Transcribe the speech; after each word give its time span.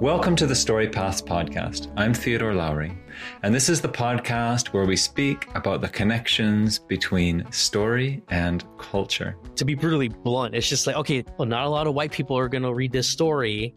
Welcome 0.00 0.34
to 0.36 0.46
the 0.46 0.54
Story 0.54 0.88
Paths 0.88 1.20
podcast. 1.20 1.92
I'm 1.94 2.14
Theodore 2.14 2.54
Lowry, 2.54 2.96
and 3.42 3.54
this 3.54 3.68
is 3.68 3.82
the 3.82 3.88
podcast 3.90 4.68
where 4.68 4.86
we 4.86 4.96
speak 4.96 5.46
about 5.54 5.82
the 5.82 5.90
connections 5.90 6.78
between 6.78 7.44
story 7.52 8.22
and 8.30 8.64
culture. 8.78 9.36
To 9.56 9.64
be 9.66 9.74
brutally 9.74 10.08
blunt, 10.08 10.54
it's 10.54 10.70
just 10.70 10.86
like, 10.86 10.96
okay, 10.96 11.22
well, 11.36 11.46
not 11.46 11.66
a 11.66 11.68
lot 11.68 11.86
of 11.86 11.92
white 11.92 12.12
people 12.12 12.38
are 12.38 12.48
going 12.48 12.62
to 12.62 12.72
read 12.72 12.92
this 12.92 13.10
story. 13.10 13.74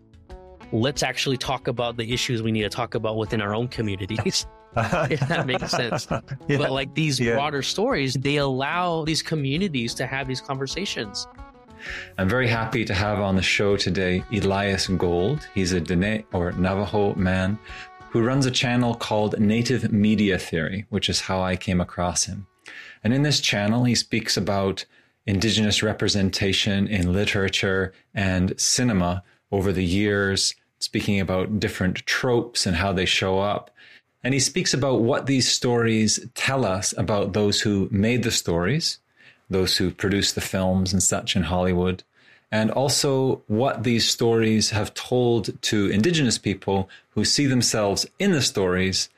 Let's 0.71 1.03
actually 1.03 1.35
talk 1.35 1.67
about 1.67 1.97
the 1.97 2.13
issues 2.13 2.41
we 2.41 2.53
need 2.53 2.63
to 2.63 2.69
talk 2.69 2.95
about 2.95 3.17
within 3.17 3.41
our 3.41 3.53
own 3.53 3.67
communities. 3.67 4.47
if 4.77 5.19
that 5.27 5.45
makes 5.45 5.71
sense. 5.71 6.07
Yeah. 6.47 6.57
But 6.57 6.71
like 6.71 6.95
these 6.95 7.19
yeah. 7.19 7.33
broader 7.33 7.61
stories, 7.61 8.13
they 8.13 8.37
allow 8.37 9.03
these 9.03 9.21
communities 9.21 9.93
to 9.95 10.07
have 10.07 10.29
these 10.29 10.39
conversations. 10.39 11.27
I'm 12.17 12.29
very 12.29 12.47
happy 12.47 12.85
to 12.85 12.93
have 12.93 13.19
on 13.19 13.35
the 13.35 13.41
show 13.41 13.77
today 13.77 14.23
Elias 14.31 14.87
Gold. 14.87 15.47
He's 15.53 15.73
a 15.73 15.81
Dene 15.81 16.23
or 16.31 16.51
Navajo 16.53 17.15
man 17.15 17.59
who 18.09 18.23
runs 18.23 18.45
a 18.45 18.51
channel 18.51 18.93
called 18.93 19.39
Native 19.39 19.91
Media 19.91 20.37
Theory, 20.37 20.85
which 20.89 21.09
is 21.09 21.21
how 21.21 21.41
I 21.41 21.55
came 21.55 21.81
across 21.81 22.25
him. 22.25 22.45
And 23.03 23.13
in 23.13 23.23
this 23.23 23.39
channel, 23.39 23.83
he 23.85 23.95
speaks 23.95 24.37
about 24.37 24.85
Indigenous 25.25 25.81
representation 25.81 26.87
in 26.87 27.13
literature 27.13 27.93
and 28.13 28.59
cinema 28.59 29.23
over 29.51 29.71
the 29.71 29.83
years, 29.83 30.53
speaking 30.79 31.19
about 31.19 31.59
different 31.59 32.05
tropes 32.05 32.65
and 32.65 32.75
how 32.75 32.93
they 32.93 33.05
show 33.05 33.39
up. 33.39 33.71
And 34.23 34.33
he 34.33 34.39
speaks 34.39 34.73
about 34.73 35.01
what 35.01 35.25
these 35.25 35.49
stories 35.49 36.19
tell 36.35 36.65
us 36.65 36.93
about 36.97 37.33
those 37.33 37.61
who 37.61 37.87
made 37.91 38.23
the 38.23 38.31
stories 38.31 38.99
those 39.49 39.77
who 39.77 39.91
produce 39.91 40.31
the 40.31 40.41
films 40.41 40.93
and 40.93 41.01
such 41.01 41.35
in 41.35 41.43
Hollywood, 41.43 42.03
and 42.51 42.69
also 42.71 43.41
what 43.47 43.83
these 43.83 44.07
stories 44.07 44.69
have 44.69 44.93
told 44.93 45.61
to 45.63 45.89
Indigenous 45.89 46.37
people 46.37 46.89
who 47.09 47.25
see 47.25 47.45
themselves 47.45 48.05
in 48.19 48.31
the 48.31 48.41
stories, 48.41 49.09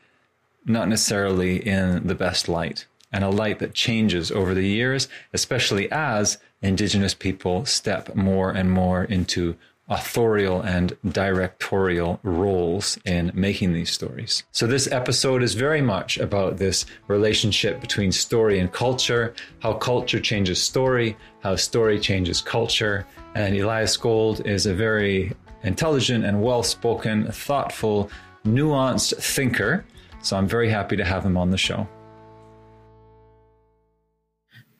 not 0.65 0.87
necessarily 0.87 1.57
in 1.65 2.07
the 2.07 2.15
best 2.15 2.47
light, 2.47 2.85
and 3.11 3.23
a 3.23 3.29
light 3.29 3.59
that 3.59 3.73
changes 3.73 4.31
over 4.31 4.53
the 4.53 4.67
years, 4.67 5.07
especially 5.33 5.91
as 5.91 6.37
Indigenous 6.61 7.13
people 7.13 7.65
step 7.65 8.15
more 8.15 8.51
and 8.51 8.71
more 8.71 9.03
into 9.03 9.55
authorial 9.87 10.61
and 10.61 10.97
directorial 11.11 12.19
roles 12.23 12.97
in 13.05 13.31
making 13.35 13.73
these 13.73 13.91
stories. 13.91 14.43
So, 14.51 14.65
this 14.65 14.91
episode 14.91 15.43
is 15.43 15.53
very 15.53 15.81
much 15.81 16.17
about 16.17 16.57
this 16.57 16.85
relationship 17.07 17.79
between 17.81 18.11
story 18.11 18.59
and 18.59 18.71
culture, 18.71 19.33
how 19.59 19.73
culture 19.73 20.19
changes 20.19 20.61
story, 20.61 21.15
how 21.41 21.55
story 21.55 21.99
changes 21.99 22.41
culture. 22.41 23.05
And 23.35 23.55
Elias 23.55 23.97
Gold 23.97 24.45
is 24.47 24.65
a 24.65 24.73
very 24.73 25.33
intelligent 25.63 26.25
and 26.25 26.41
well 26.41 26.63
spoken, 26.63 27.31
thoughtful, 27.31 28.09
nuanced 28.45 29.21
thinker. 29.21 29.85
So, 30.21 30.35
I'm 30.35 30.47
very 30.47 30.69
happy 30.69 30.95
to 30.97 31.05
have 31.05 31.23
him 31.23 31.37
on 31.37 31.51
the 31.51 31.57
show. 31.57 31.87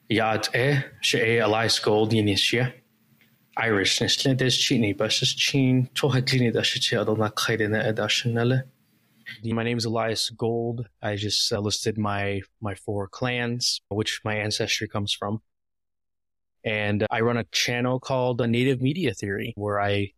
Ja, 0.09 0.38
eh, 0.53 0.81
Elias 1.14 1.80
Gold, 1.80 2.14
Chini 4.58 4.94
kaidena 7.30 7.86
edashinale. 7.86 8.64
My 9.45 9.64
name 9.64 9.78
is 9.78 9.86
Elias 9.86 10.30
Gold. 10.31 10.89
I 11.02 11.16
just 11.16 11.53
uh, 11.53 11.59
listed 11.59 11.98
my 11.98 12.42
my 12.59 12.76
four 12.76 13.08
clans, 13.08 13.80
which 13.88 14.20
my 14.26 14.36
ancestry 14.36 14.89
comes 14.89 15.14
from. 15.14 15.42
And 16.66 17.08
I 17.09 17.22
run 17.22 17.38
a 17.38 17.45
channel 17.45 18.02
called 18.02 18.42
Native 18.45 18.81
Media 18.81 19.14
Theory, 19.14 19.53
where 19.56 19.80
I 19.80 20.11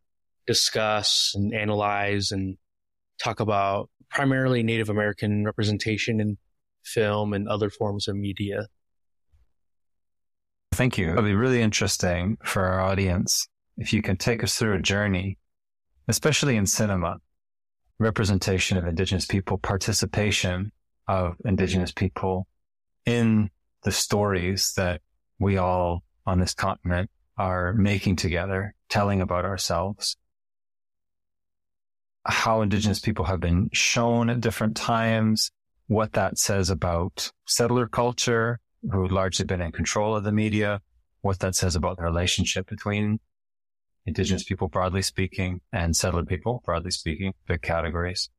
discuss 0.48 1.34
and 1.36 1.54
analyze 1.54 2.32
and 2.32 2.58
talk 3.22 3.40
about 3.40 3.92
primarily 4.10 4.64
Native 4.64 4.90
American 4.90 5.46
representation 5.46 6.20
in 6.20 6.40
film 6.84 7.34
and 7.34 7.48
other 7.48 7.70
forms 7.70 8.08
of 8.08 8.16
media. 8.16 8.68
Thank 10.72 10.98
you. 10.98 11.12
It'll 11.12 11.24
be 11.24 11.34
really 11.34 11.62
interesting 11.62 12.38
for 12.44 12.64
our 12.64 12.82
audience 12.82 13.48
if 13.78 13.94
you 13.94 14.02
can 14.02 14.18
take 14.18 14.44
us 14.44 14.56
through 14.58 14.76
a 14.76 14.82
journey, 14.82 15.38
especially 16.08 16.56
in 16.56 16.66
cinema, 16.66 17.18
representation 18.00 18.78
of 18.78 18.86
Indigenous 18.86 19.26
people, 19.26 19.58
participation 19.58 20.72
of 21.08 21.36
Indigenous 21.46 21.92
people 21.92 22.48
in 23.06 23.50
the 23.84 23.92
stories 23.92 24.74
that 24.76 25.02
we 25.40 25.58
all 25.58 26.04
on 26.26 26.40
this 26.40 26.54
continent 26.54 27.10
are 27.38 27.74
making 27.74 28.16
together, 28.16 28.74
telling 28.90 29.22
about 29.22 29.46
ourselves, 29.46 30.18
how 32.26 32.62
Indigenous 32.62 33.00
people 33.00 33.26
have 33.26 33.40
been 33.40 33.70
shown 33.72 34.30
at 34.30 34.42
different 34.42 34.76
times, 34.76 35.52
what 35.88 36.14
that 36.14 36.38
says 36.38 36.70
about 36.70 37.32
settler 37.46 37.88
culture, 37.88 38.60
who 38.92 39.08
largely 39.08 39.46
been 39.46 39.62
in 39.62 39.72
control 39.72 40.16
of 40.16 40.24
the 40.24 40.32
media, 40.32 40.82
what 41.22 41.40
that 41.40 41.56
says 41.56 41.76
about 41.76 41.98
the 41.98 42.04
relationship 42.04 42.68
between 42.68 43.20
indigenous 44.06 44.44
people, 44.44 44.68
broadly 44.68 45.02
speaking, 45.02 45.62
and 45.74 45.96
settled 45.96 46.28
people, 46.28 46.62
broadly 46.66 46.92
speaking, 46.92 47.34
big 47.48 47.62
categories. 47.62 48.30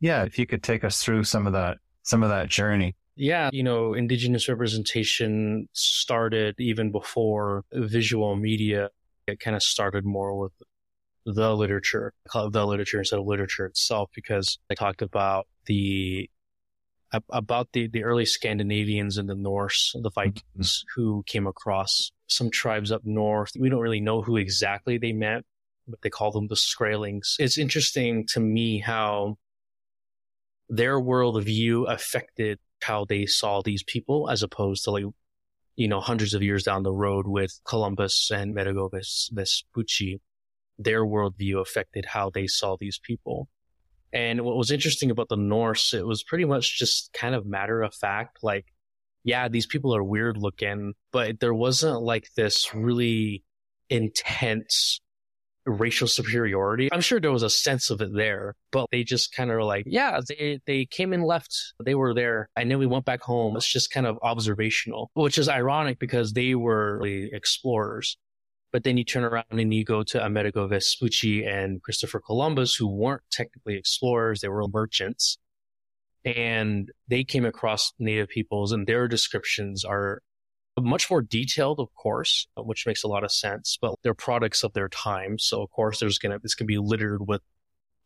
Yeah, 0.00 0.24
if 0.24 0.38
you 0.38 0.46
could 0.46 0.62
take 0.62 0.84
us 0.84 1.02
through 1.02 1.24
some 1.24 1.46
of 1.46 1.52
that, 1.52 1.78
some 2.02 2.22
of 2.22 2.30
that 2.30 2.48
journey. 2.48 2.96
Yeah, 3.16 3.50
you 3.52 3.62
know, 3.62 3.94
indigenous 3.94 4.48
representation 4.48 5.68
started 5.72 6.54
even 6.58 6.92
before 6.92 7.64
visual 7.72 8.36
media. 8.36 8.90
It 9.26 9.40
kind 9.40 9.56
of 9.56 9.62
started 9.62 10.04
more 10.04 10.38
with 10.38 10.52
the 11.26 11.54
literature, 11.54 12.14
I 12.26 12.28
call 12.30 12.46
it 12.46 12.52
the 12.52 12.66
literature 12.66 12.98
instead 12.98 13.18
of 13.18 13.26
literature 13.26 13.66
itself, 13.66 14.10
because 14.14 14.58
I 14.70 14.74
talked 14.74 15.02
about 15.02 15.46
the 15.66 16.30
about 17.30 17.68
the, 17.72 17.88
the 17.88 18.04
early 18.04 18.26
Scandinavians 18.26 19.16
and 19.18 19.28
the 19.28 19.34
Norse, 19.34 19.94
the 20.02 20.10
Vikings, 20.10 20.42
mm-hmm. 20.56 21.00
who 21.00 21.22
came 21.26 21.46
across 21.46 22.12
some 22.26 22.50
tribes 22.50 22.92
up 22.92 23.02
north. 23.04 23.52
We 23.58 23.68
don't 23.70 23.80
really 23.80 24.00
know 24.00 24.22
who 24.22 24.36
exactly 24.36 24.98
they 24.98 25.12
met, 25.12 25.44
but 25.86 26.02
they 26.02 26.10
call 26.10 26.30
them 26.32 26.48
the 26.48 26.54
Skraelings. 26.54 27.36
It's 27.38 27.58
interesting 27.58 28.26
to 28.28 28.40
me 28.40 28.78
how 28.78 29.38
their 30.68 31.00
worldview 31.00 31.90
affected 31.90 32.58
how 32.82 33.04
they 33.04 33.26
saw 33.26 33.62
these 33.62 33.82
people 33.82 34.28
as 34.30 34.42
opposed 34.42 34.84
to 34.84 34.90
like, 34.90 35.04
you 35.76 35.88
know, 35.88 36.00
hundreds 36.00 36.34
of 36.34 36.42
years 36.42 36.64
down 36.64 36.82
the 36.82 36.92
road 36.92 37.26
with 37.26 37.58
Columbus 37.64 38.30
and 38.30 38.50
Amerigo 38.50 38.90
Vespucci. 39.32 40.20
Their 40.78 41.04
worldview 41.04 41.60
affected 41.60 42.04
how 42.06 42.30
they 42.30 42.46
saw 42.46 42.76
these 42.78 43.00
people. 43.02 43.48
And 44.12 44.42
what 44.42 44.56
was 44.56 44.70
interesting 44.70 45.10
about 45.10 45.28
the 45.28 45.36
Norse, 45.36 45.94
it 45.94 46.06
was 46.06 46.22
pretty 46.22 46.44
much 46.44 46.78
just 46.78 47.12
kind 47.12 47.34
of 47.34 47.46
matter 47.46 47.82
of 47.82 47.94
fact. 47.94 48.38
Like, 48.42 48.66
yeah, 49.24 49.48
these 49.48 49.66
people 49.66 49.94
are 49.94 50.02
weird 50.02 50.36
looking, 50.36 50.94
but 51.12 51.40
there 51.40 51.54
wasn't 51.54 52.02
like 52.02 52.28
this 52.36 52.74
really 52.74 53.44
intense 53.90 55.00
racial 55.66 56.08
superiority. 56.08 56.88
I'm 56.92 57.00
sure 57.00 57.20
there 57.20 57.32
was 57.32 57.42
a 57.42 57.50
sense 57.50 57.90
of 57.90 58.00
it 58.00 58.10
there, 58.14 58.54
but 58.72 58.86
they 58.90 59.04
just 59.04 59.34
kind 59.34 59.50
of 59.50 59.62
like, 59.62 59.84
yeah, 59.86 60.20
they, 60.26 60.60
they 60.66 60.86
came 60.86 61.12
and 61.12 61.24
left. 61.24 61.54
They 61.84 61.94
were 61.94 62.14
there. 62.14 62.48
And 62.56 62.70
then 62.70 62.78
we 62.78 62.86
went 62.86 63.04
back 63.04 63.20
home. 63.20 63.56
It's 63.56 63.70
just 63.70 63.90
kind 63.90 64.06
of 64.06 64.18
observational, 64.22 65.10
which 65.14 65.36
is 65.36 65.48
ironic 65.48 65.98
because 65.98 66.32
they 66.32 66.54
were 66.54 66.98
really 67.02 67.30
explorers. 67.32 68.16
But 68.72 68.84
then 68.84 68.98
you 68.98 69.04
turn 69.04 69.24
around 69.24 69.46
and 69.50 69.72
you 69.72 69.84
go 69.84 70.02
to 70.02 70.24
Amerigo 70.24 70.66
Vespucci 70.66 71.44
and 71.44 71.82
Christopher 71.82 72.20
Columbus, 72.20 72.74
who 72.74 72.86
weren't 72.86 73.22
technically 73.30 73.76
explorers, 73.76 74.40
they 74.40 74.48
were 74.48 74.66
merchants. 74.68 75.38
And 76.24 76.90
they 77.08 77.24
came 77.24 77.46
across 77.46 77.92
native 77.98 78.28
peoples 78.28 78.72
and 78.72 78.86
their 78.86 79.08
descriptions 79.08 79.84
are 79.84 80.20
much 80.80 81.10
more 81.10 81.22
detailed, 81.22 81.80
of 81.80 81.88
course, 81.94 82.46
uh, 82.56 82.62
which 82.62 82.86
makes 82.86 83.02
a 83.02 83.08
lot 83.08 83.24
of 83.24 83.32
sense, 83.32 83.78
but 83.80 83.94
they're 84.02 84.14
products 84.14 84.62
of 84.62 84.72
their 84.74 84.88
time. 84.88 85.38
So 85.38 85.62
of 85.62 85.70
course 85.70 86.00
there's 86.00 86.18
going 86.18 86.32
to, 86.32 86.38
this 86.38 86.54
can 86.54 86.66
be 86.66 86.78
littered 86.78 87.26
with 87.26 87.40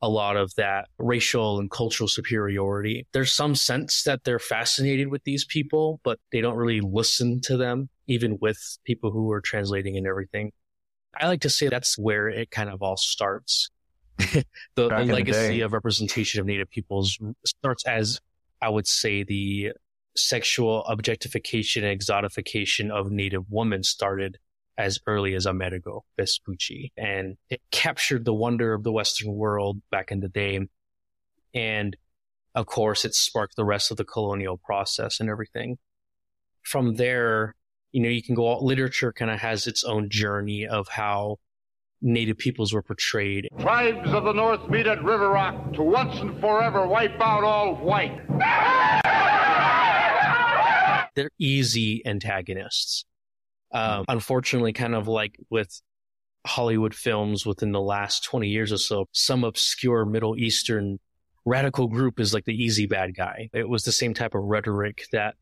a 0.00 0.08
lot 0.08 0.36
of 0.36 0.54
that 0.56 0.88
racial 0.98 1.60
and 1.60 1.70
cultural 1.70 2.08
superiority. 2.08 3.06
There's 3.12 3.32
some 3.32 3.54
sense 3.54 4.02
that 4.02 4.24
they're 4.24 4.40
fascinated 4.40 5.08
with 5.08 5.22
these 5.24 5.44
people, 5.44 6.00
but 6.02 6.18
they 6.32 6.40
don't 6.40 6.56
really 6.56 6.80
listen 6.80 7.40
to 7.42 7.56
them, 7.56 7.88
even 8.06 8.38
with 8.40 8.58
people 8.84 9.10
who 9.10 9.30
are 9.32 9.40
translating 9.40 9.96
and 9.96 10.06
everything. 10.06 10.52
I 11.18 11.26
like 11.26 11.42
to 11.42 11.50
say 11.50 11.68
that's 11.68 11.98
where 11.98 12.28
it 12.28 12.50
kind 12.50 12.70
of 12.70 12.82
all 12.82 12.96
starts. 12.96 13.70
the, 14.18 14.44
the 14.76 14.88
legacy 14.88 15.58
the 15.58 15.60
of 15.62 15.72
representation 15.72 16.40
of 16.40 16.46
Native 16.46 16.70
peoples 16.70 17.18
starts 17.44 17.86
as, 17.86 18.20
I 18.60 18.68
would 18.68 18.86
say, 18.86 19.22
the 19.22 19.72
sexual 20.16 20.84
objectification 20.84 21.84
and 21.84 21.98
exotification 21.98 22.90
of 22.90 23.10
Native 23.10 23.44
women 23.50 23.82
started 23.82 24.38
as 24.78 24.98
early 25.06 25.34
as 25.34 25.46
Amerigo 25.46 26.04
Vespucci. 26.18 26.92
And 26.96 27.36
it 27.50 27.60
captured 27.70 28.24
the 28.24 28.34
wonder 28.34 28.72
of 28.72 28.82
the 28.82 28.92
Western 28.92 29.34
world 29.34 29.80
back 29.90 30.10
in 30.10 30.20
the 30.20 30.28
day. 30.28 30.60
And 31.54 31.96
of 32.54 32.66
course, 32.66 33.04
it 33.04 33.14
sparked 33.14 33.56
the 33.56 33.64
rest 33.64 33.90
of 33.90 33.96
the 33.96 34.04
colonial 34.04 34.58
process 34.58 35.20
and 35.20 35.28
everything. 35.28 35.78
From 36.62 36.94
there, 36.96 37.54
you 37.92 38.02
know, 38.02 38.08
you 38.08 38.22
can 38.22 38.34
go, 38.34 38.58
literature 38.58 39.12
kind 39.12 39.30
of 39.30 39.40
has 39.40 39.66
its 39.66 39.84
own 39.84 40.08
journey 40.08 40.66
of 40.66 40.88
how 40.88 41.36
native 42.00 42.38
peoples 42.38 42.72
were 42.72 42.82
portrayed. 42.82 43.48
Tribes 43.60 44.10
of 44.12 44.24
the 44.24 44.32
North 44.32 44.68
meet 44.68 44.86
at 44.86 45.02
River 45.04 45.28
Rock 45.28 45.74
to 45.74 45.82
once 45.82 46.18
and 46.18 46.40
forever 46.40 46.86
wipe 46.86 47.20
out 47.20 47.44
all 47.44 47.76
white. 47.76 48.18
They're 51.14 51.30
easy 51.38 52.04
antagonists. 52.06 53.04
Um, 53.72 54.04
unfortunately, 54.08 54.72
kind 54.72 54.94
of 54.94 55.06
like 55.06 55.38
with 55.50 55.80
Hollywood 56.46 56.94
films 56.94 57.46
within 57.46 57.72
the 57.72 57.80
last 57.80 58.24
20 58.24 58.48
years 58.48 58.72
or 58.72 58.78
so, 58.78 59.06
some 59.12 59.44
obscure 59.44 60.04
Middle 60.04 60.36
Eastern 60.36 60.98
radical 61.44 61.88
group 61.88 62.20
is 62.20 62.32
like 62.32 62.44
the 62.44 62.54
easy 62.54 62.86
bad 62.86 63.14
guy. 63.14 63.50
It 63.52 63.68
was 63.68 63.84
the 63.84 63.92
same 63.92 64.14
type 64.14 64.34
of 64.34 64.42
rhetoric 64.42 65.04
that 65.12 65.34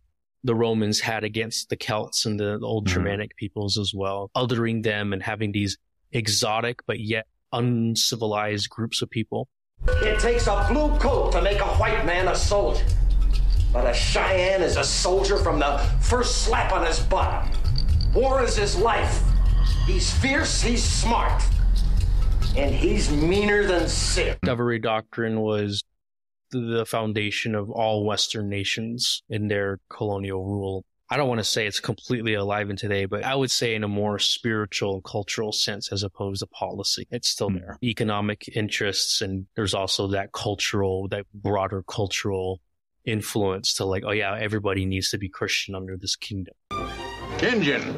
the 0.44 0.54
Romans 0.54 1.00
had 1.00 1.24
against 1.24 1.68
the 1.68 1.76
Celts 1.76 2.26
and 2.26 2.38
the, 2.38 2.58
the 2.58 2.66
old 2.66 2.86
mm-hmm. 2.86 2.94
Germanic 2.94 3.36
peoples 3.36 3.78
as 3.78 3.92
well, 3.94 4.30
othering 4.36 4.82
them 4.82 5.12
and 5.12 5.22
having 5.22 5.52
these 5.52 5.76
exotic 6.12 6.80
but 6.86 7.00
yet 7.00 7.26
uncivilized 7.52 8.70
groups 8.70 9.02
of 9.02 9.10
people. 9.10 9.48
It 9.86 10.20
takes 10.20 10.46
a 10.46 10.66
blue 10.70 10.96
coat 10.98 11.32
to 11.32 11.42
make 11.42 11.60
a 11.60 11.66
white 11.66 12.04
man 12.04 12.28
a 12.28 12.36
soldier. 12.36 12.84
But 13.72 13.86
a 13.86 13.94
Cheyenne 13.94 14.62
is 14.62 14.76
a 14.76 14.84
soldier 14.84 15.36
from 15.36 15.58
the 15.58 15.78
first 16.00 16.42
slap 16.42 16.72
on 16.72 16.84
his 16.84 17.00
butt. 17.00 17.46
War 18.14 18.42
is 18.42 18.56
his 18.56 18.76
life. 18.76 19.22
He's 19.86 20.12
fierce, 20.12 20.60
he's 20.60 20.82
smart, 20.82 21.42
and 22.56 22.74
he's 22.74 23.10
meaner 23.10 23.64
than 23.64 23.88
sin. 23.88 24.36
Discovery 24.42 24.80
Doctrine 24.80 25.40
was 25.40 25.84
the 26.50 26.84
foundation 26.86 27.54
of 27.54 27.70
all 27.70 28.04
Western 28.04 28.48
nations 28.48 29.22
in 29.28 29.48
their 29.48 29.78
colonial 29.88 30.44
rule. 30.44 30.84
I 31.12 31.16
don't 31.16 31.28
want 31.28 31.40
to 31.40 31.44
say 31.44 31.66
it's 31.66 31.80
completely 31.80 32.34
alive 32.34 32.70
in 32.70 32.76
today, 32.76 33.04
but 33.04 33.24
I 33.24 33.34
would 33.34 33.50
say 33.50 33.74
in 33.74 33.82
a 33.82 33.88
more 33.88 34.20
spiritual 34.20 34.94
and 34.94 35.04
cultural 35.04 35.50
sense 35.50 35.90
as 35.90 36.04
opposed 36.04 36.40
to 36.40 36.46
policy. 36.46 37.08
It's 37.10 37.28
still 37.28 37.50
hmm. 37.50 37.56
there. 37.56 37.78
Economic 37.82 38.48
interests, 38.54 39.20
and 39.20 39.46
there's 39.56 39.74
also 39.74 40.06
that 40.08 40.32
cultural, 40.32 41.08
that 41.08 41.26
broader 41.34 41.82
cultural 41.82 42.60
influence 43.04 43.74
to 43.74 43.84
like, 43.84 44.04
oh 44.06 44.12
yeah, 44.12 44.36
everybody 44.38 44.84
needs 44.84 45.10
to 45.10 45.18
be 45.18 45.28
Christian 45.28 45.74
under 45.74 45.96
this 45.96 46.14
kingdom. 46.14 46.54
Indians 47.42 47.96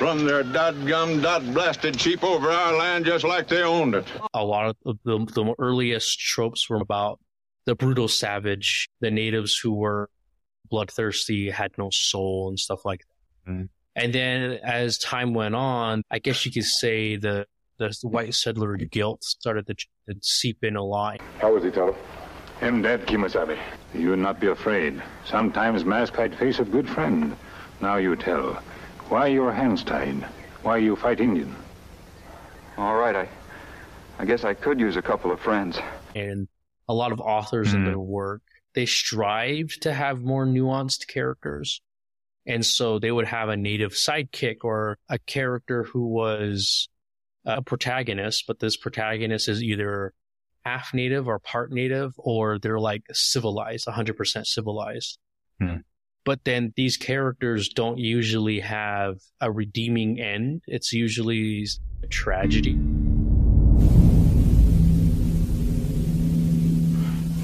run 0.00 0.24
their 0.24 0.42
dot 0.42 0.74
gum 0.86 1.20
dot 1.20 1.42
blasted 1.52 2.00
sheep 2.00 2.24
over 2.24 2.50
our 2.50 2.76
land 2.76 3.04
just 3.04 3.24
like 3.24 3.46
they 3.46 3.62
owned 3.62 3.94
it. 3.94 4.06
A 4.32 4.44
lot 4.44 4.74
of 4.84 4.98
the, 5.04 5.18
the 5.34 5.54
earliest 5.58 6.18
tropes 6.18 6.68
were 6.68 6.80
about 6.80 7.20
the 7.66 7.74
brutal 7.74 8.08
savage, 8.08 8.88
the 9.00 9.10
natives 9.10 9.58
who 9.58 9.74
were 9.74 10.08
bloodthirsty, 10.70 11.50
had 11.50 11.72
no 11.78 11.90
soul, 11.90 12.48
and 12.48 12.58
stuff 12.58 12.84
like 12.84 13.00
that. 13.00 13.52
Mm. 13.52 13.68
And 13.96 14.12
then 14.12 14.58
as 14.64 14.98
time 14.98 15.34
went 15.34 15.54
on, 15.54 16.02
I 16.10 16.18
guess 16.18 16.44
you 16.44 16.52
could 16.52 16.64
say 16.64 17.16
the 17.16 17.46
the 17.78 17.92
white 18.02 18.34
settler 18.34 18.76
guilt 18.76 19.24
started 19.24 19.66
to, 19.66 19.74
to 19.74 20.16
seep 20.22 20.62
in 20.62 20.76
a 20.76 20.82
lot. 20.82 21.20
How 21.40 21.52
was 21.52 21.64
he, 21.64 21.70
Tonto? 21.70 21.96
Him 22.60 22.82
dead, 22.82 23.06
Kemosabe. 23.06 23.58
You 23.92 24.16
not 24.16 24.38
be 24.38 24.46
afraid. 24.46 25.02
Sometimes 25.26 25.84
mask 25.84 26.14
hide 26.14 26.36
face 26.36 26.60
of 26.60 26.70
good 26.70 26.88
friend. 26.88 27.36
Now 27.80 27.96
you 27.96 28.14
tell. 28.14 28.54
Why 29.08 29.26
your 29.26 29.52
hands 29.52 29.82
tied? 29.82 30.22
Why 30.62 30.78
you 30.78 30.96
fight 30.96 31.20
Indian? 31.20 31.54
All 32.78 32.94
right, 32.96 33.14
I, 33.14 33.28
I 34.18 34.24
guess 34.24 34.44
I 34.44 34.54
could 34.54 34.80
use 34.80 34.96
a 34.96 35.02
couple 35.02 35.30
of 35.30 35.40
friends. 35.40 35.78
And 36.14 36.48
a 36.88 36.94
lot 36.94 37.12
of 37.12 37.20
authors 37.20 37.68
mm-hmm. 37.68 37.78
in 37.78 37.84
their 37.84 37.98
work, 37.98 38.42
they 38.74 38.86
strive 38.86 39.68
to 39.80 39.92
have 39.92 40.22
more 40.22 40.46
nuanced 40.46 41.06
characters. 41.06 41.80
And 42.46 42.64
so 42.64 42.98
they 42.98 43.10
would 43.10 43.26
have 43.26 43.48
a 43.48 43.56
native 43.56 43.92
sidekick 43.92 44.58
or 44.62 44.98
a 45.08 45.18
character 45.18 45.84
who 45.84 46.06
was 46.08 46.88
a 47.46 47.62
protagonist, 47.62 48.44
but 48.46 48.58
this 48.58 48.76
protagonist 48.76 49.48
is 49.48 49.62
either 49.62 50.12
half 50.64 50.92
native 50.94 51.28
or 51.28 51.38
part 51.38 51.72
native, 51.72 52.12
or 52.16 52.58
they're 52.58 52.80
like 52.80 53.02
civilized, 53.12 53.86
100% 53.86 54.46
civilized. 54.46 55.18
Hmm. 55.60 55.76
But 56.24 56.44
then 56.44 56.72
these 56.74 56.96
characters 56.96 57.68
don't 57.68 57.98
usually 57.98 58.60
have 58.60 59.18
a 59.40 59.52
redeeming 59.52 60.20
end. 60.20 60.62
It's 60.66 60.92
usually 60.92 61.66
a 62.02 62.06
tragedy. 62.06 62.78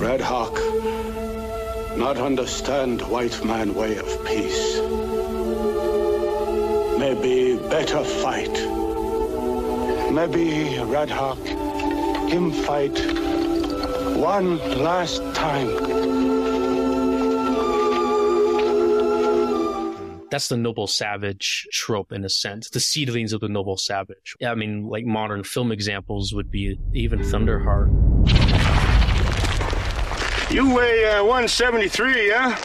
Red 0.00 0.22
Hawk, 0.22 0.54
not 1.98 2.16
understand 2.16 3.02
white 3.02 3.44
man 3.44 3.74
way 3.74 3.98
of 3.98 4.06
peace. 4.24 4.80
Maybe 6.98 7.56
better 7.68 8.02
fight. 8.02 8.56
Maybe 10.10 10.78
Red 10.78 11.10
Hawk, 11.10 11.44
him 12.30 12.50
fight 12.50 12.98
one 14.16 14.56
last 14.82 15.22
time. 15.34 15.68
that's 20.30 20.46
the 20.46 20.56
noble 20.56 20.86
savage 20.86 21.66
trope 21.72 22.12
in 22.12 22.24
a 22.24 22.28
sense, 22.28 22.70
the 22.70 22.78
seedlings 22.78 23.32
of 23.32 23.40
the 23.40 23.48
noble 23.48 23.76
savage. 23.76 24.36
I 24.42 24.54
mean, 24.54 24.86
like 24.88 25.04
modern 25.04 25.42
film 25.42 25.72
examples 25.72 26.32
would 26.32 26.50
be 26.50 26.78
even 26.94 27.18
Thunderheart. 27.18 28.09
You 30.50 30.74
weigh 30.74 31.04
uh, 31.04 31.22
173, 31.22 32.28
yeah? 32.28 32.58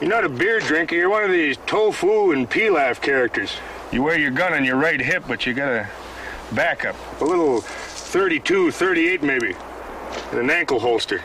You're 0.00 0.08
not 0.08 0.22
a 0.22 0.28
beer 0.28 0.60
drinker, 0.60 0.94
you're 0.94 1.10
one 1.10 1.24
of 1.24 1.30
these 1.32 1.56
tofu 1.66 2.30
and 2.30 2.48
pilaf 2.48 3.00
characters. 3.00 3.50
You 3.90 4.04
wear 4.04 4.16
your 4.16 4.30
gun 4.30 4.54
on 4.54 4.64
your 4.64 4.76
right 4.76 5.00
hip, 5.00 5.24
but 5.26 5.44
you 5.44 5.54
got 5.54 5.72
a 5.72 5.88
backup. 6.52 6.94
A 7.20 7.24
little 7.24 7.62
32, 7.62 8.70
38 8.70 9.24
maybe, 9.24 9.56
and 10.30 10.38
an 10.38 10.50
ankle 10.50 10.78
holster. 10.78 11.20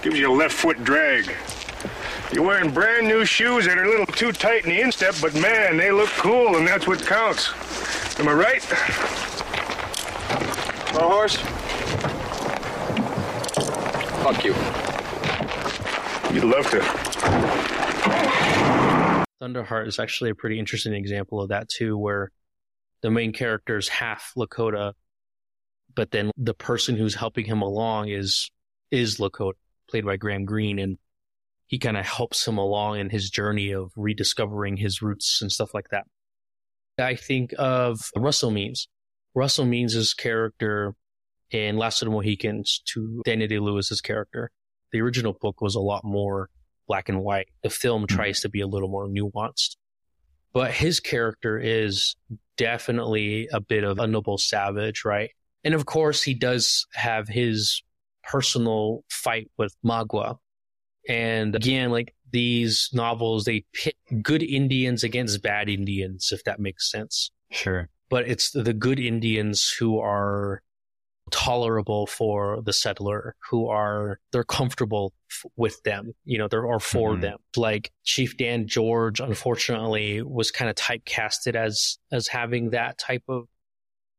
Gives 0.00 0.16
you 0.16 0.32
a 0.32 0.36
left 0.36 0.54
foot 0.54 0.84
drag. 0.84 1.34
You're 2.32 2.44
wearing 2.44 2.70
brand 2.70 3.08
new 3.08 3.24
shoes 3.24 3.64
that 3.66 3.76
are 3.76 3.84
a 3.84 3.90
little 3.90 4.06
too 4.06 4.30
tight 4.30 4.62
in 4.62 4.70
the 4.70 4.80
instep, 4.80 5.16
but 5.20 5.34
man, 5.34 5.76
they 5.76 5.90
look 5.90 6.10
cool, 6.10 6.56
and 6.56 6.64
that's 6.64 6.86
what 6.86 7.04
counts. 7.04 7.50
Am 8.20 8.28
I 8.28 8.32
right? 8.32 8.70
My 10.94 11.02
horse? 11.02 11.61
Fuck 14.22 14.44
you. 14.44 14.54
You'd 16.32 16.44
love 16.44 16.70
to. 16.70 16.78
Thunderheart 19.42 19.88
is 19.88 19.98
actually 19.98 20.30
a 20.30 20.34
pretty 20.36 20.60
interesting 20.60 20.94
example 20.94 21.40
of 21.40 21.48
that 21.48 21.68
too, 21.68 21.98
where 21.98 22.30
the 23.00 23.10
main 23.10 23.32
character 23.32 23.76
is 23.76 23.88
half 23.88 24.32
Lakota, 24.36 24.92
but 25.94 26.12
then 26.12 26.30
the 26.36 26.54
person 26.54 26.96
who's 26.96 27.16
helping 27.16 27.46
him 27.46 27.62
along 27.62 28.10
is 28.10 28.48
is 28.92 29.16
Lakota, 29.16 29.54
played 29.90 30.04
by 30.04 30.16
Graham 30.16 30.44
Greene, 30.44 30.78
and 30.78 30.98
he 31.66 31.80
kind 31.80 31.96
of 31.96 32.06
helps 32.06 32.46
him 32.46 32.58
along 32.58 33.00
in 33.00 33.10
his 33.10 33.28
journey 33.28 33.72
of 33.72 33.90
rediscovering 33.96 34.76
his 34.76 35.02
roots 35.02 35.42
and 35.42 35.50
stuff 35.50 35.74
like 35.74 35.88
that. 35.90 36.04
I 36.96 37.16
think 37.16 37.54
of 37.58 38.10
Russell 38.14 38.52
Means. 38.52 38.86
Russell 39.34 39.64
Means' 39.64 40.14
character 40.14 40.94
in 41.52 41.76
Last 41.76 42.02
of 42.02 42.06
the 42.06 42.12
Mohicans 42.12 42.82
to 42.86 43.22
Daniel 43.24 43.48
Day 43.48 43.58
Lewis's 43.58 44.00
character. 44.00 44.50
The 44.92 45.00
original 45.00 45.36
book 45.40 45.60
was 45.60 45.74
a 45.74 45.80
lot 45.80 46.04
more 46.04 46.48
black 46.88 47.08
and 47.08 47.20
white. 47.20 47.48
The 47.62 47.70
film 47.70 48.02
mm-hmm. 48.02 48.16
tries 48.16 48.40
to 48.40 48.48
be 48.48 48.60
a 48.60 48.66
little 48.66 48.88
more 48.88 49.08
nuanced. 49.08 49.76
But 50.52 50.72
his 50.72 51.00
character 51.00 51.58
is 51.58 52.14
definitely 52.58 53.48
a 53.52 53.60
bit 53.60 53.84
of 53.84 53.98
a 53.98 54.06
noble 54.06 54.36
savage, 54.36 55.04
right? 55.04 55.30
And 55.64 55.74
of 55.74 55.86
course, 55.86 56.22
he 56.22 56.34
does 56.34 56.86
have 56.92 57.28
his 57.28 57.82
personal 58.22 59.04
fight 59.08 59.50
with 59.56 59.74
Magua, 59.84 60.36
and 61.08 61.54
again, 61.56 61.90
like 61.90 62.14
these 62.30 62.88
novels, 62.92 63.44
they 63.44 63.64
pit 63.72 63.96
good 64.22 64.42
Indians 64.42 65.02
against 65.02 65.42
bad 65.42 65.68
Indians, 65.68 66.30
if 66.32 66.44
that 66.44 66.60
makes 66.60 66.90
sense. 66.90 67.30
Sure. 67.50 67.88
But 68.08 68.28
it's 68.28 68.50
the 68.50 68.72
good 68.72 69.00
Indians 69.00 69.74
who 69.78 69.98
are 69.98 70.62
tolerable 71.30 72.06
for 72.06 72.60
the 72.64 72.72
settler, 72.72 73.34
who 73.50 73.68
are, 73.68 74.18
they're 74.32 74.44
comfortable 74.44 75.12
f- 75.30 75.50
with 75.56 75.82
them, 75.82 76.12
you 76.24 76.38
know, 76.38 76.48
they're, 76.48 76.64
or 76.64 76.80
for 76.80 77.12
mm-hmm. 77.12 77.20
them. 77.20 77.38
Like 77.56 77.90
Chief 78.04 78.36
Dan 78.36 78.66
George, 78.66 79.20
unfortunately, 79.20 80.22
was 80.22 80.50
kind 80.50 80.68
of 80.68 80.76
typecasted 80.76 81.54
as, 81.54 81.98
as 82.10 82.28
having 82.28 82.70
that 82.70 82.98
type 82.98 83.24
of 83.28 83.46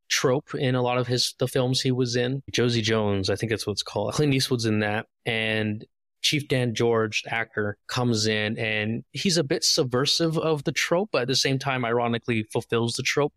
trope 0.08 0.54
in 0.54 0.74
a 0.74 0.82
lot 0.82 0.98
of 0.98 1.06
his 1.06 1.34
the 1.38 1.48
films 1.48 1.80
he 1.80 1.90
was 1.90 2.16
in. 2.16 2.42
Josie 2.52 2.82
Jones, 2.82 3.30
I 3.30 3.36
think 3.36 3.50
that's 3.50 3.66
what 3.66 3.72
it's 3.72 3.82
called. 3.82 4.14
Clint 4.14 4.34
Eastwood's 4.34 4.66
in 4.66 4.80
that, 4.80 5.06
and 5.24 5.84
Chief 6.22 6.48
Dan 6.48 6.74
George, 6.74 7.22
actor, 7.28 7.76
comes 7.86 8.26
in 8.26 8.58
and 8.58 9.04
he's 9.12 9.36
a 9.36 9.44
bit 9.44 9.62
subversive 9.62 10.38
of 10.38 10.64
the 10.64 10.72
trope, 10.72 11.10
but 11.12 11.22
at 11.22 11.28
the 11.28 11.36
same 11.36 11.58
time, 11.58 11.84
ironically, 11.84 12.44
fulfills 12.44 12.94
the 12.94 13.02
trope 13.02 13.34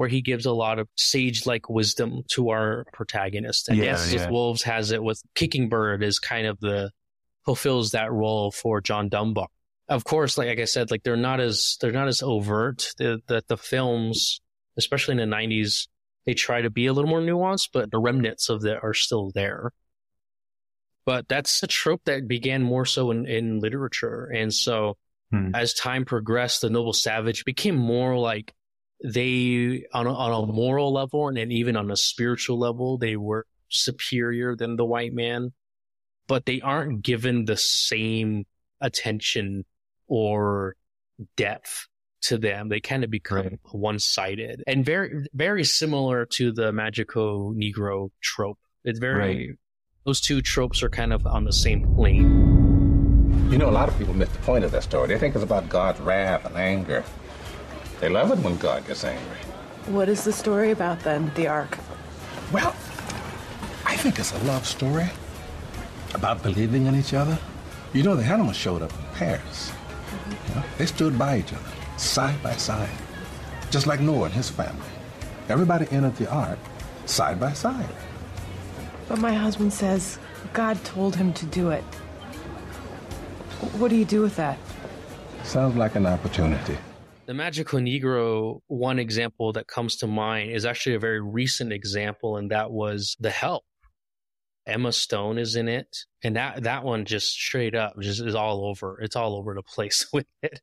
where 0.00 0.08
he 0.08 0.22
gives 0.22 0.46
a 0.46 0.52
lot 0.52 0.78
of 0.78 0.88
sage 0.96 1.44
like 1.44 1.68
wisdom 1.68 2.22
to 2.26 2.48
our 2.48 2.86
protagonist. 2.90 3.68
And 3.68 3.76
yeah, 3.76 3.84
yes, 3.84 4.10
yeah. 4.10 4.30
Wolves 4.30 4.62
has 4.62 4.92
it 4.92 5.02
with 5.02 5.20
Kicking 5.34 5.68
Bird 5.68 6.02
is 6.02 6.18
kind 6.18 6.46
of 6.46 6.58
the 6.58 6.90
fulfills 7.44 7.90
that 7.90 8.10
role 8.10 8.50
for 8.50 8.80
John 8.80 9.10
Dunbar. 9.10 9.48
Of 9.90 10.04
course, 10.04 10.38
like, 10.38 10.48
like 10.48 10.58
I 10.58 10.64
said, 10.64 10.90
like 10.90 11.02
they're 11.02 11.18
not 11.18 11.38
as 11.38 11.76
they're 11.82 11.92
not 11.92 12.08
as 12.08 12.22
overt. 12.22 12.94
that 12.96 13.20
the, 13.26 13.44
the 13.46 13.58
films, 13.58 14.40
especially 14.78 15.12
in 15.12 15.18
the 15.18 15.26
nineties, 15.26 15.86
They 16.24 16.32
try 16.32 16.62
to 16.62 16.70
be 16.70 16.86
a 16.86 16.94
little 16.94 17.10
more 17.10 17.20
nuanced, 17.20 17.68
but 17.74 17.90
the 17.90 17.98
remnants 17.98 18.48
of 18.48 18.62
that 18.62 18.82
are 18.82 18.94
still 18.94 19.30
there. 19.34 19.70
But 21.04 21.28
that's 21.28 21.62
a 21.62 21.66
trope 21.66 22.04
that 22.06 22.26
began 22.26 22.62
more 22.62 22.86
so 22.86 23.10
in, 23.10 23.26
in 23.26 23.60
literature. 23.60 24.30
And 24.34 24.50
so 24.54 24.96
Hmm. 25.30 25.54
as 25.54 25.74
time 25.74 26.04
progressed, 26.06 26.62
the 26.62 26.70
noble 26.70 26.92
savage 26.92 27.44
became 27.44 27.76
more 27.76 28.18
like 28.18 28.52
they, 29.02 29.84
on 29.92 30.06
a, 30.06 30.12
on 30.14 30.48
a 30.48 30.52
moral 30.52 30.92
level 30.92 31.28
and 31.28 31.36
then 31.36 31.50
even 31.50 31.76
on 31.76 31.90
a 31.90 31.96
spiritual 31.96 32.58
level, 32.58 32.98
they 32.98 33.16
were 33.16 33.46
superior 33.68 34.56
than 34.56 34.76
the 34.76 34.84
white 34.84 35.12
man, 35.12 35.52
but 36.26 36.44
they 36.46 36.60
aren't 36.60 37.02
given 37.02 37.44
the 37.44 37.56
same 37.56 38.44
attention 38.80 39.64
or 40.06 40.76
depth 41.36 41.86
to 42.22 42.36
them. 42.38 42.68
They 42.68 42.80
kind 42.80 43.04
of 43.04 43.10
become 43.10 43.36
Right. 43.38 43.58
one 43.72 43.98
sided 43.98 44.62
and 44.66 44.84
very, 44.84 45.26
very 45.32 45.64
similar 45.64 46.26
to 46.34 46.52
the 46.52 46.72
magical 46.72 47.54
Negro 47.54 48.10
trope. 48.20 48.58
It's 48.84 48.98
very, 48.98 49.48
Right. 49.48 49.58
those 50.04 50.20
two 50.20 50.42
tropes 50.42 50.82
are 50.82 50.90
kind 50.90 51.12
of 51.12 51.26
on 51.26 51.44
the 51.44 51.52
same 51.52 51.94
plane. 51.94 53.48
You 53.50 53.58
know, 53.58 53.68
a 53.68 53.72
lot 53.72 53.88
of 53.88 53.96
people 53.98 54.14
miss 54.14 54.28
the 54.28 54.38
point 54.38 54.64
of 54.64 54.70
that 54.72 54.82
story. 54.82 55.08
They 55.08 55.18
think 55.18 55.34
it's 55.34 55.44
about 55.44 55.68
God's 55.68 56.00
wrath 56.00 56.44
and 56.44 56.56
anger. 56.56 57.04
They 58.00 58.08
love 58.08 58.32
it 58.32 58.38
when 58.38 58.56
God 58.56 58.86
gets 58.86 59.04
angry. 59.04 59.36
What 59.86 60.08
is 60.08 60.24
the 60.24 60.32
story 60.32 60.70
about 60.70 61.00
then, 61.00 61.30
the 61.34 61.48
Ark? 61.48 61.78
Well, 62.50 62.74
I 63.84 63.96
think 63.96 64.18
it's 64.18 64.32
a 64.32 64.38
love 64.44 64.66
story 64.66 65.06
about 66.14 66.42
believing 66.42 66.86
in 66.86 66.94
each 66.94 67.12
other. 67.12 67.38
You 67.92 68.02
know, 68.02 68.16
the 68.16 68.24
animals 68.24 68.56
showed 68.56 68.80
up 68.80 68.92
in 68.92 69.04
pairs. 69.16 69.72
You 70.48 70.54
know, 70.54 70.62
they 70.78 70.86
stood 70.86 71.18
by 71.18 71.38
each 71.40 71.52
other, 71.52 71.70
side 71.98 72.42
by 72.42 72.54
side, 72.54 72.88
just 73.70 73.86
like 73.86 74.00
Noah 74.00 74.24
and 74.24 74.34
his 74.34 74.48
family. 74.48 74.80
Everybody 75.50 75.86
entered 75.90 76.16
the 76.16 76.30
ark 76.30 76.58
side 77.04 77.38
by 77.38 77.52
side. 77.52 77.94
But 79.08 79.18
my 79.18 79.34
husband 79.34 79.72
says 79.72 80.18
God 80.52 80.82
told 80.84 81.16
him 81.16 81.32
to 81.34 81.46
do 81.46 81.70
it. 81.70 81.84
What 83.76 83.88
do 83.88 83.96
you 83.96 84.06
do 84.06 84.22
with 84.22 84.36
that? 84.36 84.58
Sounds 85.42 85.76
like 85.76 85.96
an 85.96 86.06
opportunity. 86.06 86.78
The 87.30 87.34
Magical 87.34 87.78
Negro, 87.78 88.58
one 88.66 88.98
example 88.98 89.52
that 89.52 89.68
comes 89.68 89.94
to 89.98 90.08
mind 90.08 90.50
is 90.50 90.64
actually 90.64 90.96
a 90.96 90.98
very 90.98 91.20
recent 91.20 91.72
example, 91.72 92.36
and 92.36 92.50
that 92.50 92.72
was 92.72 93.16
The 93.20 93.30
Help. 93.30 93.62
Emma 94.66 94.90
Stone 94.90 95.38
is 95.38 95.54
in 95.54 95.68
it, 95.68 95.98
and 96.24 96.34
that 96.34 96.64
that 96.64 96.82
one 96.82 97.04
just 97.04 97.30
straight 97.30 97.76
up 97.76 97.94
just 98.00 98.20
is 98.20 98.34
all 98.34 98.66
over. 98.66 99.00
It's 99.00 99.14
all 99.14 99.36
over 99.36 99.54
the 99.54 99.62
place 99.62 100.08
with 100.12 100.26
it. 100.42 100.60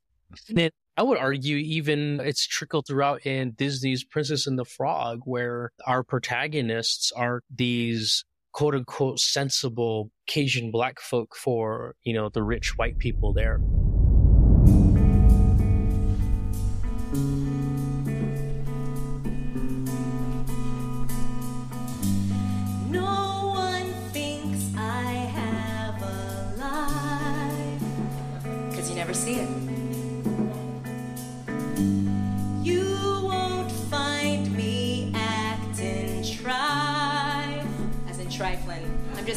And 0.50 0.58
it, 0.58 0.74
I 0.94 1.04
would 1.04 1.16
argue 1.16 1.56
even 1.56 2.20
it's 2.20 2.46
trickled 2.46 2.86
throughout 2.86 3.24
in 3.24 3.52
Disney's 3.52 4.04
Princess 4.04 4.46
and 4.46 4.58
the 4.58 4.66
Frog, 4.66 5.20
where 5.24 5.72
our 5.86 6.02
protagonists 6.02 7.12
are 7.12 7.44
these 7.48 8.26
quote 8.52 8.74
unquote 8.74 9.20
sensible 9.20 10.10
Cajun 10.26 10.70
black 10.70 11.00
folk 11.00 11.34
for 11.34 11.94
you 12.02 12.12
know 12.12 12.28
the 12.28 12.42
rich 12.42 12.76
white 12.76 12.98
people 12.98 13.32
there. 13.32 13.58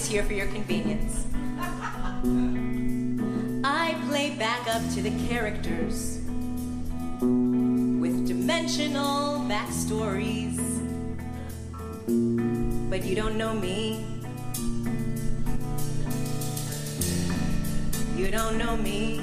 Here 0.08 0.24
for 0.24 0.34
your 0.34 0.48
convenience. 0.48 1.26
I 3.64 3.96
play 4.10 4.36
back 4.36 4.68
up 4.68 4.82
to 4.96 5.02
the 5.02 5.12
characters 5.28 6.20
with 7.22 8.28
dimensional 8.28 9.40
backstories 9.48 10.60
but 12.92 13.06
you 13.06 13.16
don't 13.16 13.38
know 13.38 13.54
me. 13.54 14.06
You 18.18 18.30
don't 18.30 18.58
know 18.58 18.76
me. 18.76 19.22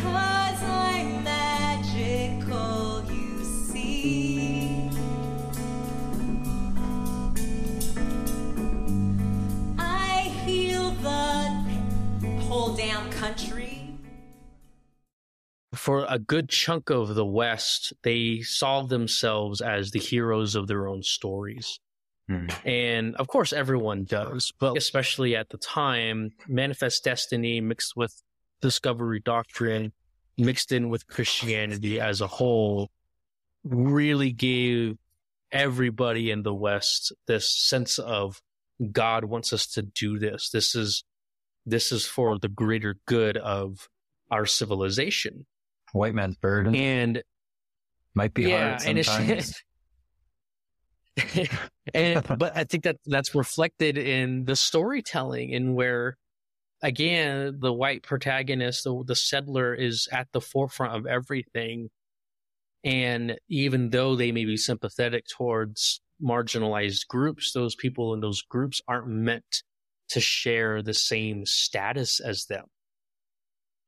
Cause 0.00 0.62
I'm 0.62 1.22
magical, 1.22 2.89
whole 12.50 12.74
damn 12.74 13.08
country. 13.12 13.76
for 15.72 16.04
a 16.08 16.18
good 16.18 16.48
chunk 16.48 16.90
of 16.90 17.14
the 17.14 17.24
West, 17.24 17.92
they 18.02 18.40
saw 18.40 18.82
themselves 18.82 19.60
as 19.60 19.92
the 19.92 20.00
heroes 20.00 20.56
of 20.56 20.66
their 20.66 20.88
own 20.88 21.00
stories. 21.04 21.78
Hmm. 22.28 22.48
And 22.64 23.14
of 23.16 23.28
course, 23.28 23.52
everyone 23.52 24.02
does, 24.02 24.52
but 24.58 24.76
especially 24.76 25.36
at 25.36 25.48
the 25.50 25.58
time, 25.58 26.30
Manifest 26.48 27.04
Destiny 27.04 27.60
mixed 27.60 27.94
with 27.94 28.20
Discovery 28.60 29.20
Doctrine, 29.20 29.92
mixed 30.36 30.72
in 30.72 30.88
with 30.88 31.06
Christianity 31.06 32.00
as 32.00 32.20
a 32.20 32.26
whole, 32.26 32.90
really 33.62 34.32
gave 34.32 34.96
everybody 35.52 36.32
in 36.32 36.42
the 36.42 36.54
West 36.54 37.12
this 37.28 37.48
sense 37.48 38.00
of 38.00 38.42
God 38.90 39.24
wants 39.24 39.52
us 39.52 39.68
to 39.68 39.82
do 39.82 40.18
this. 40.18 40.50
This 40.50 40.74
is 40.74 41.04
this 41.66 41.92
is 41.92 42.06
for 42.06 42.38
the 42.38 42.48
greater 42.48 42.96
good 43.06 43.36
of 43.36 43.88
our 44.30 44.46
civilization. 44.46 45.46
White 45.92 46.14
man's 46.14 46.36
burden 46.36 46.74
And 46.74 47.22
might 48.14 48.34
be 48.34 48.44
yeah, 48.44 48.78
hard 48.78 48.86
and 48.86 49.04
sometimes. 49.04 49.30
it's 49.40 49.62
and 51.94 52.24
but 52.38 52.56
I 52.56 52.64
think 52.64 52.84
that 52.84 52.96
that's 53.06 53.34
reflected 53.34 53.98
in 53.98 54.44
the 54.44 54.56
storytelling 54.56 55.50
in 55.50 55.74
where 55.74 56.16
again 56.82 57.58
the 57.60 57.72
white 57.72 58.02
protagonist 58.02 58.84
the, 58.84 59.02
the 59.06 59.16
settler 59.16 59.74
is 59.74 60.08
at 60.12 60.28
the 60.32 60.40
forefront 60.40 60.94
of 60.96 61.06
everything 61.06 61.90
and 62.84 63.38
even 63.48 63.90
though 63.90 64.16
they 64.16 64.32
may 64.32 64.44
be 64.44 64.56
sympathetic 64.56 65.26
towards 65.28 66.00
marginalized 66.22 67.06
groups 67.08 67.52
those 67.52 67.74
people 67.74 68.14
in 68.14 68.20
those 68.20 68.42
groups 68.42 68.80
aren't 68.88 69.08
meant 69.08 69.62
to 70.10 70.20
share 70.20 70.82
the 70.82 70.94
same 70.94 71.44
status 71.46 72.20
as 72.20 72.46
them 72.46 72.66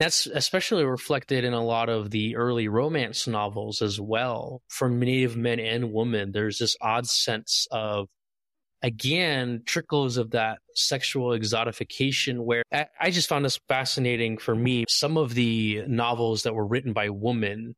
that's 0.03 0.27
especially 0.27 0.85
reflected 0.85 1.45
in 1.45 1.53
a 1.53 1.65
lot 1.65 1.89
of 1.89 2.11
the 2.11 2.35
early 2.35 2.67
romance 2.67 3.29
novels 3.29 3.81
as 3.81 4.01
well. 4.01 4.61
For 4.67 4.89
native 4.89 5.37
men 5.37 5.61
and 5.61 5.93
women, 5.93 6.33
there's 6.33 6.59
this 6.59 6.77
odd 6.81 7.07
sense 7.07 7.69
of, 7.71 8.09
again, 8.83 9.63
trickles 9.65 10.17
of 10.17 10.33
that 10.33 10.59
sexual 10.75 11.39
exotification 11.39 12.41
where 12.41 12.65
I, 12.73 13.13
just 13.13 13.29
found 13.29 13.45
this 13.45 13.61
fascinating 13.69 14.39
for 14.39 14.57
me. 14.57 14.87
Some 14.89 15.17
of 15.17 15.35
the 15.35 15.85
novels 15.87 16.43
that 16.43 16.55
were 16.57 16.67
written 16.67 16.93
by 16.93 17.11
women, 17.11 17.77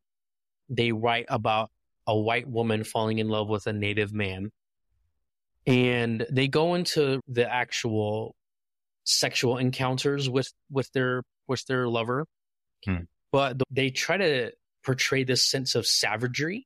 they 0.67 0.91
write 0.91 1.27
about 1.29 1.69
a 2.07 2.17
white 2.17 2.49
woman 2.49 2.83
falling 2.83 3.19
in 3.19 3.29
love 3.29 3.49
with 3.49 3.67
a 3.67 3.73
native 3.73 4.13
man. 4.13 4.49
And 5.67 6.25
they 6.29 6.47
go 6.47 6.75
into 6.75 7.21
the 7.27 7.51
actual 7.51 8.35
sexual 9.03 9.57
encounters 9.57 10.29
with, 10.29 10.51
with 10.71 10.91
their 10.93 11.23
with 11.47 11.63
their 11.67 11.87
lover, 11.87 12.25
Hmm. 12.85 13.03
but 13.31 13.61
they 13.69 13.89
try 13.91 14.17
to 14.17 14.51
portray 14.83 15.23
this 15.23 15.45
sense 15.45 15.75
of 15.75 15.85
savagery 15.85 16.65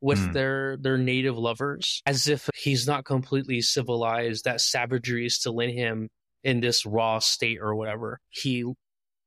with 0.00 0.18
Hmm. 0.18 0.32
their 0.32 0.76
their 0.76 0.98
native 0.98 1.36
lovers, 1.38 2.02
as 2.06 2.28
if 2.28 2.48
he's 2.56 2.86
not 2.86 3.04
completely 3.04 3.60
civilized. 3.62 4.44
That 4.44 4.60
savagery 4.60 5.26
is 5.26 5.36
still 5.36 5.58
in 5.60 5.70
him 5.70 6.08
in 6.44 6.60
this 6.60 6.84
raw 6.86 7.18
state 7.20 7.58
or 7.60 7.74
whatever. 7.74 8.20
He 8.30 8.64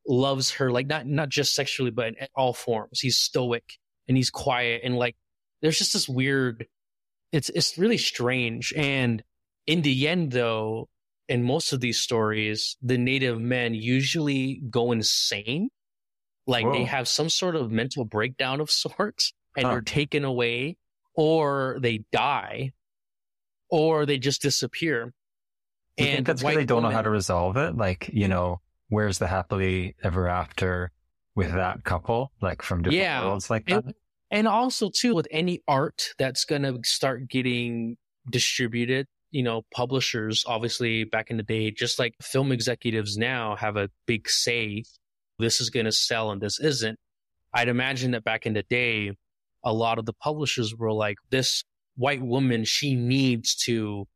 loves 0.07 0.51
her 0.51 0.71
like 0.71 0.87
not 0.87 1.07
not 1.07 1.29
just 1.29 1.55
sexually, 1.55 1.91
but 1.91 2.07
in 2.17 2.27
all 2.35 2.53
forms. 2.53 2.99
He's 3.01 3.17
stoic 3.17 3.63
and 4.07 4.15
he's 4.17 4.29
quiet 4.29 4.81
and 4.83 4.97
like 4.97 5.15
there's 5.61 5.77
just 5.77 5.93
this 5.93 6.07
weird. 6.07 6.67
It's 7.35 7.49
it's 7.49 7.77
really 7.77 7.97
strange 7.97 8.73
and 8.77 9.21
in 9.67 9.81
the 9.81 10.07
end 10.07 10.31
though 10.31 10.87
in 11.27 11.43
most 11.43 11.73
of 11.73 11.79
these 11.81 11.99
stories, 11.99 12.77
the 12.81 12.97
native 12.97 13.41
men 13.41 13.73
usually 13.73 14.61
go 14.69 14.91
insane. 14.91 15.69
Like 16.47 16.71
they 16.71 16.83
have 16.83 17.07
some 17.07 17.29
sort 17.29 17.55
of 17.55 17.71
mental 17.71 18.05
breakdown 18.05 18.61
of 18.61 18.69
sorts 18.71 19.33
and 19.57 19.65
Huh. 19.65 19.71
are 19.73 19.81
taken 19.81 20.23
away, 20.23 20.77
or 21.15 21.77
they 21.81 22.03
die, 22.11 22.71
or 23.69 24.05
they 24.05 24.17
just 24.19 24.41
disappear. 24.41 25.13
You 25.97 26.05
think 26.05 26.27
that's 26.27 26.43
why 26.43 26.55
they 26.55 26.65
don't 26.65 26.83
know 26.83 26.89
how 26.91 27.01
to 27.01 27.09
resolve 27.09 27.57
it? 27.57 27.75
Like, 27.75 28.09
you 28.13 28.27
know, 28.27 28.61
where's 28.89 29.17
the 29.17 29.27
happily 29.27 29.95
ever 30.03 30.27
after 30.29 30.91
with 31.35 31.51
that 31.53 31.83
couple, 31.83 32.31
like 32.41 32.61
from 32.61 32.83
different 32.83 33.01
Yeah. 33.01 33.25
worlds 33.25 33.49
like 33.49 33.69
And- 33.69 33.83
that? 33.87 33.95
And 34.31 34.47
also 34.47 34.89
too, 34.89 35.15
with 35.15 35.27
any 35.31 35.61
art 35.67 36.09
that's 36.17 36.45
going 36.45 36.63
to 36.63 36.79
start 36.83 37.29
getting 37.29 37.97
distributed, 38.29 39.07
you 39.31 39.43
know, 39.43 39.63
publishers, 39.73 40.43
obviously 40.47 41.03
back 41.03 41.29
in 41.29 41.37
the 41.37 41.43
day, 41.43 41.71
just 41.71 41.99
like 41.99 42.15
film 42.21 42.51
executives 42.51 43.17
now 43.17 43.55
have 43.55 43.77
a 43.77 43.89
big 44.05 44.27
say. 44.29 44.83
This 45.37 45.61
is 45.61 45.69
going 45.69 45.85
to 45.85 45.91
sell 45.91 46.31
and 46.31 46.41
this 46.41 46.59
isn't. 46.59 46.97
I'd 47.53 47.67
imagine 47.67 48.11
that 48.11 48.23
back 48.23 48.45
in 48.45 48.53
the 48.53 48.63
day, 48.63 49.11
a 49.63 49.73
lot 49.73 49.99
of 49.99 50.05
the 50.05 50.13
publishers 50.13 50.75
were 50.75 50.91
like, 50.91 51.17
this 51.29 51.63
white 51.95 52.21
woman, 52.21 52.65
she 52.65 52.95
needs 52.95 53.55
to, 53.55 54.07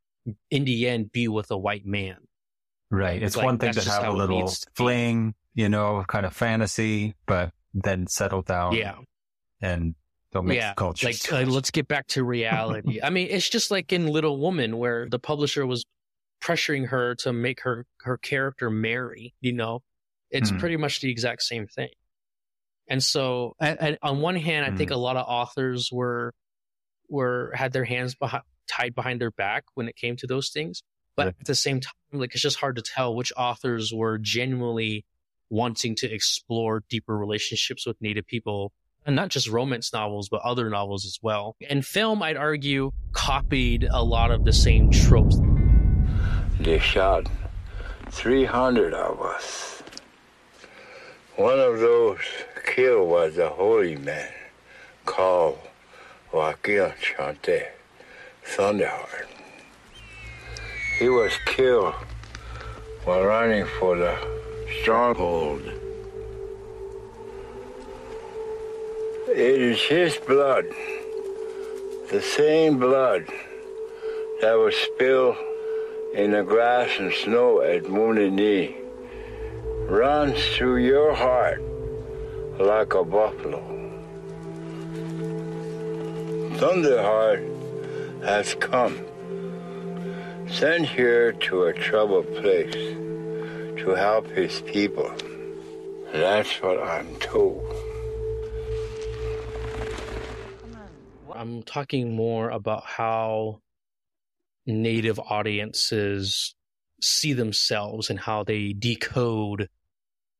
in 0.50 0.64
the 0.64 0.88
end, 0.88 1.12
be 1.12 1.28
with 1.28 1.50
a 1.50 1.58
white 1.58 1.86
man. 1.86 2.16
Right. 2.90 3.22
It's 3.22 3.36
Like, 3.36 3.46
one 3.46 3.58
thing 3.58 3.72
to 3.72 3.90
have 3.90 4.04
a 4.04 4.12
little 4.12 4.40
needs 4.40 4.60
to 4.60 4.66
be. 4.66 4.72
fling, 4.74 5.34
you 5.54 5.68
know, 5.68 6.04
kind 6.08 6.26
of 6.26 6.34
fantasy, 6.34 7.14
but 7.26 7.52
then 7.72 8.06
settle 8.06 8.42
down 8.42 8.74
Yeah. 8.74 8.96
And 9.60 9.94
don't 10.32 10.46
mix 10.46 10.56
yeah, 10.64 10.74
cultures. 10.74 11.24
like 11.32 11.32
uh, 11.32 11.50
let's 11.50 11.70
get 11.70 11.88
back 11.88 12.06
to 12.08 12.24
reality. 12.24 13.00
I 13.02 13.10
mean, 13.10 13.28
it's 13.30 13.48
just 13.48 13.70
like 13.70 13.92
in 13.92 14.06
Little 14.06 14.38
Woman, 14.38 14.78
where 14.78 15.08
the 15.08 15.18
publisher 15.18 15.66
was 15.66 15.84
pressuring 16.42 16.88
her 16.88 17.14
to 17.16 17.32
make 17.32 17.62
her 17.62 17.86
her 18.02 18.16
character 18.16 18.70
marry. 18.70 19.34
You 19.40 19.52
know, 19.52 19.82
it's 20.30 20.50
Hmm. 20.50 20.58
pretty 20.58 20.76
much 20.76 21.00
the 21.00 21.10
exact 21.10 21.42
same 21.42 21.66
thing. 21.66 21.90
And 22.88 23.02
so, 23.02 23.54
and, 23.60 23.98
on 24.02 24.20
one 24.20 24.36
hand, 24.36 24.64
I 24.66 24.76
think 24.76 24.90
Hmm. 24.90 24.94
a 24.94 24.98
lot 24.98 25.16
of 25.16 25.26
authors 25.28 25.90
were 25.92 26.32
were 27.08 27.52
had 27.54 27.72
their 27.72 27.84
hands 27.84 28.14
behind, 28.14 28.44
tied 28.68 28.94
behind 28.94 29.20
their 29.20 29.30
back 29.32 29.64
when 29.74 29.88
it 29.88 29.96
came 29.96 30.16
to 30.16 30.26
those 30.26 30.50
things. 30.50 30.82
But 31.16 31.26
Right. 31.26 31.34
at 31.40 31.46
the 31.46 31.54
same 31.56 31.80
time, 31.80 31.92
like 32.12 32.32
it's 32.34 32.42
just 32.42 32.58
hard 32.58 32.76
to 32.76 32.82
tell 32.82 33.14
which 33.14 33.32
authors 33.36 33.92
were 33.92 34.16
genuinely 34.18 35.04
wanting 35.50 35.96
to 35.96 36.12
explore 36.12 36.84
deeper 36.88 37.18
relationships 37.18 37.84
with 37.84 38.00
Native 38.00 38.26
people, 38.26 38.72
and 39.06 39.16
not 39.16 39.28
just 39.28 39.48
romance 39.48 39.92
novels, 39.92 40.28
but 40.28 40.40
other 40.42 40.68
novels 40.70 41.04
as 41.04 41.18
well. 41.22 41.56
And 41.68 41.84
film, 41.84 42.22
I'd 42.22 42.36
argue, 42.36 42.92
copied 43.12 43.88
a 43.90 44.02
lot 44.02 44.30
of 44.30 44.44
the 44.44 44.52
same 44.52 44.90
tropes. 44.90 45.38
They 46.60 46.78
shot 46.78 47.26
300 48.10 48.92
of 48.94 49.20
us. 49.20 49.82
One 51.36 51.58
of 51.58 51.78
those 51.80 52.18
killed 52.66 53.08
was 53.08 53.38
a 53.38 53.48
holy 53.48 53.96
man 53.96 54.28
called 55.06 55.58
Joaquin 56.32 56.92
Chante 57.00 57.66
Thunderheart. 58.44 59.26
He 60.98 61.08
was 61.08 61.32
killed 61.46 61.94
while 63.04 63.24
running 63.24 63.64
for 63.78 63.96
the 63.96 64.16
stronghold. 64.82 65.62
It 69.32 69.62
is 69.62 69.80
his 69.80 70.16
blood, 70.16 70.66
the 72.10 72.20
same 72.20 72.80
blood 72.80 73.28
that 74.40 74.54
was 74.54 74.74
spilled 74.74 75.36
in 76.12 76.32
the 76.32 76.42
grass 76.42 76.90
and 76.98 77.12
snow 77.12 77.60
at 77.60 77.88
Wounded 77.88 78.32
Knee 78.32 78.76
runs 79.86 80.36
through 80.56 80.78
your 80.78 81.14
heart 81.14 81.62
like 82.58 82.92
a 82.94 83.04
buffalo. 83.04 83.62
Thunderheart 86.56 88.24
has 88.24 88.56
come, 88.56 88.98
sent 90.48 90.88
here 90.88 91.30
to 91.34 91.66
a 91.66 91.72
troubled 91.72 92.26
place 92.34 92.74
to 92.74 93.94
help 93.96 94.26
his 94.26 94.60
people. 94.62 95.12
That's 96.12 96.60
what 96.60 96.82
I'm 96.82 97.14
told. 97.20 97.89
I'm 101.40 101.62
talking 101.62 102.14
more 102.14 102.50
about 102.50 102.84
how 102.84 103.62
native 104.66 105.18
audiences 105.18 106.54
see 107.00 107.32
themselves 107.32 108.10
and 108.10 108.20
how 108.20 108.44
they 108.44 108.74
decode 108.74 109.70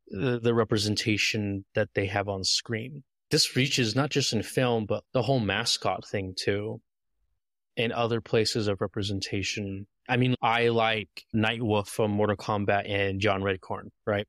the, 0.08 0.38
the 0.38 0.52
representation 0.52 1.64
that 1.74 1.88
they 1.94 2.04
have 2.04 2.28
on 2.28 2.44
screen. 2.44 3.02
This 3.30 3.56
reaches 3.56 3.96
not 3.96 4.10
just 4.10 4.34
in 4.34 4.42
film, 4.42 4.84
but 4.84 5.02
the 5.14 5.22
whole 5.22 5.40
mascot 5.40 6.06
thing 6.06 6.34
too, 6.38 6.82
and 7.78 7.94
other 7.94 8.20
places 8.20 8.68
of 8.68 8.82
representation. 8.82 9.86
I 10.06 10.18
mean, 10.18 10.34
I 10.42 10.68
like 10.68 11.24
Nightwolf 11.34 11.86
from 11.86 12.10
Mortal 12.10 12.36
Kombat 12.36 12.90
and 12.90 13.22
John 13.22 13.40
Redcorn, 13.40 13.88
right? 14.06 14.28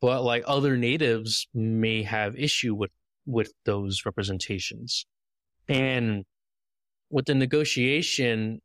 But 0.00 0.22
like 0.24 0.44
other 0.46 0.78
natives 0.78 1.46
may 1.52 2.04
have 2.04 2.36
issue 2.36 2.74
with 2.74 2.92
with 3.26 3.52
those 3.66 4.06
representations. 4.06 5.04
And 5.68 6.24
with 7.10 7.26
the 7.26 7.34
negotiation, 7.34 8.60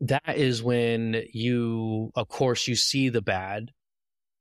that 0.00 0.36
is 0.36 0.62
when 0.62 1.22
you, 1.32 2.10
of 2.14 2.28
course, 2.28 2.68
you 2.68 2.76
see 2.76 3.08
the 3.08 3.22
bad, 3.22 3.72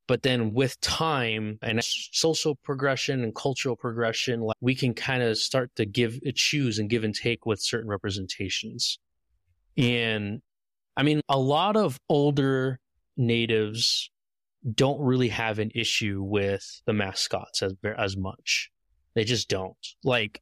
but 0.07 0.21
then 0.21 0.53
with 0.53 0.79
time 0.81 1.57
and 1.61 1.79
social 1.83 2.55
progression 2.55 3.23
and 3.23 3.33
cultural 3.33 3.75
progression, 3.75 4.41
like 4.41 4.57
we 4.61 4.75
can 4.75 4.93
kind 4.93 5.23
of 5.23 5.37
start 5.37 5.71
to 5.77 5.85
give, 5.85 6.19
choose 6.35 6.77
and 6.77 6.89
give 6.89 7.03
and 7.03 7.15
take 7.15 7.45
with 7.45 7.61
certain 7.61 7.89
representations. 7.89 8.99
And 9.77 10.41
I 10.95 11.03
mean, 11.03 11.21
a 11.27 11.39
lot 11.39 11.75
of 11.75 11.99
older 12.09 12.79
natives 13.17 14.09
don't 14.73 14.99
really 14.99 15.29
have 15.29 15.59
an 15.59 15.71
issue 15.75 16.21
with 16.23 16.81
the 16.85 16.93
mascots 16.93 17.61
as 17.61 17.75
as 17.97 18.17
much. 18.17 18.71
They 19.13 19.23
just 19.23 19.49
don't. 19.49 19.77
Like 20.03 20.41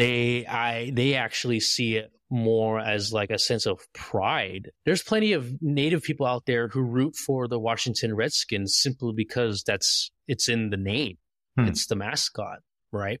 they 0.00 0.46
I 0.46 0.90
they 0.94 1.14
actually 1.14 1.60
see 1.60 1.96
it 1.96 2.10
more 2.30 2.78
as 2.78 3.12
like 3.12 3.30
a 3.30 3.38
sense 3.38 3.66
of 3.66 3.80
pride. 3.92 4.70
There's 4.84 5.02
plenty 5.02 5.32
of 5.32 5.60
native 5.60 6.02
people 6.02 6.26
out 6.26 6.46
there 6.46 6.68
who 6.68 6.80
root 6.80 7.16
for 7.16 7.48
the 7.48 7.58
Washington 7.58 8.14
Redskins 8.14 8.76
simply 8.76 9.12
because 9.14 9.62
that's 9.66 10.10
it's 10.26 10.48
in 10.48 10.70
the 10.70 10.76
name. 10.76 11.18
Hmm. 11.58 11.66
It's 11.66 11.86
the 11.86 11.96
mascot, 11.96 12.60
right? 12.92 13.20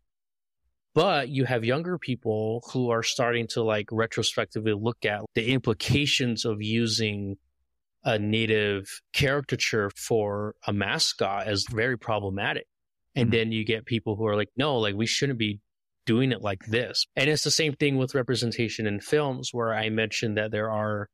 But 0.94 1.28
you 1.28 1.44
have 1.44 1.64
younger 1.64 1.98
people 1.98 2.64
who 2.72 2.90
are 2.90 3.02
starting 3.02 3.46
to 3.48 3.62
like 3.62 3.86
retrospectively 3.92 4.72
look 4.72 5.04
at 5.04 5.20
the 5.34 5.52
implications 5.52 6.44
of 6.44 6.62
using 6.62 7.36
a 8.02 8.18
native 8.18 8.86
caricature 9.12 9.90
for 9.90 10.54
a 10.66 10.72
mascot 10.72 11.46
as 11.46 11.64
very 11.70 11.98
problematic. 11.98 12.66
And 13.14 13.28
Mhm. 13.28 13.32
then 13.32 13.52
you 13.52 13.64
get 13.64 13.84
people 13.84 14.16
who 14.16 14.26
are 14.26 14.36
like, 14.36 14.48
no, 14.56 14.78
like 14.78 14.94
we 14.94 15.06
shouldn't 15.06 15.38
be 15.38 15.60
doing 16.10 16.32
it 16.32 16.42
like 16.42 16.66
this. 16.66 17.06
And 17.14 17.30
it's 17.30 17.44
the 17.44 17.52
same 17.52 17.74
thing 17.74 17.96
with 17.96 18.16
representation 18.16 18.84
in 18.84 18.98
films, 18.98 19.50
where 19.52 19.72
I 19.72 19.90
mentioned 19.90 20.36
that 20.38 20.50
there 20.50 20.68
are 20.68 21.08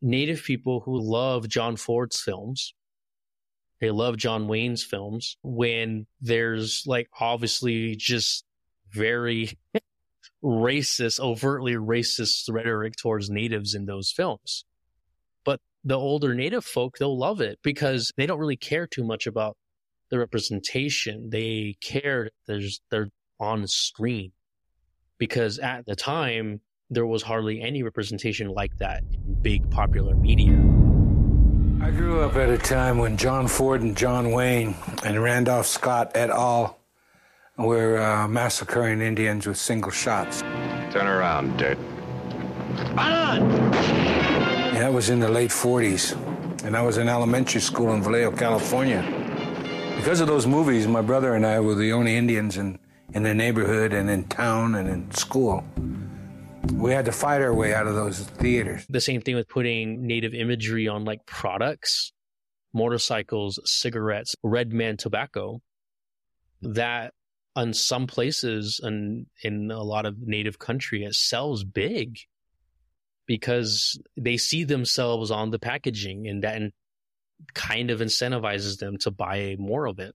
native 0.00 0.42
people 0.42 0.80
who 0.80 1.00
love 1.00 1.48
John 1.48 1.76
Ford's 1.76 2.20
films. 2.20 2.74
They 3.80 3.92
love 3.92 4.16
John 4.16 4.48
Wayne's 4.48 4.82
films 4.82 5.36
when 5.44 6.08
there's 6.20 6.82
like 6.86 7.08
obviously 7.20 7.94
just 7.94 8.44
very 8.90 9.56
racist, 10.42 11.20
overtly 11.20 11.74
racist 11.74 12.52
rhetoric 12.52 12.96
towards 12.96 13.30
natives 13.30 13.76
in 13.76 13.86
those 13.86 14.10
films. 14.10 14.64
But 15.44 15.60
the 15.84 15.94
older 15.94 16.34
native 16.34 16.64
folk, 16.64 16.98
they'll 16.98 17.16
love 17.16 17.40
it 17.40 17.60
because 17.62 18.10
they 18.16 18.26
don't 18.26 18.40
really 18.40 18.56
care 18.56 18.88
too 18.88 19.04
much 19.04 19.28
about 19.28 19.56
the 20.10 20.18
representation. 20.18 21.30
They 21.30 21.76
care 21.80 22.30
there's 22.48 22.80
they're 22.90 23.10
on 23.40 23.66
screen 23.66 24.32
because 25.18 25.58
at 25.58 25.86
the 25.86 25.96
time 25.96 26.60
there 26.90 27.06
was 27.06 27.22
hardly 27.22 27.60
any 27.60 27.82
representation 27.82 28.48
like 28.48 28.76
that 28.78 29.02
in 29.12 29.34
big 29.40 29.70
popular 29.70 30.14
media. 30.14 30.52
I 31.80 31.90
grew 31.90 32.20
up 32.20 32.36
at 32.36 32.48
a 32.48 32.58
time 32.58 32.98
when 32.98 33.16
John 33.16 33.48
Ford 33.48 33.82
and 33.82 33.96
John 33.96 34.30
Wayne 34.30 34.76
and 35.04 35.22
Randolph 35.22 35.66
Scott 35.66 36.12
et 36.14 36.30
al. 36.30 36.78
were 37.56 37.98
uh, 37.98 38.28
massacring 38.28 39.00
Indians 39.00 39.46
with 39.46 39.56
single 39.56 39.90
shots. 39.90 40.42
Turn 40.92 41.06
around, 41.06 41.56
Dirt. 41.56 41.78
And 44.72 44.76
that 44.76 44.92
was 44.92 45.10
in 45.10 45.20
the 45.20 45.28
late 45.28 45.50
40s. 45.50 46.16
And 46.64 46.76
I 46.76 46.82
was 46.82 46.98
in 46.98 47.08
elementary 47.08 47.60
school 47.60 47.92
in 47.94 48.02
Vallejo, 48.02 48.30
California. 48.32 49.02
Because 49.96 50.20
of 50.20 50.28
those 50.28 50.46
movies, 50.46 50.86
my 50.86 51.00
brother 51.02 51.34
and 51.34 51.44
I 51.44 51.58
were 51.60 51.74
the 51.74 51.92
only 51.92 52.16
Indians 52.16 52.56
in, 52.56 52.78
in 53.14 53.22
the 53.22 53.34
neighborhood 53.34 53.92
and 53.92 54.08
in 54.08 54.24
town 54.24 54.74
and 54.74 54.88
in 54.88 55.10
school. 55.12 55.64
We 56.72 56.92
had 56.92 57.04
to 57.06 57.12
fight 57.12 57.42
our 57.42 57.52
way 57.52 57.74
out 57.74 57.86
of 57.86 57.94
those 57.94 58.20
theaters. 58.20 58.86
The 58.88 59.00
same 59.00 59.20
thing 59.20 59.34
with 59.34 59.48
putting 59.48 60.06
native 60.06 60.32
imagery 60.32 60.88
on 60.88 61.04
like 61.04 61.26
products, 61.26 62.12
motorcycles, 62.72 63.60
cigarettes, 63.64 64.34
red 64.42 64.72
man 64.72 64.96
tobacco. 64.96 65.60
That 66.62 67.12
on 67.54 67.74
some 67.74 68.06
places 68.06 68.80
and 68.82 69.26
in 69.42 69.70
a 69.70 69.82
lot 69.82 70.06
of 70.06 70.16
native 70.20 70.58
country 70.58 71.04
it 71.04 71.14
sells 71.14 71.64
big 71.64 72.18
because 73.26 74.00
they 74.16 74.36
see 74.36 74.64
themselves 74.64 75.30
on 75.30 75.50
the 75.50 75.58
packaging 75.58 76.26
and 76.26 76.42
that 76.42 76.62
kind 77.54 77.90
of 77.90 78.00
incentivizes 78.00 78.78
them 78.78 78.96
to 78.98 79.10
buy 79.10 79.56
more 79.58 79.86
of 79.86 79.98
it 79.98 80.14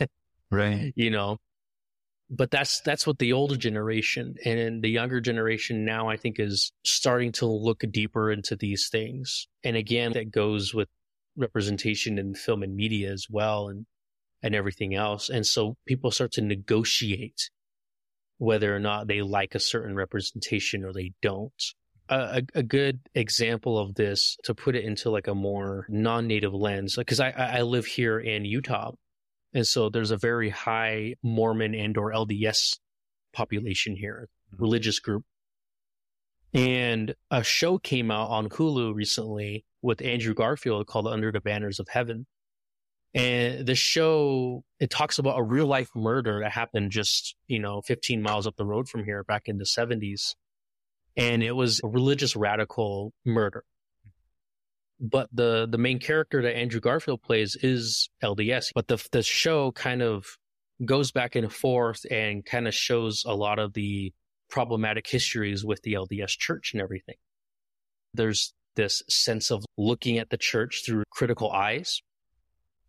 right. 0.50 0.92
you 0.96 1.10
know 1.10 1.38
but 2.30 2.50
that's 2.50 2.80
that's 2.82 3.06
what 3.06 3.18
the 3.18 3.32
older 3.32 3.56
generation 3.56 4.34
and 4.44 4.82
the 4.82 4.90
younger 4.90 5.20
generation 5.20 5.84
now 5.84 6.08
I 6.08 6.16
think 6.16 6.38
is 6.38 6.72
starting 6.84 7.32
to 7.32 7.46
look 7.46 7.82
deeper 7.90 8.30
into 8.30 8.54
these 8.54 8.88
things. 8.90 9.48
And 9.64 9.76
again, 9.76 10.12
that 10.12 10.30
goes 10.30 10.74
with 10.74 10.88
representation 11.36 12.18
in 12.18 12.34
film 12.34 12.62
and 12.62 12.76
media 12.76 13.10
as 13.10 13.26
well 13.30 13.68
and 13.68 13.86
and 14.42 14.54
everything 14.54 14.94
else. 14.94 15.30
And 15.30 15.46
so 15.46 15.76
people 15.86 16.10
start 16.10 16.32
to 16.32 16.42
negotiate 16.42 17.50
whether 18.36 18.74
or 18.74 18.78
not 18.78 19.08
they 19.08 19.22
like 19.22 19.54
a 19.54 19.60
certain 19.60 19.96
representation 19.96 20.84
or 20.84 20.92
they 20.92 21.12
don't. 21.22 21.62
A, 22.10 22.42
a, 22.54 22.62
good 22.62 23.00
example 23.14 23.78
of 23.78 23.94
this 23.94 24.38
to 24.44 24.54
put 24.54 24.74
it 24.74 24.84
into 24.84 25.10
like 25.10 25.26
a 25.26 25.34
more 25.34 25.84
non-native 25.90 26.54
lens 26.54 26.96
because 26.96 27.20
I, 27.20 27.32
I 27.32 27.62
live 27.62 27.84
here 27.84 28.18
in 28.18 28.46
utah 28.46 28.92
and 29.54 29.66
so 29.66 29.88
there's 29.88 30.10
a 30.10 30.16
very 30.16 30.50
high 30.50 31.14
mormon 31.22 31.74
and 31.74 31.96
or 31.96 32.12
lds 32.12 32.78
population 33.32 33.96
here 33.96 34.28
mm-hmm. 34.52 34.62
religious 34.62 35.00
group 35.00 35.24
and 36.54 37.14
a 37.30 37.42
show 37.42 37.78
came 37.78 38.10
out 38.10 38.28
on 38.30 38.48
hulu 38.48 38.94
recently 38.94 39.64
with 39.82 40.02
andrew 40.02 40.34
garfield 40.34 40.86
called 40.86 41.06
under 41.06 41.30
the 41.30 41.40
banners 41.40 41.78
of 41.78 41.88
heaven 41.88 42.26
and 43.14 43.66
the 43.66 43.74
show, 43.74 44.62
it 44.80 44.90
talks 44.90 45.18
about 45.18 45.38
a 45.38 45.42
real 45.42 45.66
life 45.66 45.90
murder 45.94 46.40
that 46.42 46.52
happened 46.52 46.90
just, 46.90 47.36
you 47.46 47.58
know, 47.58 47.80
15 47.82 48.22
miles 48.22 48.46
up 48.46 48.56
the 48.56 48.66
road 48.66 48.88
from 48.88 49.04
here 49.04 49.24
back 49.24 49.44
in 49.46 49.58
the 49.58 49.64
70s. 49.64 50.34
And 51.16 51.42
it 51.42 51.52
was 51.52 51.80
a 51.82 51.88
religious 51.88 52.36
radical 52.36 53.12
murder. 53.24 53.64
But 55.00 55.28
the, 55.32 55.68
the 55.70 55.78
main 55.78 56.00
character 56.00 56.42
that 56.42 56.56
Andrew 56.56 56.80
Garfield 56.80 57.22
plays 57.22 57.56
is 57.56 58.10
LDS. 58.22 58.72
But 58.74 58.88
the, 58.88 59.04
the 59.12 59.22
show 59.22 59.72
kind 59.72 60.02
of 60.02 60.26
goes 60.84 61.12
back 61.12 61.36
and 61.36 61.52
forth 61.52 62.04
and 62.10 62.44
kind 62.44 62.66
of 62.66 62.74
shows 62.74 63.24
a 63.26 63.34
lot 63.34 63.58
of 63.58 63.74
the 63.74 64.12
problematic 64.50 65.06
histories 65.06 65.64
with 65.64 65.82
the 65.82 65.94
LDS 65.94 66.36
church 66.38 66.72
and 66.72 66.82
everything. 66.82 67.16
There's 68.14 68.54
this 68.74 69.02
sense 69.08 69.50
of 69.50 69.64
looking 69.76 70.18
at 70.18 70.30
the 70.30 70.36
church 70.36 70.82
through 70.84 71.04
critical 71.10 71.50
eyes 71.50 72.00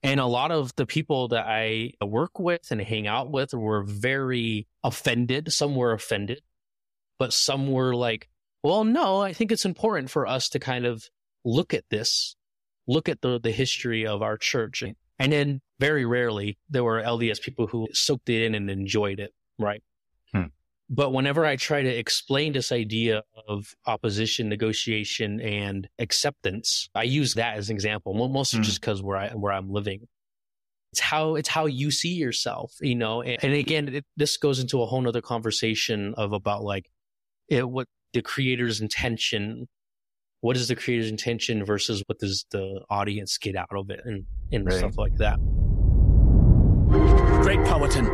and 0.02 0.20
a 0.20 0.26
lot 0.26 0.52
of 0.52 0.74
the 0.76 0.86
people 0.86 1.30
that 1.30 1.46
I 1.46 1.94
work 2.02 2.40
with 2.40 2.72
and 2.72 2.80
hang 2.80 3.08
out 3.08 3.32
with 3.32 3.54
were 3.54 3.84
very 3.84 4.68
offended. 4.84 5.52
Some 5.52 5.76
were 5.76 5.92
offended, 5.92 6.42
but 7.18 7.34
some 7.34 7.70
were 7.70 7.94
like, 7.94 8.30
well, 8.64 8.84
no, 8.86 9.22
I 9.22 9.34
think 9.34 9.52
it's 9.52 9.66
important 9.66 10.10
for 10.10 10.26
us 10.26 10.50
to 10.50 10.60
kind 10.60 10.86
of 10.86 11.04
look 11.46 11.74
at 11.74 11.84
this, 11.90 12.36
look 12.88 13.10
at 13.10 13.22
the, 13.22 13.40
the 13.40 13.52
history 13.52 14.06
of 14.06 14.22
our 14.22 14.38
church. 14.38 14.84
And 15.22 15.32
then 15.32 15.62
very 15.80 16.06
rarely 16.06 16.58
there 16.70 16.84
were 16.84 17.02
LDS 17.02 17.42
people 17.42 17.68
who 17.68 17.88
soaked 17.94 18.30
it 18.30 18.44
in 18.44 18.56
and 18.56 18.70
enjoyed 18.70 19.20
it. 19.20 19.34
Right. 19.58 19.84
But 20.90 21.14
whenever 21.14 21.46
I 21.46 21.56
try 21.56 21.84
to 21.84 21.90
explain 21.90 22.54
this 22.54 22.72
idea 22.72 23.22
of 23.48 23.76
opposition, 23.86 24.50
negotiation, 24.50 25.40
and 25.40 25.88
acceptance, 26.00 26.90
I 26.96 27.04
use 27.04 27.36
that 27.36 27.58
as 27.58 27.70
an 27.70 27.76
example, 27.76 28.14
mostly 28.28 28.60
mm. 28.60 28.64
just 28.64 28.82
because 28.82 29.04
where 29.04 29.18
I 29.18 29.30
where 29.30 29.54
I'm 29.54 29.70
living. 29.70 30.08
It's 30.92 31.00
how 31.00 31.36
it's 31.36 31.50
how 31.50 31.68
you 31.68 31.92
see 31.92 32.16
yourself, 32.16 32.74
you 32.82 32.96
know. 32.96 33.22
And, 33.22 33.38
and 33.44 33.54
again, 33.54 33.88
it, 33.90 34.06
this 34.18 34.38
goes 34.38 34.60
into 34.60 34.82
a 34.82 34.88
whole 34.88 35.02
nother 35.02 35.22
conversation 35.22 36.16
of 36.16 36.34
about 36.34 36.64
like 36.64 36.90
it, 37.50 37.70
what 37.70 37.88
the 38.14 38.24
creator's 38.24 38.82
intention. 38.82 39.68
What 40.42 40.56
is 40.56 40.70
the 40.70 40.76
creator's 40.76 41.10
intention 41.10 41.66
versus 41.66 42.02
what 42.08 42.20
does 42.20 42.46
the 42.52 42.82
audience 42.90 43.38
get 43.38 43.56
out 43.56 43.76
of 43.76 43.90
it, 43.90 44.02
and 44.06 44.26
and 44.52 44.66
right. 44.66 44.78
stuff 44.78 44.98
like 44.98 45.16
that. 45.18 45.38
Great 47.44 47.60
Powhatan, 47.66 48.08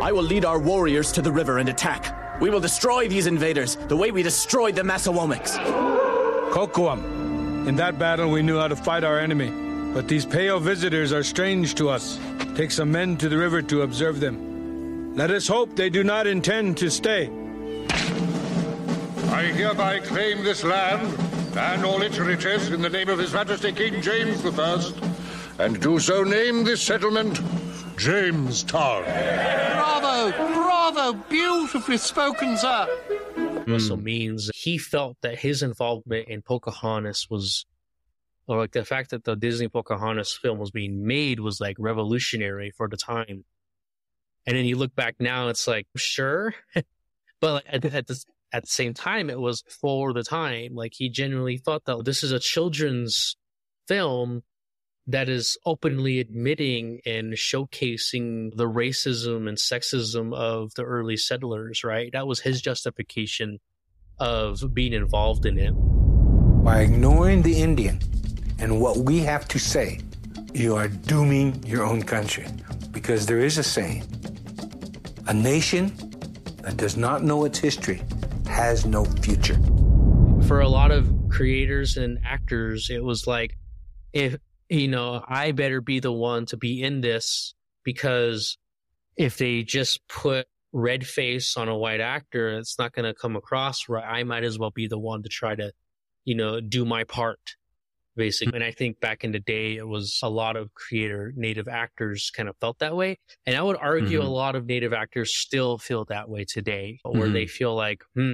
I 0.00 0.12
will 0.12 0.22
lead 0.22 0.44
our 0.44 0.58
warriors 0.58 1.10
to 1.12 1.22
the 1.22 1.32
river 1.32 1.58
and 1.58 1.68
attack. 1.68 2.40
We 2.40 2.50
will 2.50 2.60
destroy 2.60 3.08
these 3.08 3.26
invaders 3.26 3.76
the 3.76 3.96
way 3.96 4.10
we 4.10 4.22
destroyed 4.22 4.76
the 4.76 4.82
Massawomecks. 4.82 5.58
Kocoum. 6.52 7.66
In 7.66 7.76
that 7.76 7.98
battle, 7.98 8.30
we 8.30 8.42
knew 8.42 8.58
how 8.58 8.68
to 8.68 8.76
fight 8.76 9.02
our 9.02 9.18
enemy. 9.18 9.50
But 9.92 10.06
these 10.06 10.24
pale 10.24 10.60
visitors 10.60 11.12
are 11.12 11.22
strange 11.22 11.74
to 11.76 11.88
us. 11.88 12.18
Take 12.54 12.70
some 12.70 12.92
men 12.92 13.16
to 13.16 13.28
the 13.28 13.36
river 13.36 13.62
to 13.62 13.82
observe 13.82 14.20
them. 14.20 15.14
Let 15.16 15.30
us 15.30 15.48
hope 15.48 15.74
they 15.74 15.90
do 15.90 16.04
not 16.04 16.26
intend 16.26 16.76
to 16.78 16.90
stay. 16.90 17.30
I 19.30 19.50
hereby 19.54 20.00
claim 20.00 20.44
this 20.44 20.62
land 20.62 21.27
and 21.58 21.84
all 21.84 22.02
its 22.02 22.18
riches 22.18 22.70
in 22.70 22.80
the 22.80 22.88
name 22.88 23.08
of 23.08 23.18
His 23.18 23.32
Majesty 23.32 23.72
King 23.72 24.00
James 24.00 24.44
I, 24.46 24.92
and 25.58 25.80
do 25.80 25.98
so 25.98 26.22
name 26.22 26.62
this 26.62 26.80
settlement 26.80 27.40
Jamestown. 27.96 29.02
Bravo! 29.02 30.30
Bravo! 30.30 31.12
Beautifully 31.28 31.96
spoken, 31.96 32.56
sir. 32.56 32.86
Also 33.68 33.96
mm. 33.96 34.02
means 34.04 34.50
he 34.54 34.78
felt 34.78 35.16
that 35.22 35.40
his 35.40 35.64
involvement 35.64 36.28
in 36.28 36.42
Pocahontas 36.42 37.26
was, 37.28 37.66
or 38.46 38.58
like 38.58 38.70
the 38.70 38.84
fact 38.84 39.10
that 39.10 39.24
the 39.24 39.34
Disney 39.34 39.68
Pocahontas 39.68 40.38
film 40.40 40.58
was 40.58 40.70
being 40.70 41.04
made 41.04 41.40
was 41.40 41.60
like 41.60 41.76
revolutionary 41.80 42.70
for 42.70 42.88
the 42.88 42.96
time. 42.96 43.44
And 44.46 44.56
then 44.56 44.64
you 44.64 44.76
look 44.76 44.94
back 44.94 45.16
now, 45.18 45.48
it's 45.48 45.66
like, 45.66 45.88
sure. 45.96 46.54
but 47.40 47.52
like 47.52 47.64
at, 47.68 47.84
at, 47.84 48.06
the, 48.06 48.24
at 48.52 48.64
the 48.64 48.70
same 48.70 48.94
time, 48.94 49.30
it 49.30 49.38
was 49.38 49.62
for 49.68 50.12
the 50.12 50.22
time. 50.22 50.74
Like 50.74 50.92
he 50.94 51.08
genuinely 51.08 51.58
thought 51.58 51.84
that 51.84 51.96
oh, 51.96 52.02
this 52.02 52.22
is 52.22 52.32
a 52.32 52.38
children's 52.38 53.36
film 53.86 54.42
that 55.06 55.28
is 55.28 55.56
openly 55.64 56.20
admitting 56.20 57.00
and 57.06 57.32
showcasing 57.32 58.54
the 58.56 58.68
racism 58.68 59.48
and 59.48 59.56
sexism 59.56 60.34
of 60.34 60.74
the 60.74 60.82
early 60.82 61.16
settlers, 61.16 61.82
right? 61.82 62.10
That 62.12 62.26
was 62.26 62.40
his 62.40 62.60
justification 62.60 63.58
of 64.18 64.74
being 64.74 64.92
involved 64.92 65.46
in 65.46 65.58
it. 65.58 65.72
By 66.62 66.82
ignoring 66.82 67.40
the 67.40 67.58
Indian 67.58 68.00
and 68.58 68.80
what 68.80 68.98
we 68.98 69.20
have 69.20 69.48
to 69.48 69.58
say, 69.58 70.00
you 70.52 70.76
are 70.76 70.88
dooming 70.88 71.62
your 71.64 71.84
own 71.84 72.02
country. 72.02 72.46
Because 72.90 73.26
there 73.26 73.38
is 73.38 73.58
a 73.58 73.62
saying 73.62 74.04
a 75.28 75.32
nation 75.32 75.92
that 76.62 76.76
does 76.76 76.96
not 76.96 77.22
know 77.22 77.44
its 77.44 77.58
history 77.58 78.02
has 78.48 78.84
no 78.84 79.04
future. 79.04 79.58
For 80.46 80.60
a 80.60 80.68
lot 80.68 80.90
of 80.90 81.12
creators 81.30 81.96
and 81.96 82.18
actors, 82.24 82.90
it 82.90 83.02
was 83.02 83.26
like, 83.26 83.56
if 84.12 84.36
you 84.68 84.88
know, 84.88 85.22
I 85.26 85.52
better 85.52 85.80
be 85.80 86.00
the 86.00 86.12
one 86.12 86.46
to 86.46 86.56
be 86.56 86.82
in 86.82 87.00
this 87.00 87.54
because 87.84 88.58
if 89.16 89.38
they 89.38 89.62
just 89.62 90.06
put 90.08 90.46
red 90.72 91.06
face 91.06 91.56
on 91.56 91.68
a 91.68 91.76
white 91.76 92.00
actor, 92.00 92.58
it's 92.58 92.78
not 92.78 92.92
going 92.92 93.04
to 93.04 93.14
come 93.14 93.36
across 93.36 93.88
right. 93.88 94.04
I 94.04 94.24
might 94.24 94.44
as 94.44 94.58
well 94.58 94.70
be 94.70 94.86
the 94.86 94.98
one 94.98 95.22
to 95.22 95.28
try 95.28 95.54
to, 95.54 95.72
you 96.24 96.34
know, 96.34 96.60
do 96.60 96.84
my 96.84 97.04
part, 97.04 97.40
basically. 98.18 98.56
And 98.56 98.64
I 98.64 98.72
think 98.72 99.00
back 99.00 99.24
in 99.24 99.32
the 99.32 99.38
day, 99.38 99.76
it 99.76 99.88
was 99.88 100.18
a 100.22 100.28
lot 100.28 100.56
of 100.56 100.74
creator 100.74 101.32
native 101.34 101.68
actors 101.68 102.30
kind 102.34 102.48
of 102.48 102.56
felt 102.58 102.80
that 102.80 102.94
way. 102.94 103.18
And 103.46 103.56
I 103.56 103.62
would 103.62 103.78
argue 103.80 104.18
mm-hmm. 104.18 104.26
a 104.26 104.30
lot 104.30 104.56
of 104.56 104.66
native 104.66 104.92
actors 104.92 105.34
still 105.34 105.78
feel 105.78 106.04
that 106.06 106.28
way 106.28 106.44
today, 106.44 106.98
where 107.02 107.22
mm-hmm. 107.22 107.32
they 107.32 107.46
feel 107.46 107.74
like, 107.74 108.02
hmm, 108.14 108.32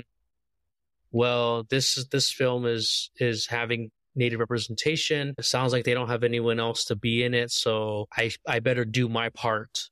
well, 1.12 1.64
this 1.70 2.04
this 2.10 2.32
film 2.32 2.66
is 2.66 3.10
is 3.18 3.46
having 3.46 3.92
native 4.16 4.40
representation. 4.40 5.34
It 5.38 5.44
sounds 5.44 5.72
like 5.72 5.84
they 5.84 5.94
don't 5.94 6.08
have 6.08 6.24
anyone 6.24 6.58
else 6.58 6.86
to 6.86 6.96
be 6.96 7.22
in 7.22 7.34
it, 7.34 7.52
so 7.52 8.06
I 8.16 8.32
I 8.48 8.58
better 8.58 8.84
do 8.84 9.08
my 9.08 9.28
part 9.28 9.90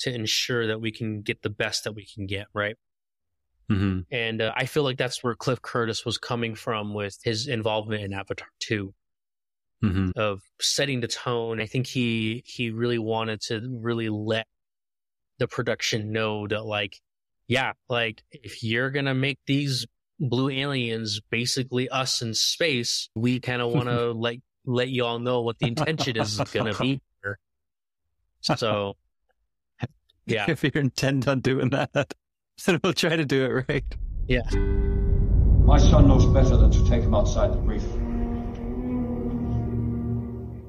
to 0.00 0.12
ensure 0.12 0.66
that 0.66 0.80
we 0.80 0.90
can 0.90 1.22
get 1.22 1.42
the 1.42 1.50
best 1.50 1.84
that 1.84 1.92
we 1.92 2.04
can 2.04 2.26
get, 2.26 2.46
right? 2.52 2.76
Mm-hmm. 3.70 4.00
And 4.14 4.42
uh, 4.42 4.52
I 4.54 4.66
feel 4.66 4.82
like 4.82 4.98
that's 4.98 5.24
where 5.24 5.34
Cliff 5.34 5.60
Curtis 5.60 6.04
was 6.04 6.18
coming 6.18 6.54
from 6.54 6.94
with 6.94 7.18
his 7.24 7.48
involvement 7.48 8.02
in 8.02 8.12
Avatar 8.12 8.48
2. 8.60 8.94
Mm-hmm. 9.84 10.18
Of 10.18 10.40
setting 10.58 11.00
the 11.00 11.06
tone, 11.06 11.60
I 11.60 11.66
think 11.66 11.86
he 11.86 12.42
he 12.46 12.70
really 12.70 12.98
wanted 12.98 13.42
to 13.42 13.60
really 13.82 14.08
let 14.08 14.46
the 15.38 15.46
production 15.46 16.12
know 16.12 16.46
that 16.48 16.64
like, 16.64 16.98
yeah, 17.46 17.72
like 17.88 18.22
if 18.32 18.62
you're 18.62 18.90
gonna 18.90 19.14
make 19.14 19.38
these 19.46 19.86
blue 20.18 20.48
aliens 20.48 21.20
basically 21.30 21.88
us 21.88 22.22
in 22.22 22.34
space, 22.34 23.10
we 23.14 23.38
kind 23.40 23.60
of 23.60 23.70
want 23.74 23.88
to 23.88 24.12
let 24.12 24.36
let 24.64 24.88
you 24.88 25.04
all 25.04 25.18
know 25.18 25.42
what 25.42 25.58
the 25.58 25.66
intention 25.66 26.16
is 26.16 26.38
going 26.52 26.72
to 26.72 26.78
be 26.80 27.00
here. 27.22 27.38
So, 28.40 28.96
yeah. 30.26 30.46
If 30.48 30.64
you 30.64 30.72
intend 30.74 31.28
on 31.28 31.40
doing 31.40 31.70
that, 31.70 31.92
then 32.66 32.80
we'll 32.82 32.92
try 32.92 33.16
to 33.16 33.24
do 33.24 33.44
it 33.44 33.64
right. 33.68 33.84
Yeah. 34.26 34.42
My 35.64 35.78
son 35.78 36.08
knows 36.08 36.26
better 36.26 36.56
than 36.56 36.70
to 36.72 36.88
take 36.88 37.02
him 37.02 37.14
outside 37.14 37.52
the 37.52 37.58
reef. 37.58 37.82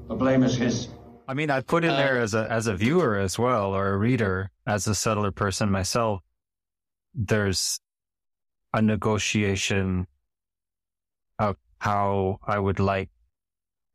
The 0.08 0.14
blame 0.14 0.42
is 0.42 0.56
his. 0.56 0.88
I 1.28 1.34
mean, 1.34 1.50
I 1.50 1.60
put 1.60 1.84
in 1.84 1.90
uh, 1.90 1.96
there 1.96 2.18
as 2.18 2.34
a 2.34 2.50
as 2.50 2.66
a 2.66 2.74
viewer 2.74 3.18
as 3.18 3.38
well, 3.38 3.74
or 3.74 3.92
a 3.92 3.96
reader, 3.96 4.50
as 4.66 4.86
a 4.86 4.94
settler 4.94 5.30
person 5.30 5.70
myself. 5.70 6.22
There's 7.14 7.80
a 8.72 8.80
negotiation 8.80 10.06
of 11.38 11.56
how 11.78 12.38
I 12.46 12.58
would 12.58 12.80
like 12.80 13.10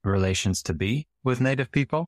relations 0.04 0.62
to 0.64 0.74
be 0.74 1.08
with 1.24 1.42
Native 1.42 1.72
people. 1.72 2.08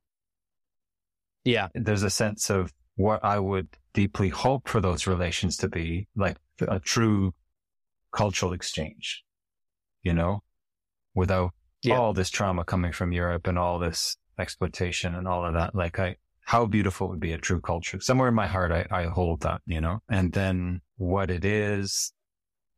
Yeah. 1.44 1.70
There's 1.74 2.04
a 2.04 2.10
sense 2.10 2.50
of 2.50 2.74
what 2.96 3.24
I 3.24 3.40
would 3.40 3.70
deeply 3.94 4.30
hope 4.30 4.68
for 4.68 4.82
those 4.82 5.08
relations 5.08 5.58
to 5.58 5.70
be 5.70 6.08
like 6.16 6.38
a 6.60 6.80
true 6.80 7.34
cultural 8.12 8.54
exchange, 8.54 9.24
you 10.04 10.14
know, 10.14 10.44
without 11.14 11.52
yeah. 11.86 11.98
all 11.98 12.14
this 12.14 12.30
trauma 12.30 12.64
coming 12.64 12.92
from 12.92 13.12
Europe 13.12 13.48
and 13.48 13.58
all 13.58 13.80
this 13.80 14.18
exploitation 14.38 15.16
and 15.16 15.28
all 15.28 15.46
of 15.46 15.54
that. 15.54 15.76
Like 15.76 16.00
I, 16.00 16.18
how 16.46 16.66
beautiful 16.66 17.10
would 17.10 17.20
be 17.20 17.34
a 17.34 17.38
true 17.38 17.62
culture. 17.62 18.00
Somewhere 18.00 18.28
in 18.30 18.36
my 18.36 18.48
heart, 18.48 18.72
I, 18.72 18.86
I 18.92 19.06
hold 19.06 19.42
that, 19.42 19.62
you 19.66 19.82
know, 19.82 20.00
and 20.10 20.32
then 20.32 20.82
what 20.98 21.32
it 21.32 21.44
is 21.44 22.14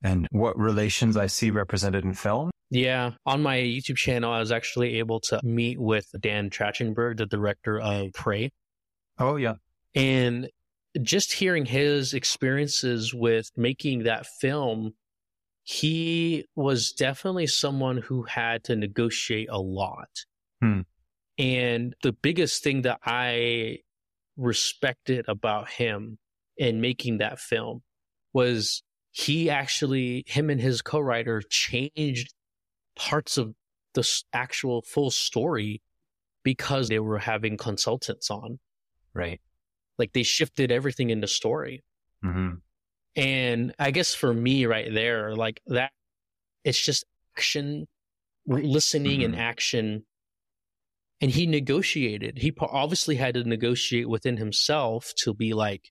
and 0.01 0.27
what 0.31 0.57
relations 0.57 1.17
I 1.17 1.27
see 1.27 1.51
represented 1.51 2.03
in 2.03 2.13
film. 2.13 2.51
Yeah. 2.69 3.11
On 3.25 3.41
my 3.41 3.57
YouTube 3.57 3.97
channel, 3.97 4.31
I 4.31 4.39
was 4.39 4.51
actually 4.51 4.99
able 4.99 5.19
to 5.21 5.39
meet 5.43 5.79
with 5.79 6.07
Dan 6.19 6.49
Trachtenberg, 6.49 7.17
the 7.17 7.25
director 7.25 7.79
of 7.79 8.13
Prey. 8.13 8.51
Oh, 9.19 9.35
yeah. 9.37 9.55
And 9.95 10.49
just 11.01 11.33
hearing 11.33 11.65
his 11.65 12.13
experiences 12.13 13.13
with 13.13 13.49
making 13.55 14.03
that 14.03 14.25
film, 14.39 14.93
he 15.69 16.45
was 16.55 16.93
definitely 16.93 17.45
someone 17.45 17.97
who 17.97 18.23
had 18.23 18.63
to 18.63 18.73
negotiate 18.73 19.49
a 19.51 19.59
lot. 19.59 20.07
Hmm. 20.61 20.81
And 21.37 21.93
the 22.03 22.13
biggest 22.13 22.63
thing 22.63 22.83
that 22.83 23.01
I 23.03 23.79
respected 24.37 25.25
about 25.27 25.69
him 25.69 26.19
in 26.55 26.79
making 26.79 27.17
that 27.17 27.41
film 27.41 27.81
was 28.31 28.81
he 29.11 29.49
actually, 29.49 30.23
him 30.25 30.49
and 30.49 30.61
his 30.61 30.81
co 30.81 31.01
writer 31.01 31.41
changed 31.49 32.33
parts 32.95 33.37
of 33.37 33.53
the 33.93 34.07
actual 34.31 34.83
full 34.83 35.11
story 35.11 35.81
because 36.43 36.87
they 36.87 36.99
were 36.99 37.19
having 37.19 37.57
consultants 37.57 38.31
on. 38.31 38.57
Right. 39.13 39.41
Like 39.97 40.13
they 40.13 40.23
shifted 40.23 40.71
everything 40.71 41.09
in 41.09 41.19
the 41.19 41.27
story. 41.27 41.83
Mm-hmm. 42.23 42.53
And 43.17 43.73
I 43.79 43.89
guess 43.89 44.13
for 44.13 44.31
me 44.31 44.67
right 44.67 44.93
there, 44.93 45.35
like 45.35 45.59
that, 45.65 45.91
it's 46.63 46.79
just 46.79 47.03
action, 47.35 47.87
listening 48.45 49.21
mm-hmm. 49.21 49.33
and 49.33 49.41
action. 49.41 50.05
And 51.19 51.31
he 51.31 51.47
negotiated. 51.47 52.37
He 52.37 52.53
obviously 52.59 53.15
had 53.15 53.33
to 53.33 53.43
negotiate 53.43 54.07
within 54.07 54.37
himself 54.37 55.13
to 55.23 55.33
be 55.33 55.53
like, 55.53 55.89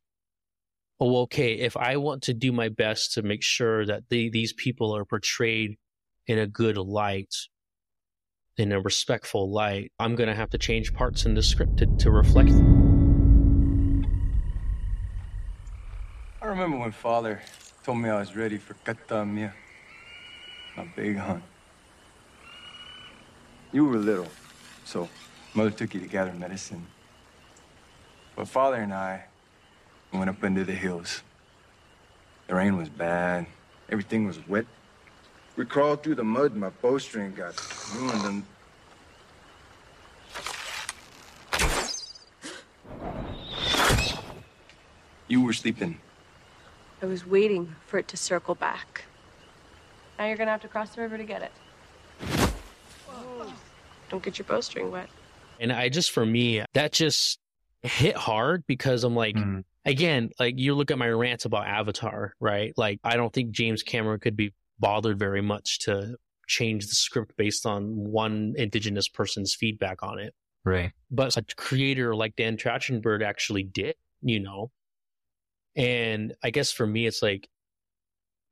oh, 1.00 1.22
okay, 1.22 1.54
if 1.54 1.76
I 1.76 1.96
want 1.96 2.22
to 2.22 2.34
do 2.34 2.52
my 2.52 2.68
best 2.68 3.14
to 3.14 3.22
make 3.22 3.42
sure 3.42 3.84
that 3.84 4.04
they, 4.08 4.28
these 4.28 4.52
people 4.52 4.96
are 4.96 5.04
portrayed 5.04 5.78
in 6.28 6.38
a 6.38 6.46
good 6.46 6.78
light, 6.78 7.34
in 8.56 8.70
a 8.70 8.80
respectful 8.80 9.50
light, 9.50 9.90
I'm 9.98 10.14
going 10.14 10.28
to 10.28 10.34
have 10.34 10.50
to 10.50 10.58
change 10.58 10.94
parts 10.94 11.26
in 11.26 11.34
the 11.34 11.42
script 11.42 11.78
to, 11.78 11.86
to 11.86 12.10
reflect 12.12 12.50
I 16.46 16.50
remember 16.50 16.76
when 16.76 16.92
father 16.92 17.40
told 17.82 17.98
me 17.98 18.09
I 18.09 18.20
was 18.20 18.37
ready 18.37 18.56
for 18.56 18.74
Kühtaamia, 18.74 19.52
my 20.76 20.85
big 20.94 21.16
hunt. 21.16 21.42
You 23.72 23.85
were 23.85 23.96
little, 23.96 24.28
so 24.85 25.09
mother 25.54 25.72
took 25.72 25.92
you 25.92 25.98
to 25.98 26.06
gather 26.06 26.32
medicine. 26.32 26.87
But 28.37 28.46
father 28.46 28.76
and 28.76 28.94
I 28.94 29.24
went 30.12 30.30
up 30.30 30.44
into 30.44 30.62
the 30.62 30.72
hills. 30.72 31.24
The 32.46 32.54
rain 32.54 32.76
was 32.76 32.90
bad. 32.90 33.46
Everything 33.90 34.24
was 34.24 34.38
wet. 34.46 34.66
We 35.56 35.64
crawled 35.64 36.04
through 36.04 36.14
the 36.14 36.22
mud 36.22 36.54
my 36.54 36.70
bowstring 36.70 37.35
got 37.35 37.61
ruined 37.96 38.24
and 38.24 38.42
You 45.26 45.42
were 45.42 45.52
sleeping. 45.52 45.98
I 47.02 47.06
was 47.06 47.26
waiting 47.26 47.74
for 47.87 47.98
it 47.98 48.09
to 48.09 48.16
circle 48.16 48.54
back. 48.54 49.04
Now 50.18 50.26
you're 50.26 50.37
gonna 50.37 50.50
have 50.50 50.62
to 50.62 50.68
cross 50.68 50.94
the 50.94 51.02
river 51.02 51.18
to 51.18 51.24
get 51.24 51.42
it. 51.42 51.52
Don't 54.09 54.22
get 54.22 54.38
your 54.38 54.46
bowstring 54.46 54.90
wet. 54.90 55.09
And 55.59 55.72
I 55.72 55.88
just, 55.88 56.11
for 56.11 56.24
me, 56.24 56.62
that 56.74 56.92
just 56.92 57.38
hit 57.82 58.16
hard 58.16 58.64
because 58.66 59.04
I'm 59.04 59.14
like, 59.14 59.37
mm. 59.37 59.64
again, 59.85 60.30
like 60.38 60.59
you 60.59 60.74
look 60.74 60.90
at 60.90 60.98
my 60.98 61.09
rants 61.09 61.44
about 61.44 61.66
Avatar, 61.66 62.35
right? 62.40 62.72
Like, 62.76 63.00
I 63.02 63.16
don't 63.16 63.32
think 63.32 63.50
James 63.50 63.82
Cameron 63.82 64.20
could 64.20 64.37
be 64.37 64.54
bothered 64.78 65.18
very 65.18 65.42
much 65.42 65.80
to 65.80 66.16
change 66.46 66.87
the 66.87 66.94
script 66.94 67.37
based 67.37 67.66
on 67.66 67.94
one 67.96 68.54
indigenous 68.56 69.09
person's 69.09 69.54
feedback 69.54 70.02
on 70.02 70.18
it. 70.18 70.35
Right. 70.64 70.92
But 71.11 71.37
a 71.37 71.42
creator 71.56 72.14
like 72.14 72.37
Dan 72.37 72.56
Trachtenberg 72.56 73.22
actually 73.22 73.62
did, 73.64 73.96
you 74.22 74.40
know, 74.40 74.70
and 75.76 76.34
I 76.42 76.50
guess 76.50 76.72
for 76.72 76.86
me, 76.86 77.06
it's 77.06 77.22
like 77.22 77.48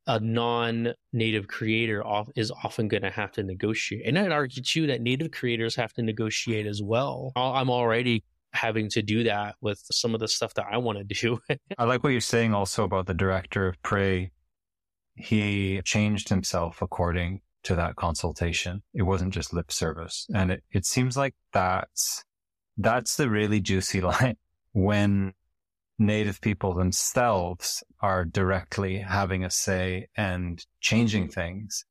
a 0.06 0.20
non-native 0.20 1.48
creator 1.48 2.04
is 2.36 2.50
often 2.50 2.88
going 2.88 3.02
to 3.02 3.10
have 3.10 3.32
to 3.32 3.42
negotiate. 3.42 4.06
And 4.06 4.18
I'd 4.18 4.32
argue 4.32 4.62
too 4.62 4.86
that 4.88 5.00
native 5.00 5.30
creators 5.30 5.74
have 5.76 5.94
to 5.94 6.02
negotiate 6.02 6.66
as 6.66 6.82
well. 6.82 7.32
I'm 7.34 7.70
already 7.70 8.22
having 8.52 8.88
to 8.90 9.02
do 9.02 9.24
that 9.24 9.56
with 9.60 9.82
some 9.90 10.14
of 10.14 10.20
the 10.20 10.28
stuff 10.28 10.54
that 10.54 10.66
I 10.70 10.76
want 10.76 10.98
to 10.98 11.04
do. 11.04 11.40
I 11.78 11.84
like 11.84 12.04
what 12.04 12.10
you're 12.10 12.20
saying 12.20 12.52
also 12.52 12.84
about 12.84 13.06
the 13.06 13.14
director 13.14 13.66
of 13.66 13.82
Prey. 13.82 14.30
He 15.16 15.80
changed 15.84 16.28
himself 16.28 16.82
according 16.82 17.40
to 17.64 17.74
that 17.76 17.96
consultation. 17.96 18.82
It 18.92 19.02
wasn't 19.02 19.32
just 19.32 19.54
lip 19.54 19.72
service. 19.72 20.26
And 20.34 20.52
it, 20.52 20.64
it 20.70 20.84
seems 20.84 21.16
like 21.16 21.34
that's, 21.52 22.24
that's 22.76 23.16
the 23.16 23.30
really 23.30 23.60
juicy 23.60 24.00
line 24.02 24.36
when 24.72 25.32
native 25.98 26.40
people 26.40 26.74
themselves 26.74 27.82
are 28.00 28.24
directly 28.24 28.98
having 28.98 29.44
a 29.44 29.50
say 29.50 30.08
and 30.16 30.64
changing 30.80 31.28
things. 31.28 31.84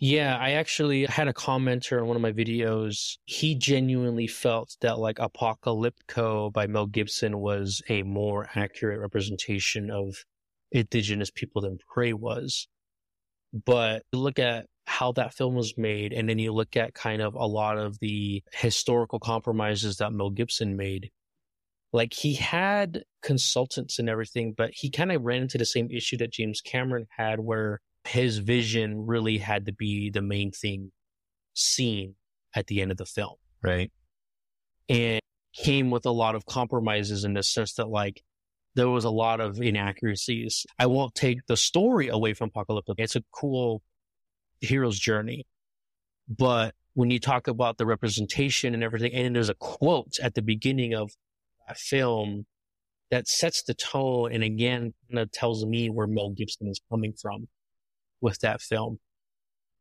Yeah, 0.00 0.36
I 0.36 0.52
actually 0.52 1.06
had 1.06 1.26
a 1.26 1.32
commenter 1.32 2.00
on 2.00 2.06
one 2.06 2.16
of 2.16 2.22
my 2.22 2.30
videos. 2.30 3.16
He 3.24 3.56
genuinely 3.56 4.28
felt 4.28 4.76
that 4.80 4.98
like 4.98 5.16
Apocalypto 5.16 6.52
by 6.52 6.68
Mel 6.68 6.86
Gibson 6.86 7.38
was 7.38 7.82
a 7.88 8.04
more 8.04 8.48
accurate 8.54 9.00
representation 9.00 9.90
of 9.90 10.24
indigenous 10.70 11.32
people 11.32 11.62
than 11.62 11.78
Prey 11.92 12.12
was. 12.12 12.68
But 13.52 14.04
look 14.12 14.38
at 14.38 14.66
how 14.86 15.12
that 15.12 15.34
film 15.34 15.54
was 15.54 15.76
made, 15.76 16.12
and 16.12 16.28
then 16.28 16.38
you 16.38 16.52
look 16.52 16.76
at 16.76 16.94
kind 16.94 17.20
of 17.20 17.34
a 17.34 17.46
lot 17.46 17.76
of 17.76 17.98
the 17.98 18.42
historical 18.52 19.18
compromises 19.18 19.96
that 19.96 20.12
Mel 20.12 20.30
Gibson 20.30 20.76
made 20.76 21.10
like 21.92 22.12
he 22.12 22.34
had 22.34 23.04
consultants 23.22 23.98
and 23.98 24.08
everything, 24.08 24.54
but 24.56 24.70
he 24.74 24.90
kind 24.90 25.12
of 25.12 25.22
ran 25.22 25.42
into 25.42 25.58
the 25.58 25.64
same 25.64 25.90
issue 25.90 26.16
that 26.18 26.32
James 26.32 26.60
Cameron 26.60 27.06
had 27.16 27.40
where 27.40 27.80
his 28.04 28.38
vision 28.38 29.06
really 29.06 29.38
had 29.38 29.66
to 29.66 29.72
be 29.72 30.10
the 30.10 30.22
main 30.22 30.50
thing 30.50 30.92
seen 31.54 32.14
at 32.54 32.66
the 32.66 32.80
end 32.80 32.90
of 32.90 32.96
the 32.96 33.06
film. 33.06 33.34
Right. 33.62 33.90
And 34.88 35.20
came 35.54 35.90
with 35.90 36.06
a 36.06 36.10
lot 36.10 36.34
of 36.34 36.46
compromises 36.46 37.24
in 37.24 37.34
the 37.34 37.42
sense 37.42 37.74
that 37.74 37.88
like 37.88 38.22
there 38.74 38.88
was 38.88 39.04
a 39.04 39.10
lot 39.10 39.40
of 39.40 39.60
inaccuracies. 39.60 40.66
I 40.78 40.86
won't 40.86 41.14
take 41.14 41.46
the 41.46 41.56
story 41.56 42.08
away 42.08 42.34
from 42.34 42.50
Apocalypto. 42.50 42.94
It's 42.98 43.16
a 43.16 43.24
cool 43.32 43.82
hero's 44.60 44.98
journey. 44.98 45.46
But 46.28 46.74
when 46.94 47.10
you 47.10 47.18
talk 47.18 47.48
about 47.48 47.78
the 47.78 47.86
representation 47.86 48.74
and 48.74 48.84
everything, 48.84 49.12
and 49.14 49.34
there's 49.34 49.48
a 49.48 49.54
quote 49.54 50.18
at 50.22 50.34
the 50.34 50.42
beginning 50.42 50.94
of 50.94 51.10
film 51.76 52.46
that 53.10 53.26
sets 53.26 53.62
the 53.62 53.74
tone 53.74 54.32
and 54.32 54.42
again 54.42 54.92
kind 55.10 55.18
of 55.18 55.30
tells 55.30 55.64
me 55.64 55.88
where 55.88 56.06
Mel 56.06 56.30
Gibson 56.30 56.68
is 56.68 56.80
coming 56.90 57.12
from 57.12 57.48
with 58.20 58.38
that 58.40 58.60
film. 58.60 58.98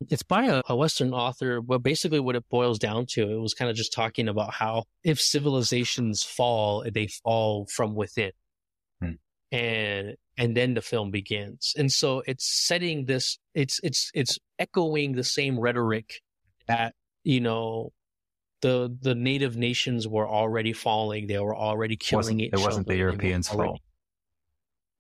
It's 0.10 0.24
by 0.24 0.46
a, 0.46 0.62
a, 0.70 0.76
Western 0.76 1.12
author, 1.12 1.60
but 1.60 1.80
basically 1.80 2.20
what 2.20 2.36
it 2.36 2.48
boils 2.50 2.78
down 2.78 3.08
to, 3.10 3.32
it 3.32 3.40
was 3.40 3.56
kind 3.56 3.72
of 3.72 3.76
just 3.76 3.92
talking 3.92 4.28
about 4.28 4.54
how 4.54 4.84
if 5.04 5.20
civilizations 5.20 6.22
fall, 6.22 6.86
they 6.94 7.08
fall 7.08 7.66
from 7.74 7.96
within. 7.96 8.32
Hmm. 9.02 9.14
And 9.52 10.16
and 10.38 10.56
then 10.56 10.76
the 10.76 10.82
film 10.84 11.10
begins. 11.10 11.74
And 11.76 11.92
so 11.92 12.22
it's 12.28 12.46
setting 12.46 13.06
this 13.06 13.40
it's 13.56 13.80
it's 13.82 14.12
it's 14.14 14.38
echoing 14.60 15.14
the 15.14 15.24
same 15.24 15.60
rhetoric 15.60 16.22
that, 16.68 16.94
you 17.24 17.42
know, 17.42 17.92
the 18.62 18.96
the 19.02 19.16
native 19.16 19.58
nations 19.58 20.08
were 20.08 20.28
already 20.28 20.74
falling. 20.74 21.28
They 21.28 21.40
were 21.40 21.56
already 21.56 21.96
killing 21.96 22.20
wasn't, 22.20 22.42
each 22.42 22.54
other. 22.54 22.62
It 22.62 22.66
wasn't 22.66 22.88
the 22.88 22.98
Europeans' 22.98 23.50
fault. 23.50 23.82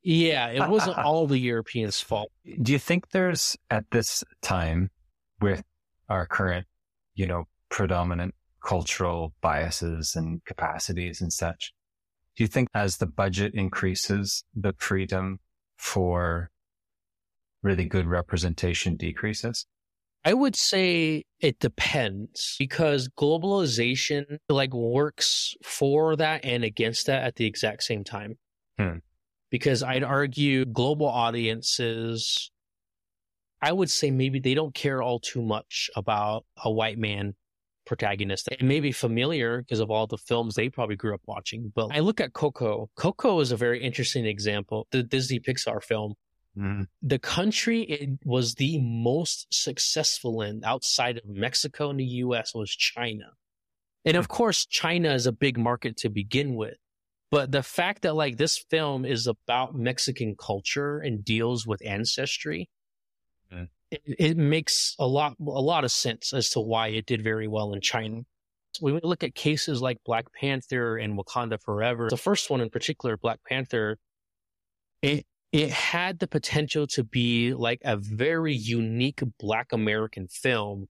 Yeah, 0.03 0.47
it 0.49 0.69
wasn't 0.69 0.97
all 0.97 1.27
the 1.27 1.39
Europeans' 1.39 1.99
fault. 1.99 2.31
Do 2.61 2.71
you 2.71 2.79
think 2.79 3.09
there's 3.09 3.57
at 3.69 3.85
this 3.91 4.23
time, 4.41 4.89
with 5.41 5.63
our 6.07 6.25
current, 6.25 6.65
you 7.15 7.25
know, 7.25 7.45
predominant 7.69 8.33
cultural 8.63 9.33
biases 9.41 10.15
and 10.15 10.43
capacities 10.45 11.21
and 11.21 11.33
such, 11.33 11.73
do 12.35 12.43
you 12.43 12.47
think 12.47 12.69
as 12.73 12.97
the 12.97 13.05
budget 13.05 13.53
increases, 13.53 14.43
the 14.55 14.73
freedom 14.77 15.39
for 15.77 16.51
really 17.61 17.85
good 17.85 18.05
representation 18.05 18.95
decreases? 18.95 19.65
I 20.27 20.33
would 20.33 20.57
say 20.57 21.23
it 21.39 21.57
depends 21.59 22.57
because 22.59 23.07
globalization 23.07 24.39
like 24.49 24.73
works 24.73 25.55
for 25.63 26.17
that 26.17 26.43
and 26.43 26.65
against 26.65 27.07
that 27.07 27.23
at 27.23 27.37
the 27.37 27.45
exact 27.45 27.83
same 27.83 28.03
time. 28.03 28.37
Hmm. 28.77 28.97
Because 29.51 29.83
I'd 29.83 30.03
argue 30.03 30.65
global 30.65 31.07
audiences, 31.07 32.51
I 33.61 33.71
would 33.71 33.89
say 33.89 34.11
maybe 34.11 34.41
they 34.41 34.53
don't 34.53 34.75
care 34.75 35.01
all 35.01 35.21
too 35.21 35.41
much 35.41 35.89
about 35.95 36.43
a 36.61 36.69
white 36.69 36.97
man 36.97 37.33
protagonist. 37.85 38.49
It 38.51 38.61
may 38.61 38.81
be 38.81 38.91
familiar 38.91 39.61
because 39.61 39.79
of 39.79 39.89
all 39.89 40.07
the 40.07 40.17
films 40.17 40.55
they 40.55 40.67
probably 40.67 40.97
grew 40.97 41.13
up 41.13 41.21
watching. 41.25 41.71
But 41.73 41.95
I 41.95 41.99
look 42.01 42.19
at 42.19 42.33
Coco. 42.33 42.89
Coco 42.97 43.39
is 43.39 43.53
a 43.53 43.55
very 43.55 43.81
interesting 43.81 44.25
example. 44.25 44.87
The 44.91 45.03
Disney 45.03 45.39
Pixar 45.39 45.81
film 45.81 46.15
Mm. 46.57 46.87
the 47.03 47.19
country 47.19 47.81
it 47.83 48.17
was 48.25 48.55
the 48.55 48.79
most 48.81 49.45
successful 49.53 50.41
in 50.41 50.63
outside 50.63 51.17
of 51.17 51.25
Mexico 51.27 51.91
and 51.91 51.99
the 51.99 52.05
US 52.25 52.55
was 52.55 52.71
China. 52.71 53.33
And 54.03 54.17
of 54.17 54.27
course, 54.27 54.65
China 54.65 55.13
is 55.13 55.27
a 55.27 55.31
big 55.31 55.57
market 55.57 55.97
to 55.97 56.09
begin 56.09 56.55
with. 56.55 56.77
But 57.29 57.51
the 57.51 57.61
fact 57.61 58.03
that 58.03 58.15
like 58.15 58.37
this 58.37 58.57
film 58.69 59.05
is 59.05 59.27
about 59.27 59.75
Mexican 59.75 60.35
culture 60.35 60.97
and 60.99 61.23
deals 61.23 61.67
with 61.67 61.81
ancestry, 61.85 62.69
Mm. 63.53 63.69
it, 63.91 64.01
it 64.05 64.37
makes 64.37 64.95
a 64.99 65.07
lot 65.07 65.35
a 65.39 65.43
lot 65.43 65.83
of 65.83 65.91
sense 65.91 66.33
as 66.33 66.49
to 66.51 66.59
why 66.59 66.87
it 66.89 67.05
did 67.05 67.23
very 67.23 67.47
well 67.47 67.71
in 67.73 67.81
China. 67.81 68.23
When 68.79 68.95
we 68.95 68.99
look 69.03 69.23
at 69.23 69.35
cases 69.35 69.81
like 69.81 69.99
Black 70.05 70.25
Panther 70.33 70.97
and 70.97 71.17
Wakanda 71.17 71.61
Forever, 71.61 72.09
the 72.09 72.17
first 72.17 72.49
one 72.49 72.61
in 72.61 72.69
particular, 72.69 73.15
Black 73.15 73.39
Panther, 73.47 73.97
it 75.01 75.25
it 75.57 75.71
had 75.71 76.19
the 76.19 76.27
potential 76.27 76.85
to 76.85 77.03
be 77.03 77.51
like 77.55 77.81
a 77.83 77.97
very 77.97 78.53
unique 78.53 79.23
Black 79.39 79.73
American 79.73 80.27
film, 80.27 80.87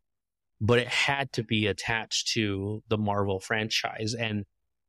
but 0.59 0.77
it 0.77 0.89
had 0.89 1.31
to 1.31 1.43
be 1.43 1.67
attached 1.67 2.27
to 2.33 2.83
the 2.89 2.97
Marvel 2.97 3.39
franchise. 3.39 4.13
And 4.13 4.43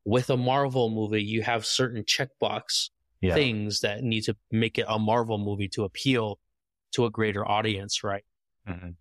with 0.05 0.31
a 0.31 0.37
Marvel 0.37 0.91
movie, 0.91 1.23
you 1.23 1.43
have 1.43 1.65
certain 1.65 2.03
checkbox 2.03 2.91
Yeah. 3.21 3.35
things 3.35 3.81
that 3.81 4.03
need 4.03 4.23
to 4.23 4.37
make 4.51 4.79
it 4.79 4.87
a 4.89 4.99
Marvel 4.99 5.39
movie 5.39 5.69
to 5.69 5.85
appeal 5.85 6.41
to 6.93 7.05
a 7.05 7.11
greater 7.11 7.47
audience, 7.47 8.03
right? 8.03 8.25
Mhm. 8.67 8.97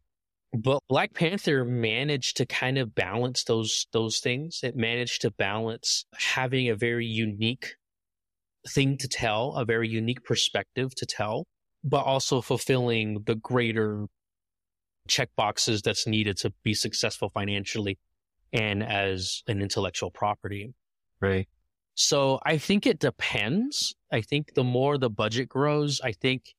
But 0.54 0.84
Black 0.88 1.16
Panther 1.16 1.66
managed 1.66 2.38
to 2.38 2.46
kind 2.46 2.78
of 2.78 2.94
balance 2.94 3.46
those 3.46 3.88
those 3.94 4.20
things. 4.20 4.60
It 4.62 4.76
managed 4.76 5.22
to 5.22 5.32
balance 5.32 6.06
having 6.13 6.70
a 6.70 6.76
very 6.76 7.08
unique 7.08 7.77
thing 8.68 8.98
to 8.98 9.08
tell, 9.08 9.54
a 9.54 9.66
very 9.66 9.88
unique 9.88 10.24
perspective 10.24 10.94
to 10.96 11.06
tell, 11.06 11.46
but 11.84 12.04
also 12.04 12.42
fulfilling 12.42 13.24
the 13.26 13.36
greater 13.36 14.06
checkboxes 15.08 15.82
that's 15.82 16.06
needed 16.06 16.38
to 16.38 16.54
be 16.64 16.74
successful 16.74 17.30
financially 17.30 17.98
and 18.54 18.84
as 18.84 19.44
an 19.48 19.62
intellectual 19.62 20.12
property. 20.12 20.74
Right. 21.22 21.48
So 21.96 22.40
I 22.46 22.58
think 22.58 22.86
it 22.86 23.00
depends. 23.00 23.96
I 24.12 24.22
think 24.22 24.54
the 24.54 24.64
more 24.64 24.98
the 24.98 25.10
budget 25.10 25.50
grows, 25.50 26.00
I 26.04 26.12
think 26.12 26.54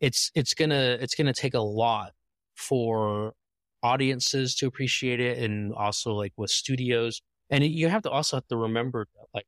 it's 0.00 0.30
it's 0.34 0.54
gonna 0.54 0.98
it's 1.00 1.14
gonna 1.14 1.32
take 1.32 1.54
a 1.54 1.60
lot 1.60 2.12
for 2.54 3.32
audiences 3.82 4.54
to 4.56 4.66
appreciate 4.66 5.20
it, 5.20 5.38
and 5.38 5.72
also 5.74 6.12
like 6.12 6.32
with 6.36 6.50
studios. 6.50 7.22
And 7.50 7.64
you 7.64 7.88
have 7.88 8.02
to 8.02 8.10
also 8.10 8.36
have 8.36 8.46
to 8.48 8.56
remember 8.56 9.06
that 9.14 9.26
like 9.34 9.46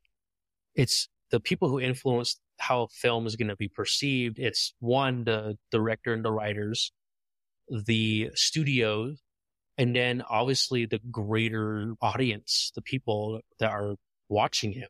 it's 0.75 1.07
the 1.35 1.41
people 1.41 1.67
who 1.67 1.81
influence 1.81 2.39
how 2.59 2.87
film 2.89 3.27
is 3.27 3.35
going 3.35 3.49
to 3.49 3.57
be 3.57 3.67
perceived. 3.67 4.39
It's 4.39 4.73
one 4.79 5.25
the 5.25 5.57
director 5.69 6.13
and 6.13 6.23
the 6.23 6.31
writers, 6.31 6.93
the 7.69 8.29
studios, 8.35 9.21
and 9.77 9.93
then 9.93 10.23
obviously 10.29 10.85
the 10.85 11.01
greater 11.11 11.95
audience, 12.01 12.71
the 12.73 12.81
people 12.81 13.41
that 13.59 13.69
are 13.69 13.95
watching 14.29 14.75
it. 14.75 14.87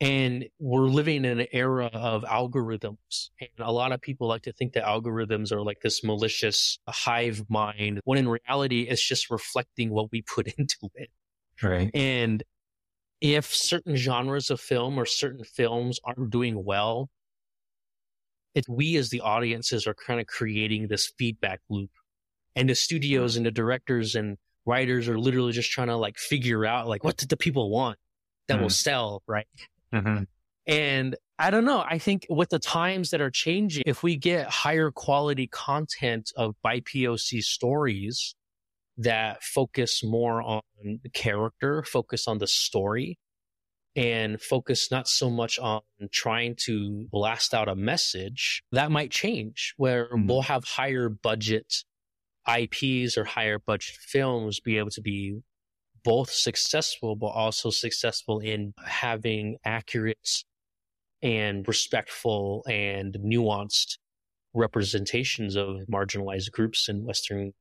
And 0.00 0.46
we're 0.58 0.88
living 0.88 1.24
in 1.24 1.38
an 1.38 1.46
era 1.52 1.90
of 1.92 2.24
algorithms. 2.24 3.30
And 3.40 3.50
a 3.60 3.70
lot 3.70 3.92
of 3.92 4.00
people 4.00 4.26
like 4.26 4.42
to 4.42 4.52
think 4.52 4.72
that 4.72 4.82
algorithms 4.82 5.52
are 5.52 5.62
like 5.62 5.78
this 5.80 6.02
malicious 6.02 6.80
hive 6.88 7.44
mind, 7.48 8.00
when 8.02 8.18
in 8.18 8.28
reality, 8.28 8.82
it's 8.82 9.06
just 9.06 9.30
reflecting 9.30 9.90
what 9.90 10.10
we 10.10 10.22
put 10.22 10.48
into 10.58 10.90
it. 10.96 11.10
Right. 11.62 11.88
And 11.94 12.42
if 13.20 13.52
certain 13.54 13.96
genres 13.96 14.50
of 14.50 14.60
film 14.60 14.98
or 14.98 15.04
certain 15.06 15.44
films 15.44 15.98
aren't 16.04 16.30
doing 16.30 16.64
well, 16.64 17.10
it's 18.54 18.68
we 18.68 18.96
as 18.96 19.10
the 19.10 19.20
audiences 19.20 19.86
are 19.86 19.94
kind 19.94 20.20
of 20.20 20.26
creating 20.26 20.88
this 20.88 21.12
feedback 21.18 21.60
loop. 21.68 21.90
And 22.56 22.68
the 22.68 22.74
studios 22.74 23.36
and 23.36 23.46
the 23.46 23.50
directors 23.50 24.14
and 24.14 24.36
writers 24.66 25.08
are 25.08 25.18
literally 25.18 25.52
just 25.52 25.70
trying 25.70 25.88
to 25.88 25.96
like 25.96 26.18
figure 26.18 26.64
out 26.64 26.88
like 26.88 27.04
what 27.04 27.16
did 27.16 27.28
the 27.28 27.36
people 27.36 27.70
want 27.70 27.98
that 28.48 28.58
will 28.60 28.68
Mm. 28.68 28.72
sell, 28.72 29.22
right? 29.26 29.46
Mhm. 29.92 30.26
And 30.66 31.16
I 31.38 31.50
don't 31.50 31.64
know. 31.64 31.84
I 31.88 31.98
think 31.98 32.26
with 32.28 32.50
the 32.50 32.58
times 32.58 33.10
that 33.10 33.20
are 33.20 33.30
changing, 33.30 33.84
if 33.86 34.02
we 34.02 34.16
get 34.16 34.48
higher 34.48 34.90
quality 34.90 35.46
content 35.46 36.32
of 36.36 36.56
BIPOC 36.64 37.42
stories 37.42 38.34
that 38.98 39.42
focus 39.42 40.02
more 40.02 40.42
on 40.42 40.62
the 40.84 41.10
character, 41.14 41.82
focus 41.84 42.26
on 42.26 42.38
the 42.38 42.46
story, 42.46 43.18
and 43.94 44.40
focus 44.40 44.90
not 44.90 45.08
so 45.08 45.30
much 45.30 45.58
on 45.58 45.80
trying 46.12 46.56
to 46.66 47.06
blast 47.10 47.54
out 47.54 47.68
a 47.68 47.74
message, 47.74 48.62
that 48.72 48.90
might 48.90 49.10
change 49.10 49.74
where 49.76 50.06
mm-hmm. 50.06 50.26
we'll 50.26 50.42
have 50.42 50.64
higher 50.64 51.08
budget 51.08 51.84
IPs 52.48 53.16
or 53.16 53.24
higher 53.24 53.58
budget 53.58 53.96
films 54.00 54.60
be 54.60 54.78
able 54.78 54.90
to 54.90 55.02
be 55.02 55.40
both 56.04 56.30
successful, 56.30 57.16
but 57.16 57.28
also 57.28 57.70
successful 57.70 58.40
in 58.40 58.72
having 58.84 59.56
accurate 59.64 60.44
and 61.22 61.66
respectful 61.66 62.64
and 62.68 63.16
nuanced 63.24 63.98
representations 64.54 65.56
of 65.56 65.80
marginalized 65.92 66.50
groups 66.52 66.88
in 66.88 67.04
Western 67.04 67.52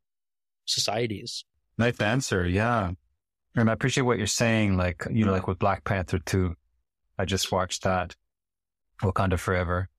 societies. 0.67 1.45
Nice 1.77 1.99
answer. 1.99 2.47
Yeah. 2.47 2.91
And 3.55 3.69
I 3.69 3.73
appreciate 3.73 4.03
what 4.03 4.17
you're 4.17 4.27
saying. 4.27 4.77
Like, 4.77 5.05
you 5.11 5.25
know, 5.25 5.31
like 5.31 5.47
with 5.47 5.59
Black 5.59 5.83
Panther 5.83 6.19
2, 6.19 6.53
I 7.17 7.25
just 7.25 7.51
watched 7.51 7.83
that 7.83 8.15
Wakanda 9.01 9.39
Forever. 9.39 9.89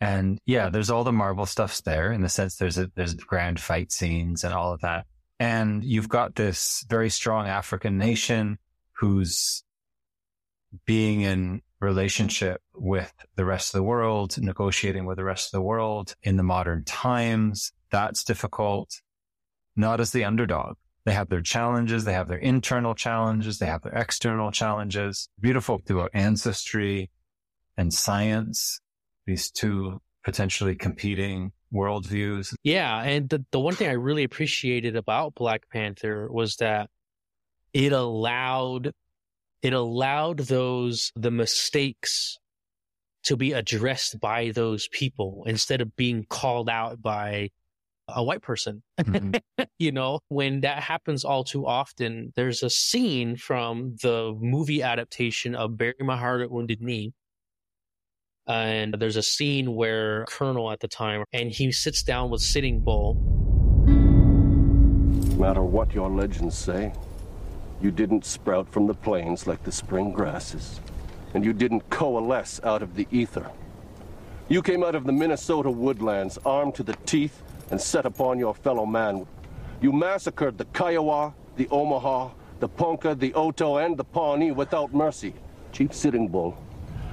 And 0.00 0.38
yeah, 0.46 0.70
there's 0.70 0.90
all 0.90 1.04
the 1.04 1.12
Marvel 1.12 1.46
stuffs 1.46 1.80
there 1.80 2.12
in 2.12 2.22
the 2.22 2.28
sense 2.28 2.56
there's 2.56 2.78
a, 2.78 2.90
there's 2.94 3.14
grand 3.14 3.58
fight 3.58 3.90
scenes 3.90 4.44
and 4.44 4.54
all 4.54 4.72
of 4.72 4.80
that. 4.82 5.06
And 5.40 5.84
you've 5.84 6.08
got 6.08 6.34
this 6.34 6.84
very 6.88 7.10
strong 7.10 7.46
African 7.48 7.98
nation 7.98 8.58
who's 8.92 9.64
being 10.86 11.22
in 11.22 11.62
relationship 11.80 12.60
with 12.74 13.12
the 13.36 13.44
rest 13.44 13.74
of 13.74 13.78
the 13.78 13.84
world, 13.84 14.36
negotiating 14.38 15.06
with 15.06 15.16
the 15.16 15.24
rest 15.24 15.48
of 15.48 15.58
the 15.58 15.62
world 15.62 16.14
in 16.22 16.36
the 16.36 16.42
modern 16.42 16.84
times. 16.84 17.72
That's 17.90 18.24
difficult. 18.24 19.00
Not 19.78 20.00
as 20.00 20.10
the 20.10 20.24
underdog. 20.24 20.76
They 21.04 21.12
have 21.12 21.28
their 21.28 21.40
challenges. 21.40 22.04
They 22.04 22.12
have 22.12 22.26
their 22.28 22.38
internal 22.38 22.94
challenges. 22.94 23.60
They 23.60 23.66
have 23.66 23.82
their 23.82 23.94
external 23.94 24.50
challenges. 24.50 25.28
Beautiful 25.40 25.80
throughout 25.86 26.10
ancestry 26.12 27.10
and 27.76 27.94
science. 27.94 28.80
These 29.24 29.50
two 29.52 30.02
potentially 30.24 30.74
competing 30.74 31.52
worldviews. 31.72 32.54
Yeah, 32.64 33.00
and 33.02 33.28
the 33.28 33.44
the 33.52 33.60
one 33.60 33.74
thing 33.74 33.88
I 33.88 33.92
really 33.92 34.24
appreciated 34.24 34.96
about 34.96 35.36
Black 35.36 35.70
Panther 35.70 36.28
was 36.30 36.56
that 36.56 36.90
it 37.72 37.92
allowed 37.92 38.92
it 39.62 39.72
allowed 39.72 40.38
those 40.38 41.12
the 41.14 41.30
mistakes 41.30 42.38
to 43.24 43.36
be 43.36 43.52
addressed 43.52 44.18
by 44.18 44.50
those 44.50 44.88
people 44.88 45.44
instead 45.46 45.80
of 45.80 45.94
being 45.94 46.24
called 46.28 46.68
out 46.68 47.00
by 47.00 47.50
a 48.08 48.22
white 48.22 48.42
person. 48.42 48.82
Mm-hmm. 49.00 49.64
you 49.78 49.92
know, 49.92 50.20
when 50.28 50.60
that 50.62 50.82
happens 50.82 51.24
all 51.24 51.44
too 51.44 51.66
often, 51.66 52.32
there's 52.36 52.62
a 52.62 52.70
scene 52.70 53.36
from 53.36 53.96
the 54.02 54.36
movie 54.40 54.82
adaptation 54.82 55.54
of 55.54 55.76
Bury 55.76 55.94
My 56.00 56.16
Heart 56.16 56.42
at 56.42 56.50
Wounded 56.50 56.80
Knee. 56.80 57.12
And 58.46 58.94
there's 58.94 59.16
a 59.16 59.22
scene 59.22 59.74
where 59.74 60.24
Colonel 60.26 60.70
at 60.72 60.80
the 60.80 60.88
time, 60.88 61.24
and 61.32 61.50
he 61.50 61.70
sits 61.70 62.02
down 62.02 62.30
with 62.30 62.40
Sitting 62.40 62.80
Bull. 62.80 63.14
No 63.84 65.36
matter 65.36 65.62
what 65.62 65.92
your 65.92 66.08
legends 66.08 66.56
say, 66.56 66.92
you 67.82 67.90
didn't 67.90 68.24
sprout 68.24 68.68
from 68.72 68.86
the 68.86 68.94
plains 68.94 69.46
like 69.46 69.62
the 69.64 69.70
spring 69.70 70.12
grasses, 70.12 70.80
and 71.34 71.44
you 71.44 71.52
didn't 71.52 71.90
coalesce 71.90 72.58
out 72.64 72.82
of 72.82 72.94
the 72.94 73.06
ether. 73.10 73.50
You 74.48 74.62
came 74.62 74.82
out 74.82 74.94
of 74.94 75.04
the 75.04 75.12
Minnesota 75.12 75.70
woodlands, 75.70 76.38
armed 76.46 76.74
to 76.76 76.82
the 76.82 76.96
teeth, 77.04 77.42
and 77.70 77.80
set 77.80 78.06
upon 78.06 78.38
your 78.38 78.54
fellow 78.54 78.86
man. 78.86 79.26
You 79.80 79.92
massacred 79.92 80.58
the 80.58 80.64
Kiowa, 80.66 81.34
the 81.56 81.68
Omaha, 81.68 82.30
the 82.60 82.68
Ponca, 82.68 83.14
the 83.14 83.32
Oto, 83.34 83.76
and 83.76 83.96
the 83.96 84.04
Pawnee 84.04 84.52
without 84.52 84.92
mercy. 84.92 85.34
Chief 85.72 85.92
Sitting 85.92 86.28
Bull, 86.28 86.56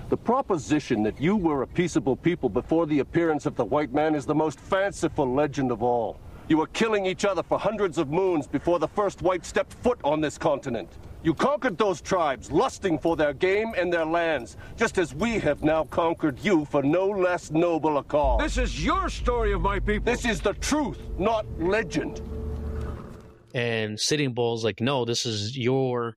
the 0.10 0.18
proposition 0.18 1.04
that 1.04 1.20
you 1.20 1.36
were 1.36 1.64
a 1.64 1.68
peaceable 1.68 2.16
people 2.16 2.50
before 2.50 2.86
the 2.86 3.00
appearance 3.00 3.46
of 3.46 3.56
the 3.56 3.66
white 3.66 3.94
man 3.94 4.16
is 4.16 4.26
the 4.26 4.36
most 4.36 4.60
fanciful 4.60 5.32
legend 5.32 5.72
of 5.72 5.84
all. 5.84 6.20
You 6.48 6.58
were 6.58 6.68
killing 6.68 7.06
each 7.06 7.26
other 7.26 7.42
for 7.44 7.58
hundreds 7.58 7.98
of 7.98 8.10
moons 8.10 8.48
before 8.48 8.80
the 8.80 8.88
first 8.88 9.22
white 9.22 9.46
stepped 9.46 9.74
foot 9.74 10.00
on 10.04 10.22
this 10.22 10.38
continent. 10.38 10.90
You 11.26 11.34
conquered 11.34 11.80
those 11.80 12.02
tribes, 12.02 12.52
lusting 12.52 13.00
for 13.00 13.16
their 13.16 13.34
game 13.34 13.74
and 13.76 13.92
their 13.92 14.06
lands, 14.06 14.58
just 14.78 15.00
as 15.00 15.16
we 15.16 15.40
have 15.40 15.64
now 15.64 15.86
conquered 15.86 16.38
you 16.40 16.66
for 16.66 16.84
no 16.84 17.08
less 17.08 17.50
noble 17.50 17.98
a 17.98 18.04
cause. 18.04 18.40
This 18.40 18.60
is 18.60 18.86
your 18.86 19.10
story 19.10 19.52
of 19.52 19.60
my 19.62 19.80
people. 19.80 20.06
This 20.06 20.24
is 20.24 20.40
the 20.40 20.54
truth, 20.54 21.00
not 21.18 21.48
legend. 21.60 22.22
And 23.56 24.00
Sitting 24.00 24.36
Bull's 24.36 24.64
like, 24.64 24.80
no, 24.80 25.04
this 25.04 25.26
is 25.26 25.58
your 25.58 26.16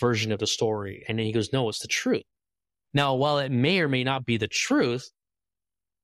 version 0.00 0.32
of 0.32 0.40
the 0.40 0.48
story. 0.48 1.04
And 1.06 1.20
then 1.20 1.26
he 1.26 1.32
goes, 1.32 1.52
no, 1.52 1.68
it's 1.68 1.78
the 1.78 1.86
truth. 1.86 2.24
Now, 2.92 3.14
while 3.14 3.38
it 3.38 3.52
may 3.52 3.78
or 3.78 3.86
may 3.86 4.02
not 4.02 4.26
be 4.26 4.36
the 4.36 4.48
truth, 4.48 5.12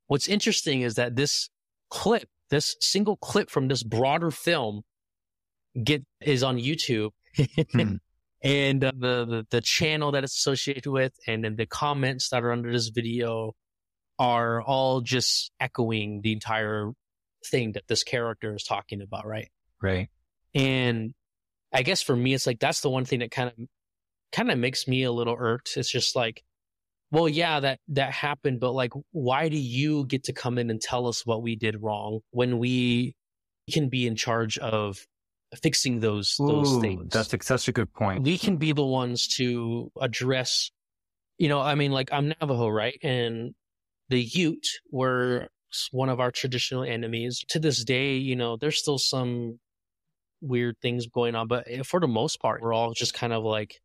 what's 0.06 0.28
interesting 0.28 0.82
is 0.82 0.94
that 0.94 1.16
this 1.16 1.50
clip, 1.90 2.28
this 2.50 2.76
single 2.78 3.16
clip 3.16 3.50
from 3.50 3.66
this 3.66 3.82
broader 3.82 4.30
film 4.30 4.82
get 5.82 6.04
is 6.20 6.44
on 6.44 6.58
YouTube. 6.58 7.10
Hmm. 7.72 7.96
and 8.42 8.82
uh, 8.84 8.92
the, 8.96 9.24
the 9.24 9.46
the 9.50 9.60
channel 9.60 10.12
that 10.12 10.24
it's 10.24 10.36
associated 10.36 10.86
with 10.90 11.12
and 11.26 11.44
then 11.44 11.56
the 11.56 11.66
comments 11.66 12.28
that 12.30 12.42
are 12.42 12.52
under 12.52 12.70
this 12.70 12.88
video 12.88 13.52
are 14.18 14.62
all 14.62 15.00
just 15.00 15.50
echoing 15.60 16.20
the 16.22 16.32
entire 16.32 16.90
thing 17.50 17.72
that 17.72 17.86
this 17.88 18.02
character 18.02 18.54
is 18.54 18.64
talking 18.64 19.00
about 19.02 19.26
right 19.26 19.48
Right. 19.82 20.08
and 20.54 21.12
i 21.72 21.82
guess 21.82 22.02
for 22.02 22.16
me 22.16 22.34
it's 22.34 22.46
like 22.46 22.58
that's 22.58 22.80
the 22.80 22.90
one 22.90 23.04
thing 23.04 23.20
that 23.20 23.30
kind 23.30 23.48
of 23.50 23.54
kind 24.32 24.50
of 24.50 24.58
makes 24.58 24.88
me 24.88 25.02
a 25.04 25.12
little 25.12 25.36
irked 25.38 25.76
it's 25.76 25.90
just 25.90 26.16
like 26.16 26.42
well 27.10 27.28
yeah 27.28 27.60
that 27.60 27.78
that 27.88 28.12
happened 28.12 28.58
but 28.60 28.72
like 28.72 28.92
why 29.12 29.48
do 29.48 29.56
you 29.56 30.04
get 30.06 30.24
to 30.24 30.32
come 30.32 30.58
in 30.58 30.70
and 30.70 30.80
tell 30.80 31.06
us 31.06 31.24
what 31.24 31.42
we 31.42 31.56
did 31.56 31.80
wrong 31.82 32.20
when 32.30 32.58
we 32.58 33.14
can 33.72 33.88
be 33.88 34.06
in 34.06 34.16
charge 34.16 34.58
of 34.58 35.06
fixing 35.62 36.00
those 36.00 36.36
those 36.38 36.76
Ooh, 36.76 36.80
things. 36.80 37.12
That's 37.12 37.32
a, 37.32 37.38
such 37.42 37.68
a 37.68 37.72
good 37.72 37.92
point. 37.92 38.22
we 38.24 38.38
can 38.38 38.56
be 38.56 38.72
the 38.72 38.84
ones 38.84 39.28
to 39.36 39.90
address 40.00 40.70
you 41.38 41.48
know 41.48 41.60
i 41.60 41.74
mean 41.74 41.92
like 41.92 42.08
i'm 42.12 42.28
navajo 42.28 42.68
right? 42.68 42.98
And 43.02 43.54
the 44.08 44.22
ute 44.22 44.66
were 44.90 45.48
one 45.90 46.08
of 46.08 46.20
our 46.20 46.30
traditional 46.30 46.84
enemies. 46.84 47.44
To 47.50 47.58
this 47.58 47.84
day 47.84 48.16
you 48.16 48.36
know 48.36 48.56
there's 48.56 48.78
still 48.78 48.98
some 48.98 49.58
weird 50.40 50.76
things 50.82 51.06
going 51.06 51.34
on 51.34 51.48
but 51.48 51.64
eh, 51.66 51.82
for 51.82 52.00
the 52.00 52.06
most 52.06 52.40
part 52.40 52.60
we're 52.62 52.72
all 52.74 52.92
just 52.92 53.14
kind 53.14 53.32
of 53.32 53.42
like 53.42 53.80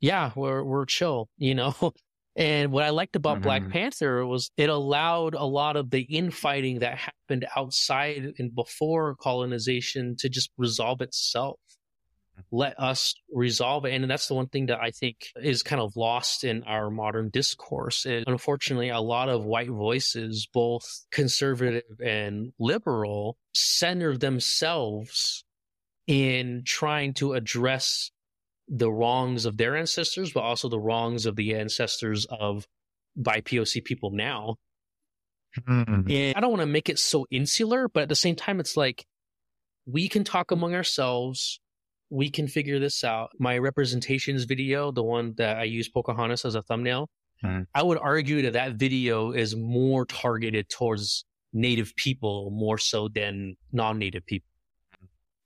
yeah 0.00 0.30
we're 0.36 0.62
we're 0.62 0.84
chill 0.84 1.28
you 1.38 1.54
know 1.54 1.74
and 2.36 2.70
what 2.72 2.84
i 2.84 2.90
liked 2.90 3.16
about 3.16 3.40
black 3.42 3.62
Mhm. 3.64 3.70
panther 3.70 4.24
was 4.26 4.50
it 4.56 4.68
allowed 4.68 5.34
a 5.34 5.44
lot 5.44 5.76
of 5.76 5.90
the 5.90 6.02
infighting 6.02 6.80
that 6.80 6.98
happened 6.98 7.46
outside 7.56 8.34
and 8.38 8.54
before 8.54 9.16
colonization 9.16 10.16
to 10.18 10.28
just 10.28 10.50
resolve 10.56 11.00
itself 11.00 11.58
let 12.52 12.78
us 12.78 13.14
resolve 13.32 13.84
it. 13.86 13.94
And 13.94 14.10
that's 14.10 14.28
the 14.28 14.34
one 14.34 14.48
thing 14.48 14.66
that 14.66 14.80
I 14.80 14.90
think 14.90 15.28
is 15.36 15.62
kind 15.62 15.80
of 15.80 15.96
lost 15.96 16.44
in 16.44 16.62
our 16.64 16.90
modern 16.90 17.30
discourse. 17.30 18.04
Is 18.06 18.24
unfortunately, 18.26 18.90
a 18.90 19.00
lot 19.00 19.28
of 19.28 19.44
white 19.44 19.70
voices, 19.70 20.46
both 20.52 20.84
conservative 21.10 21.84
and 22.04 22.52
liberal, 22.58 23.38
center 23.54 24.16
themselves 24.16 25.44
in 26.06 26.62
trying 26.66 27.14
to 27.14 27.32
address 27.34 28.10
the 28.68 28.90
wrongs 28.90 29.46
of 29.46 29.56
their 29.56 29.76
ancestors, 29.76 30.32
but 30.32 30.40
also 30.40 30.68
the 30.68 30.80
wrongs 30.80 31.26
of 31.26 31.36
the 31.36 31.54
ancestors 31.54 32.26
of 32.26 32.66
BIPOC 33.20 33.84
people 33.84 34.10
now. 34.10 34.56
Mm. 35.60 36.10
And 36.10 36.36
I 36.36 36.40
don't 36.40 36.50
want 36.50 36.62
to 36.62 36.66
make 36.66 36.88
it 36.88 36.98
so 36.98 37.26
insular, 37.30 37.88
but 37.88 38.04
at 38.04 38.08
the 38.08 38.16
same 38.16 38.36
time, 38.36 38.60
it's 38.60 38.76
like 38.76 39.06
we 39.86 40.08
can 40.08 40.24
talk 40.24 40.50
among 40.50 40.74
ourselves. 40.74 41.60
We 42.10 42.30
can 42.30 42.48
figure 42.48 42.78
this 42.78 43.04
out. 43.04 43.30
My 43.38 43.58
representations 43.58 44.44
video, 44.44 44.92
the 44.92 45.02
one 45.02 45.34
that 45.38 45.56
I 45.56 45.64
use 45.64 45.88
Pocahontas 45.88 46.44
as 46.44 46.54
a 46.54 46.62
thumbnail, 46.62 47.08
Mhm. 47.42 47.66
I 47.74 47.82
would 47.82 47.98
argue 47.98 48.42
that 48.42 48.54
that 48.54 48.74
video 48.74 49.32
is 49.32 49.54
more 49.54 50.06
targeted 50.06 50.68
towards 50.68 51.24
native 51.52 51.94
people 51.96 52.50
more 52.50 52.78
so 52.78 53.08
than 53.08 53.56
non-native 53.72 54.24
people 54.26 54.48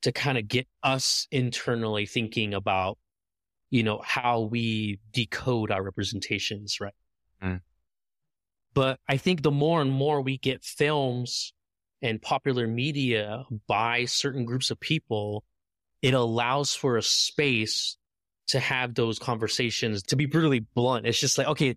to 0.02 0.12
kind 0.12 0.38
of 0.38 0.48
get 0.48 0.66
us 0.82 1.26
internally 1.30 2.06
thinking 2.06 2.54
about, 2.54 2.98
you 3.70 3.82
know, 3.82 4.00
how 4.04 4.40
we 4.40 4.98
decode 5.12 5.70
our 5.70 5.82
representations, 5.82 6.80
right? 6.80 6.94
Mm. 7.42 7.60
But 8.74 8.98
I 9.08 9.16
think 9.16 9.42
the 9.42 9.50
more 9.50 9.80
and 9.80 9.90
more 9.90 10.20
we 10.20 10.38
get 10.38 10.64
films 10.64 11.52
and 12.02 12.20
popular 12.20 12.66
media 12.66 13.44
by 13.66 14.04
certain 14.04 14.44
groups 14.44 14.70
of 14.70 14.80
people, 14.80 15.44
it 16.02 16.14
allows 16.14 16.74
for 16.74 16.96
a 16.96 17.02
space 17.02 17.96
to 18.48 18.58
have 18.58 18.94
those 18.94 19.18
conversations. 19.18 20.02
To 20.04 20.16
be 20.16 20.26
brutally 20.26 20.60
blunt, 20.60 21.06
it's 21.06 21.20
just 21.20 21.38
like, 21.38 21.46
okay, 21.48 21.76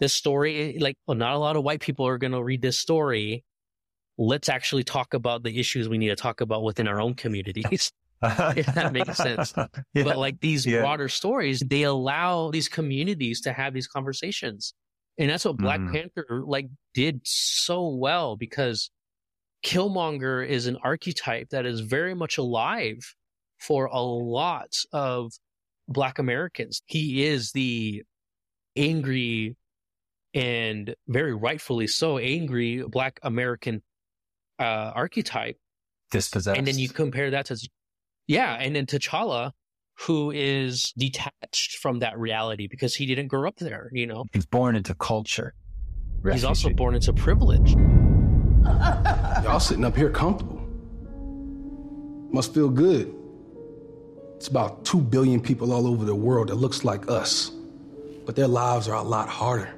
this 0.00 0.14
story, 0.14 0.78
like, 0.78 0.96
well, 1.06 1.16
not 1.16 1.34
a 1.34 1.38
lot 1.38 1.56
of 1.56 1.64
white 1.64 1.80
people 1.80 2.06
are 2.06 2.18
going 2.18 2.32
to 2.32 2.42
read 2.42 2.62
this 2.62 2.78
story. 2.78 3.44
Let's 4.16 4.48
actually 4.48 4.84
talk 4.84 5.14
about 5.14 5.42
the 5.42 5.58
issues 5.58 5.88
we 5.88 5.98
need 5.98 6.08
to 6.08 6.16
talk 6.16 6.40
about 6.40 6.62
within 6.62 6.88
our 6.88 7.00
own 7.00 7.14
communities. 7.14 7.92
if 8.56 8.66
that 8.66 8.92
makes 8.92 9.16
sense. 9.16 9.52
Yeah. 9.94 10.04
But 10.04 10.18
like 10.18 10.40
these 10.40 10.66
Yeah. 10.66 10.80
broader 10.80 11.08
stories, 11.08 11.60
they 11.60 11.82
allow 11.82 12.50
these 12.50 12.68
communities 12.68 13.40
to 13.42 13.52
have 13.52 13.74
these 13.74 13.86
conversations. 13.86 14.74
And 15.18 15.30
that's 15.30 15.44
what 15.44 15.56
Black 15.56 15.80
Mhm. 15.80 15.92
Panther 15.92 16.42
like 16.46 16.68
did 16.94 17.20
so 17.24 17.88
well 17.88 18.36
because 18.36 18.90
Killmonger 19.64 20.46
is 20.46 20.66
an 20.66 20.76
archetype 20.82 21.48
that 21.50 21.66
is 21.66 21.80
very 21.80 22.14
much 22.14 22.38
alive 22.38 22.98
for 23.58 23.86
a 23.86 24.00
lot 24.00 24.72
of 24.92 25.32
Black 25.88 26.18
Americans. 26.18 26.82
He 26.86 27.24
is 27.24 27.50
the 27.52 28.04
angry 28.76 29.56
and 30.34 30.94
very 31.08 31.34
rightfully 31.34 31.86
so 31.88 32.18
angry 32.18 32.82
Black 32.86 33.18
American 33.22 33.82
uh, 34.60 34.92
archetype. 34.94 35.56
Dispossessed. 36.10 36.56
And 36.56 36.66
then 36.66 36.78
you 36.78 36.88
compare 36.88 37.30
that 37.32 37.46
to, 37.46 37.68
yeah, 38.28 38.54
and 38.60 38.76
then 38.76 38.86
T'Challa, 38.86 39.52
who 40.06 40.30
is 40.30 40.92
detached 40.96 41.78
from 41.78 41.98
that 41.98 42.16
reality 42.18 42.68
because 42.68 42.94
he 42.94 43.06
didn't 43.06 43.26
grow 43.26 43.48
up 43.48 43.56
there, 43.56 43.90
you 43.92 44.06
know? 44.06 44.24
He's 44.32 44.46
born 44.46 44.76
into 44.76 44.94
culture. 44.94 45.54
He's 46.30 46.44
also 46.44 46.70
born 46.70 46.94
into 46.94 47.12
privilege. 47.12 47.72
Y'all 49.42 49.58
sitting 49.58 49.84
up 49.84 49.96
here 49.96 50.10
comfortable. 50.10 50.62
Must 52.30 52.52
feel 52.52 52.68
good. 52.68 53.14
It's 54.36 54.48
about 54.48 54.84
2 54.84 55.00
billion 55.00 55.40
people 55.40 55.72
all 55.72 55.86
over 55.86 56.04
the 56.04 56.14
world 56.14 56.48
that 56.48 56.56
looks 56.56 56.84
like 56.84 57.10
us. 57.10 57.50
But 58.26 58.36
their 58.36 58.46
lives 58.46 58.88
are 58.88 58.96
a 58.96 59.02
lot 59.02 59.28
harder. 59.28 59.74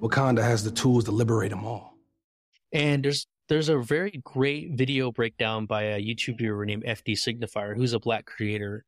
Wakanda 0.00 0.42
has 0.42 0.62
the 0.62 0.70
tools 0.70 1.04
to 1.04 1.10
liberate 1.10 1.50
them 1.50 1.64
all. 1.64 1.96
And 2.72 3.02
there's 3.02 3.26
there's 3.48 3.68
a 3.68 3.78
very 3.78 4.20
great 4.24 4.72
video 4.72 5.10
breakdown 5.10 5.66
by 5.66 5.82
a 5.82 6.00
YouTube 6.00 6.38
viewer 6.38 6.64
named 6.66 6.84
FD 6.84 7.12
Signifier, 7.14 7.76
who's 7.76 7.94
a 7.94 7.98
black 7.98 8.26
creator. 8.26 8.84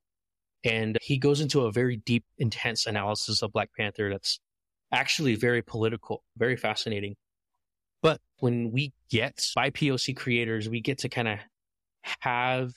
And 0.64 0.98
he 1.00 1.16
goes 1.16 1.40
into 1.40 1.62
a 1.62 1.72
very 1.72 1.96
deep, 1.96 2.24
intense 2.38 2.86
analysis 2.86 3.42
of 3.42 3.52
Black 3.52 3.70
Panther 3.76 4.10
that's 4.10 4.38
actually 4.92 5.34
very 5.34 5.62
political, 5.62 6.22
very 6.36 6.56
fascinating. 6.56 7.16
But 8.02 8.20
when 8.40 8.70
we 8.70 8.92
get 9.10 9.36
BIPOC 9.56 10.16
creators, 10.16 10.68
we 10.68 10.80
get 10.80 10.98
to 10.98 11.08
kind 11.08 11.28
of 11.28 11.38
have 12.20 12.72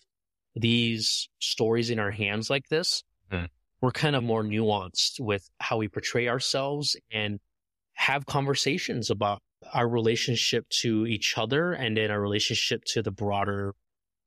these 0.56 1.28
stories 1.40 1.90
in 1.90 2.00
our 2.00 2.12
hands 2.12 2.50
like 2.50 2.70
this. 2.70 3.04
Hmm. 3.30 3.46
We're 3.82 3.92
kind 3.92 4.16
of 4.16 4.24
more 4.24 4.44
nuanced 4.44 5.20
with 5.20 5.50
how 5.60 5.78
we 5.78 5.90
portray 5.90 6.30
ourselves 6.30 6.96
and 7.12 7.40
have 7.94 8.26
conversations 8.26 9.10
about 9.10 9.42
our 9.74 9.88
relationship 9.88 10.68
to 10.82 11.06
each 11.08 11.38
other 11.38 11.74
and 11.74 11.98
then 11.98 12.12
our 12.12 12.20
relationship 12.22 12.84
to 12.86 13.02
the 13.02 13.12
broader 13.12 13.76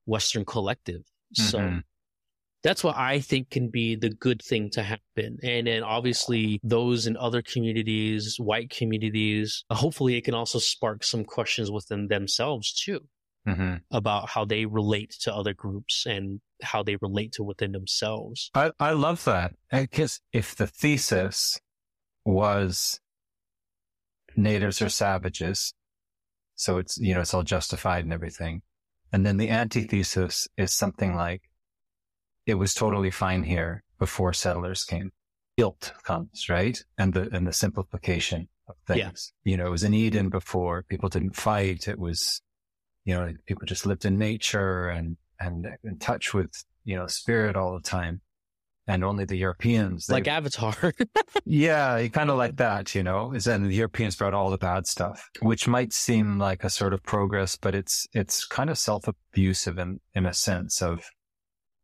Western 0.06 0.44
collective. 0.44 1.02
So 1.34 1.58
Mhm. 1.58 1.82
that's 2.62 2.82
what 2.84 2.96
I 2.96 3.20
think 3.20 3.50
can 3.50 3.68
be 3.70 3.96
the 3.96 4.10
good 4.10 4.42
thing 4.42 4.70
to 4.70 4.82
happen. 4.82 5.38
And 5.42 5.66
then 5.66 5.82
obviously 5.82 6.60
those 6.62 7.06
in 7.06 7.16
other 7.16 7.42
communities, 7.42 8.36
white 8.38 8.70
communities, 8.70 9.64
hopefully 9.70 10.16
it 10.16 10.24
can 10.24 10.34
also 10.34 10.58
spark 10.58 11.04
some 11.04 11.24
questions 11.24 11.70
within 11.70 12.08
themselves 12.08 12.72
too 12.72 13.08
Mhm. 13.46 13.82
about 13.90 14.30
how 14.30 14.44
they 14.44 14.66
relate 14.66 15.10
to 15.20 15.34
other 15.34 15.54
groups 15.54 16.06
and 16.06 16.40
how 16.62 16.82
they 16.82 16.96
relate 16.96 17.32
to 17.32 17.44
within 17.44 17.72
themselves. 17.72 18.50
I, 18.54 18.72
I 18.80 18.92
love 18.92 19.24
that 19.24 19.54
because 19.70 20.20
if 20.32 20.56
the 20.56 20.66
thesis 20.66 21.60
was 22.24 23.00
natives 24.36 24.80
are 24.82 24.88
savages, 24.88 25.72
so 26.54 26.78
it's 26.78 26.98
you 26.98 27.14
know 27.14 27.20
it's 27.20 27.34
all 27.34 27.42
justified 27.42 28.04
and 28.04 28.12
everything, 28.12 28.62
and 29.12 29.24
then 29.24 29.36
the 29.36 29.50
antithesis 29.50 30.48
is 30.56 30.72
something 30.72 31.14
like 31.14 31.42
it 32.46 32.54
was 32.54 32.74
totally 32.74 33.10
fine 33.10 33.44
here 33.44 33.82
before 33.98 34.32
settlers 34.32 34.84
came. 34.84 35.12
Guilt 35.56 35.92
comes 36.02 36.48
right, 36.48 36.82
and 36.98 37.14
the 37.14 37.28
and 37.32 37.46
the 37.46 37.52
simplification 37.52 38.48
of 38.68 38.76
things. 38.86 39.32
Yeah. 39.44 39.50
You 39.52 39.56
know, 39.56 39.66
it 39.66 39.70
was 39.70 39.84
an 39.84 39.94
Eden 39.94 40.28
before. 40.28 40.82
People 40.82 41.08
didn't 41.08 41.36
fight. 41.36 41.88
It 41.88 41.98
was 41.98 42.42
you 43.06 43.14
know, 43.14 43.32
people 43.46 43.64
just 43.64 43.86
lived 43.86 44.04
in 44.04 44.18
nature 44.18 44.88
and, 44.88 45.16
and 45.40 45.68
in 45.84 45.96
touch 45.98 46.34
with, 46.34 46.64
you 46.84 46.96
know, 46.96 47.06
spirit 47.06 47.56
all 47.56 47.72
the 47.72 47.88
time. 47.88 48.20
And 48.88 49.02
only 49.04 49.24
the 49.24 49.36
Europeans, 49.36 50.06
they- 50.06 50.14
Like 50.14 50.28
Avatar. 50.28 50.92
yeah, 51.44 52.06
kind 52.08 52.30
of 52.30 52.38
like 52.38 52.56
that, 52.56 52.94
you 52.94 53.02
know, 53.02 53.32
is 53.32 53.44
then 53.44 53.64
the 53.64 53.74
Europeans 53.74 54.14
brought 54.16 54.34
all 54.34 54.50
the 54.50 54.58
bad 54.58 54.86
stuff, 54.86 55.28
which 55.40 55.66
might 55.66 55.92
seem 55.92 56.38
like 56.38 56.62
a 56.62 56.70
sort 56.70 56.92
of 56.92 57.02
progress, 57.02 57.56
but 57.56 57.74
it's, 57.74 58.06
it's 58.12 58.44
kind 58.46 58.70
of 58.70 58.78
self-abusive 58.78 59.78
in, 59.78 60.00
in 60.14 60.24
a 60.26 60.32
sense 60.32 60.82
of, 60.82 61.04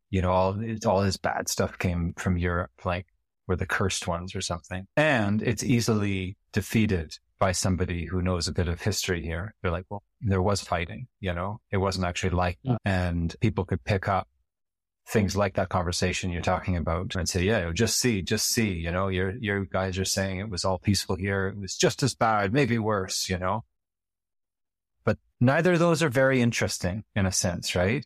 you 0.09 0.21
know, 0.21 0.31
all, 0.31 0.57
all 0.85 1.01
his 1.01 1.17
bad 1.17 1.49
stuff 1.49 1.77
came 1.77 2.13
from 2.17 2.37
Europe, 2.37 2.71
like 2.85 3.07
we're 3.47 3.55
the 3.57 3.65
cursed 3.65 4.07
ones 4.07 4.33
or 4.35 4.41
something. 4.41 4.87
And 4.95 5.41
it's 5.41 5.63
easily 5.63 6.37
defeated 6.53 7.17
by 7.39 7.51
somebody 7.51 8.05
who 8.05 8.21
knows 8.21 8.47
a 8.47 8.53
bit 8.53 8.69
of 8.69 8.79
history 8.81 9.21
here. 9.21 9.53
They're 9.61 9.71
like, 9.71 9.85
well, 9.89 10.03
there 10.21 10.41
was 10.41 10.61
fighting, 10.61 11.07
you 11.19 11.33
know, 11.33 11.59
it 11.71 11.77
wasn't 11.77 12.05
actually 12.05 12.29
like 12.29 12.59
that. 12.63 12.77
And 12.85 13.35
people 13.41 13.65
could 13.65 13.83
pick 13.83 14.07
up 14.07 14.29
things 15.07 15.35
like 15.35 15.55
that 15.55 15.69
conversation 15.69 16.31
you're 16.31 16.41
talking 16.41 16.77
about 16.77 17.15
and 17.15 17.27
say, 17.27 17.43
yeah, 17.43 17.71
just 17.73 17.99
see, 17.99 18.21
just 18.21 18.47
see, 18.47 18.71
you 18.71 18.91
know, 18.91 19.09
your, 19.09 19.35
your 19.37 19.65
guys 19.65 19.99
are 19.99 20.05
saying 20.05 20.39
it 20.39 20.49
was 20.49 20.63
all 20.63 20.79
peaceful 20.79 21.15
here. 21.15 21.47
It 21.47 21.57
was 21.57 21.75
just 21.75 22.03
as 22.03 22.15
bad, 22.15 22.53
maybe 22.53 22.79
worse, 22.79 23.29
you 23.29 23.37
know, 23.37 23.65
but 25.03 25.17
neither 25.39 25.73
of 25.73 25.79
those 25.79 26.01
are 26.01 26.09
very 26.09 26.41
interesting 26.41 27.03
in 27.15 27.25
a 27.25 27.31
sense, 27.31 27.75
right? 27.75 28.05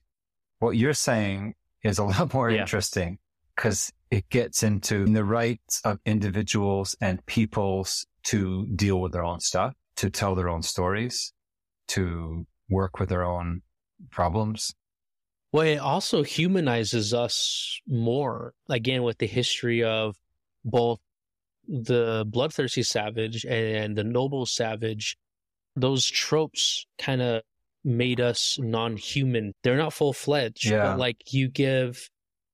What 0.59 0.71
you're 0.71 0.93
saying 0.93 1.53
is 1.83 1.99
a 1.99 2.03
lot 2.05 2.33
more 2.33 2.49
interesting 2.49 3.19
because 3.55 3.91
it 4.09 4.29
gets 4.29 4.63
into 4.63 5.05
the 5.05 5.23
rights 5.23 5.81
of 5.83 5.99
individuals 6.05 6.95
and 7.01 7.25
peoples 7.25 8.05
to 8.23 8.67
deal 8.75 8.99
with 9.01 9.11
their 9.11 9.23
own 9.23 9.39
stuff, 9.39 9.73
to 9.97 10.09
tell 10.09 10.35
their 10.35 10.49
own 10.49 10.61
stories, 10.61 11.33
to 11.89 12.45
work 12.69 12.99
with 12.99 13.09
their 13.09 13.23
own 13.23 13.61
problems. 14.11 14.73
Well, 15.57 15.65
it 15.65 15.77
also 15.77 16.21
humanizes 16.21 17.15
us 17.15 17.81
more. 17.87 18.53
Again, 18.69 19.01
with 19.01 19.17
the 19.17 19.25
history 19.25 19.83
of 19.83 20.15
both 20.63 20.99
the 21.67 22.25
bloodthirsty 22.27 22.83
savage 22.83 23.43
and 23.43 23.97
the 23.97 24.03
noble 24.03 24.45
savage, 24.45 25.17
those 25.75 26.05
tropes 26.05 26.85
kind 26.99 27.23
of 27.23 27.41
made 27.83 28.21
us 28.21 28.59
non-human. 28.61 29.55
They're 29.63 29.77
not 29.77 29.93
full-fledged, 29.93 30.65
Yeah. 30.65 30.91
but 30.91 30.99
like 30.99 31.33
you 31.33 31.47
give 31.47 32.07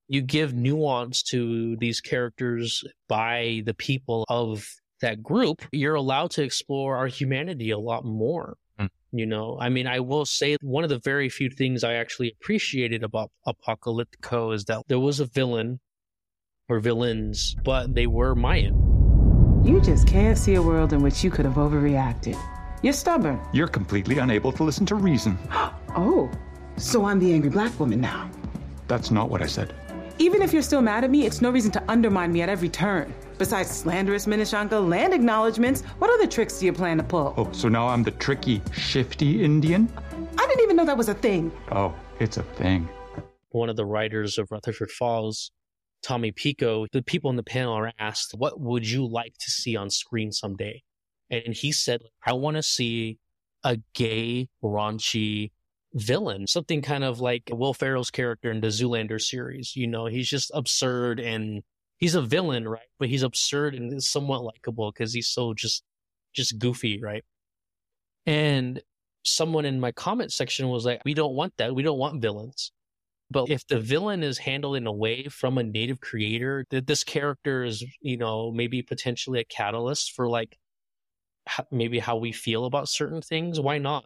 you 0.08 0.22
give 0.22 0.54
nuance 0.54 1.22
to 1.24 1.76
these 1.76 2.00
characters 2.00 2.84
by 3.06 3.62
the 3.66 3.74
people 3.74 4.24
of 4.30 4.66
that 5.02 5.22
group. 5.22 5.60
You're 5.72 5.94
allowed 5.94 6.30
to 6.32 6.42
explore 6.42 6.96
our 6.96 7.08
humanity 7.08 7.70
a 7.70 7.78
lot 7.78 8.06
more. 8.06 8.56
You 9.16 9.26
know, 9.26 9.56
I 9.60 9.68
mean, 9.68 9.86
I 9.86 10.00
will 10.00 10.26
say 10.26 10.56
one 10.60 10.82
of 10.82 10.90
the 10.90 10.98
very 10.98 11.28
few 11.28 11.48
things 11.48 11.84
I 11.84 11.94
actually 11.94 12.32
appreciated 12.32 13.04
about 13.04 13.30
Apocalyptico 13.46 14.52
is 14.52 14.64
that 14.64 14.82
there 14.88 14.98
was 14.98 15.20
a 15.20 15.26
villain 15.26 15.78
or 16.68 16.80
villains, 16.80 17.54
but 17.62 17.94
they 17.94 18.08
were 18.08 18.34
Mayan. 18.34 18.74
You 19.64 19.80
just 19.80 20.08
can't 20.08 20.36
see 20.36 20.56
a 20.56 20.62
world 20.62 20.92
in 20.92 21.00
which 21.00 21.22
you 21.22 21.30
could 21.30 21.44
have 21.44 21.54
overreacted. 21.54 22.36
You're 22.82 22.92
stubborn. 22.92 23.40
You're 23.52 23.68
completely 23.68 24.18
unable 24.18 24.50
to 24.50 24.64
listen 24.64 24.84
to 24.86 24.96
reason. 24.96 25.38
Oh, 25.96 26.28
so 26.76 27.04
I'm 27.04 27.20
the 27.20 27.32
angry 27.32 27.50
black 27.50 27.78
woman 27.78 28.00
now. 28.00 28.28
That's 28.88 29.12
not 29.12 29.30
what 29.30 29.40
I 29.40 29.46
said. 29.46 29.72
Even 30.18 30.42
if 30.42 30.52
you're 30.52 30.60
still 30.60 30.82
mad 30.82 31.04
at 31.04 31.10
me, 31.10 31.24
it's 31.24 31.40
no 31.40 31.50
reason 31.52 31.70
to 31.70 31.82
undermine 31.88 32.32
me 32.32 32.42
at 32.42 32.48
every 32.48 32.68
turn. 32.68 33.14
Besides 33.36 33.68
slanderous 33.70 34.26
Minishonka 34.26 34.88
land 34.88 35.12
acknowledgments, 35.12 35.82
what 35.98 36.10
other 36.10 36.26
tricks 36.26 36.60
do 36.60 36.66
you 36.66 36.72
plan 36.72 36.98
to 36.98 37.02
pull? 37.02 37.34
Oh, 37.36 37.50
so 37.52 37.68
now 37.68 37.88
I'm 37.88 38.04
the 38.04 38.12
tricky, 38.12 38.62
shifty 38.72 39.42
Indian? 39.42 39.92
I 40.38 40.46
didn't 40.46 40.62
even 40.62 40.76
know 40.76 40.84
that 40.84 40.96
was 40.96 41.08
a 41.08 41.14
thing. 41.14 41.50
Oh, 41.72 41.94
it's 42.20 42.36
a 42.36 42.42
thing. 42.42 42.88
One 43.50 43.68
of 43.68 43.76
the 43.76 43.84
writers 43.84 44.38
of 44.38 44.50
Rutherford 44.52 44.90
Falls, 44.90 45.50
Tommy 46.02 46.30
Pico, 46.30 46.86
the 46.92 47.02
people 47.02 47.30
in 47.30 47.36
the 47.36 47.42
panel 47.42 47.74
are 47.74 47.92
asked, 47.98 48.34
What 48.34 48.60
would 48.60 48.88
you 48.88 49.06
like 49.06 49.34
to 49.38 49.50
see 49.50 49.76
on 49.76 49.90
screen 49.90 50.30
someday? 50.30 50.82
And 51.30 51.54
he 51.54 51.72
said, 51.72 52.02
I 52.24 52.34
want 52.34 52.56
to 52.56 52.62
see 52.62 53.18
a 53.64 53.78
gay, 53.94 54.48
raunchy 54.62 55.50
villain, 55.94 56.46
something 56.46 56.82
kind 56.82 57.02
of 57.02 57.20
like 57.20 57.44
Will 57.50 57.74
Ferrell's 57.74 58.10
character 58.10 58.50
in 58.50 58.60
the 58.60 58.68
Zoolander 58.68 59.20
series. 59.20 59.74
You 59.74 59.86
know, 59.86 60.06
he's 60.06 60.28
just 60.28 60.50
absurd 60.54 61.18
and 61.18 61.62
he's 62.04 62.14
a 62.14 62.20
villain, 62.20 62.68
right? 62.68 62.90
But 62.98 63.08
he's 63.08 63.22
absurd 63.22 63.74
and 63.74 64.02
somewhat 64.02 64.44
likable 64.44 64.92
because 64.92 65.14
he's 65.14 65.28
so 65.28 65.54
just, 65.54 65.82
just 66.34 66.58
goofy, 66.58 67.00
right? 67.00 67.24
And 68.26 68.82
someone 69.22 69.64
in 69.64 69.80
my 69.80 69.90
comment 69.90 70.30
section 70.30 70.68
was 70.68 70.84
like, 70.84 71.00
we 71.06 71.14
don't 71.14 71.32
want 71.32 71.54
that. 71.56 71.74
We 71.74 71.82
don't 71.82 71.98
want 71.98 72.20
villains. 72.20 72.72
But 73.30 73.48
if 73.48 73.66
the 73.66 73.80
villain 73.80 74.22
is 74.22 74.36
handled 74.36 74.76
in 74.76 74.86
a 74.86 74.92
way 74.92 75.28
from 75.28 75.56
a 75.56 75.62
native 75.62 75.98
creator, 75.98 76.66
that 76.68 76.86
this 76.86 77.04
character 77.04 77.64
is, 77.64 77.82
you 78.02 78.18
know, 78.18 78.52
maybe 78.52 78.82
potentially 78.82 79.40
a 79.40 79.44
catalyst 79.44 80.12
for 80.12 80.28
like 80.28 80.58
maybe 81.70 82.00
how 82.00 82.16
we 82.16 82.32
feel 82.32 82.66
about 82.66 82.90
certain 82.90 83.22
things, 83.22 83.58
why 83.58 83.78
not? 83.78 84.04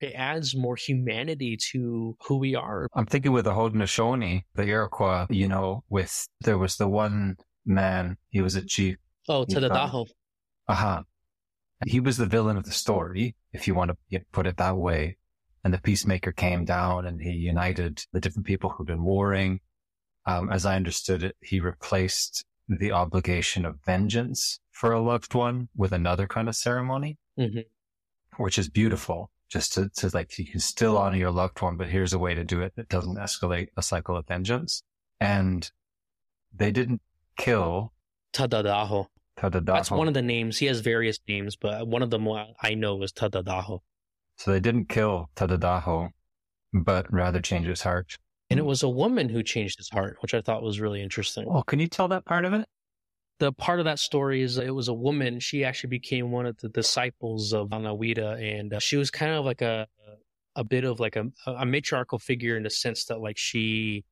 It 0.00 0.14
adds 0.14 0.56
more 0.56 0.76
humanity 0.76 1.58
to 1.72 2.16
who 2.26 2.36
we 2.38 2.54
are. 2.54 2.88
I'm 2.94 3.06
thinking 3.06 3.32
with 3.32 3.44
the 3.44 3.52
Haudenosaunee, 3.52 4.44
the 4.54 4.64
Iroquois, 4.64 5.26
you 5.28 5.46
know, 5.46 5.84
with, 5.90 6.26
there 6.40 6.56
was 6.58 6.76
the 6.76 6.88
one 6.88 7.36
man, 7.66 8.16
he 8.30 8.40
was 8.40 8.56
a 8.56 8.62
chief. 8.64 8.96
Oh, 9.28 9.44
Tadadaho. 9.44 10.06
Uh 10.68 10.74
huh. 10.74 11.02
He 11.86 12.00
was 12.00 12.16
the 12.16 12.26
villain 12.26 12.56
of 12.56 12.64
the 12.64 12.70
story, 12.72 13.34
if 13.52 13.66
you 13.68 13.74
want 13.74 13.90
to 14.10 14.20
put 14.32 14.46
it 14.46 14.56
that 14.56 14.76
way. 14.76 15.18
And 15.64 15.74
the 15.74 15.78
peacemaker 15.78 16.32
came 16.32 16.64
down 16.64 17.06
and 17.06 17.20
he 17.20 17.32
united 17.32 18.02
the 18.12 18.20
different 18.20 18.46
people 18.46 18.70
who'd 18.70 18.86
been 18.86 19.02
warring. 19.02 19.60
Um, 20.24 20.50
as 20.50 20.64
I 20.64 20.76
understood 20.76 21.22
it, 21.22 21.36
he 21.42 21.60
replaced 21.60 22.44
the 22.68 22.92
obligation 22.92 23.66
of 23.66 23.80
vengeance 23.84 24.60
for 24.70 24.92
a 24.92 25.00
loved 25.02 25.34
one 25.34 25.68
with 25.76 25.92
another 25.92 26.26
kind 26.26 26.48
of 26.48 26.56
ceremony, 26.56 27.18
Mhm. 27.38 27.64
which 28.38 28.58
is 28.58 28.70
beautiful. 28.70 29.30
Just 29.50 29.74
to, 29.74 29.88
to 29.96 30.10
like, 30.14 30.38
you 30.38 30.46
can 30.46 30.60
still 30.60 30.96
honor 30.96 31.16
your 31.16 31.32
loved 31.32 31.60
one, 31.60 31.76
but 31.76 31.88
here's 31.88 32.12
a 32.12 32.18
way 32.18 32.34
to 32.34 32.44
do 32.44 32.60
it 32.60 32.74
that 32.76 32.88
doesn't 32.88 33.16
escalate 33.16 33.68
a 33.76 33.82
cycle 33.82 34.16
of 34.16 34.26
vengeance. 34.26 34.82
And 35.20 35.70
they 36.54 36.70
didn't 36.70 37.02
kill 37.36 37.92
Tadadaho. 38.32 39.06
Tadadaho. 39.36 39.66
That's 39.66 39.90
one 39.90 40.08
of 40.08 40.14
the 40.14 40.22
names. 40.22 40.58
He 40.58 40.66
has 40.66 40.80
various 40.80 41.18
names, 41.26 41.56
but 41.56 41.86
one 41.88 42.02
of 42.02 42.10
them 42.10 42.28
I 42.62 42.74
know 42.74 43.02
is 43.02 43.12
Tadadaho. 43.12 43.80
So 44.36 44.52
they 44.52 44.60
didn't 44.60 44.88
kill 44.88 45.30
Tadadaho, 45.34 46.10
but 46.72 47.12
rather 47.12 47.40
change 47.40 47.66
his 47.66 47.82
heart. 47.82 48.16
And 48.50 48.58
it 48.58 48.64
was 48.64 48.82
a 48.82 48.88
woman 48.88 49.28
who 49.28 49.42
changed 49.42 49.78
his 49.78 49.88
heart, 49.90 50.16
which 50.20 50.34
I 50.34 50.40
thought 50.40 50.62
was 50.62 50.80
really 50.80 51.02
interesting. 51.02 51.46
Oh, 51.48 51.62
can 51.62 51.78
you 51.78 51.88
tell 51.88 52.08
that 52.08 52.24
part 52.24 52.44
of 52.44 52.52
it? 52.52 52.66
The 53.40 53.52
part 53.52 53.80
of 53.80 53.86
that 53.86 53.98
story 53.98 54.42
is 54.42 54.58
it 54.58 54.74
was 54.74 54.88
a 54.88 54.94
woman. 54.94 55.40
She 55.40 55.64
actually 55.64 55.90
became 55.90 56.30
one 56.30 56.46
of 56.46 56.58
the 56.58 56.68
disciples 56.68 57.52
of 57.52 57.70
Anawita, 57.70 58.40
and 58.60 58.74
uh, 58.74 58.78
she 58.78 58.96
was 58.96 59.10
kind 59.10 59.32
of 59.32 59.44
like 59.44 59.62
a 59.62 59.88
a 60.56 60.64
bit 60.64 60.84
of 60.84 61.00
like 61.00 61.16
a, 61.16 61.26
a 61.46 61.64
matriarchal 61.64 62.18
figure 62.18 62.56
in 62.56 62.64
the 62.64 62.70
sense 62.70 63.06
that 63.06 63.20
like 63.20 63.38
she 63.38 64.04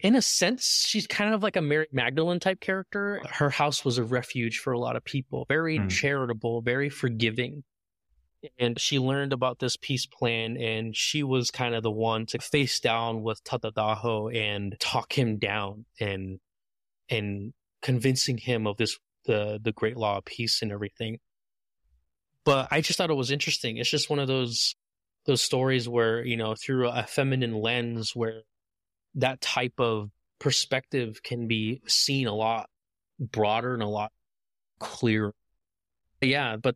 in 0.00 0.14
a 0.14 0.22
sense 0.22 0.86
she's 0.86 1.06
kind 1.06 1.34
of 1.34 1.42
like 1.42 1.56
a 1.56 1.60
mary 1.60 1.86
magdalene 1.92 2.38
type 2.38 2.60
character 2.60 3.20
her 3.28 3.50
house 3.50 3.84
was 3.84 3.98
a 3.98 4.04
refuge 4.04 4.58
for 4.58 4.72
a 4.72 4.78
lot 4.78 4.94
of 4.94 5.02
people 5.04 5.44
very 5.48 5.78
Hmm. 5.78 5.88
charitable 5.88 6.60
very 6.60 6.88
forgiving 6.88 7.64
and 8.58 8.78
she 8.78 8.98
learned 8.98 9.32
about 9.32 9.58
this 9.58 9.76
peace 9.76 10.06
plan 10.06 10.56
and 10.56 10.96
she 10.96 11.22
was 11.22 11.50
kind 11.50 11.74
of 11.74 11.82
the 11.82 11.90
one 11.90 12.26
to 12.26 12.38
face 12.38 12.80
down 12.80 13.22
with 13.22 13.42
Tadadaho 13.44 14.34
and 14.34 14.76
talk 14.78 15.16
him 15.16 15.38
down 15.38 15.86
and 16.00 16.38
and 17.12 17.52
convincing 17.82 18.38
him 18.38 18.66
of 18.66 18.76
this 18.76 18.98
the 19.26 19.60
the 19.62 19.72
great 19.72 19.96
law 19.96 20.18
of 20.18 20.24
peace 20.24 20.62
and 20.62 20.72
everything 20.72 21.18
but 22.44 22.68
i 22.70 22.80
just 22.80 22.96
thought 22.96 23.10
it 23.10 23.14
was 23.14 23.30
interesting 23.30 23.76
it's 23.76 23.90
just 23.90 24.10
one 24.10 24.18
of 24.18 24.28
those 24.28 24.74
those 25.26 25.42
stories 25.42 25.88
where 25.88 26.24
you 26.24 26.36
know 26.36 26.54
through 26.54 26.88
a 26.88 27.04
feminine 27.04 27.54
lens 27.54 28.14
where 28.14 28.42
that 29.14 29.40
type 29.40 29.78
of 29.78 30.10
perspective 30.40 31.22
can 31.22 31.46
be 31.46 31.80
seen 31.86 32.26
a 32.26 32.34
lot 32.34 32.68
broader 33.20 33.74
and 33.74 33.82
a 33.82 33.88
lot 33.88 34.10
clearer 34.80 35.34
yeah 36.20 36.56
but 36.56 36.74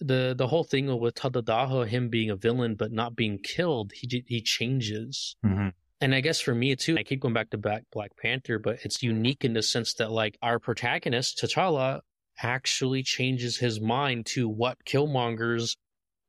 the 0.00 0.34
the 0.36 0.46
whole 0.46 0.64
thing 0.64 0.98
with 1.00 1.14
Tadadaho, 1.14 1.86
him 1.86 2.08
being 2.08 2.30
a 2.30 2.36
villain 2.36 2.74
but 2.74 2.92
not 2.92 3.16
being 3.16 3.38
killed, 3.38 3.92
he 3.94 4.24
he 4.26 4.40
changes. 4.42 5.36
Mhm. 5.44 5.72
And 6.00 6.14
I 6.14 6.20
guess 6.20 6.40
for 6.40 6.54
me 6.54 6.76
too, 6.76 6.96
I 6.98 7.02
keep 7.02 7.20
going 7.20 7.34
back 7.34 7.50
to 7.50 7.58
Black 7.58 7.84
Black 7.92 8.10
Panther, 8.20 8.58
but 8.58 8.78
it's 8.84 9.02
unique 9.02 9.44
in 9.44 9.54
the 9.54 9.62
sense 9.62 9.94
that 9.94 10.10
like 10.10 10.36
our 10.42 10.58
protagonist 10.58 11.38
T'Challa 11.42 12.00
actually 12.42 13.02
changes 13.02 13.56
his 13.56 13.80
mind 13.80 14.26
to 14.26 14.46
what 14.48 14.76
Killmonger's 14.84 15.76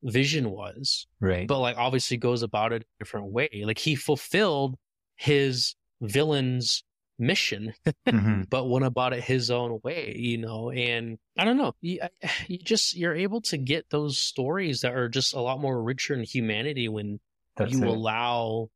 vision 0.04 0.52
was, 0.52 1.06
Right. 1.20 1.48
but 1.48 1.60
like 1.60 1.78
obviously 1.78 2.16
goes 2.18 2.44
about 2.44 2.72
it 2.72 2.84
a 2.84 3.04
different 3.04 3.32
way. 3.32 3.50
Like 3.66 3.80
he 3.80 3.96
fulfilled 3.96 4.76
his 5.18 5.76
villain's 6.02 6.84
mission, 7.20 7.74
Mm-hmm. 8.08 8.44
but 8.50 8.70
went 8.70 8.86
about 8.86 9.12
it 9.14 9.24
his 9.24 9.52
own 9.52 9.80
way, 9.84 10.16
you 10.18 10.38
know. 10.38 10.70
And 10.72 11.18
I 11.38 11.44
don't 11.44 11.58
know, 11.58 11.74
you, 11.82 12.00
you 12.48 12.58
just 12.60 12.96
you're 12.96 13.16
able 13.16 13.42
to 13.42 13.58
get 13.58 13.90
those 13.90 14.18
stories 14.18 14.82
that 14.82 14.94
are 14.94 15.10
just 15.10 15.34
a 15.34 15.42
lot 15.42 15.60
more 15.60 15.82
richer 15.84 16.14
in 16.14 16.24
humanity 16.24 16.88
when 16.88 17.20
That's 17.58 17.74
you 17.74 17.84
it. 17.84 17.88
allow 17.90 18.70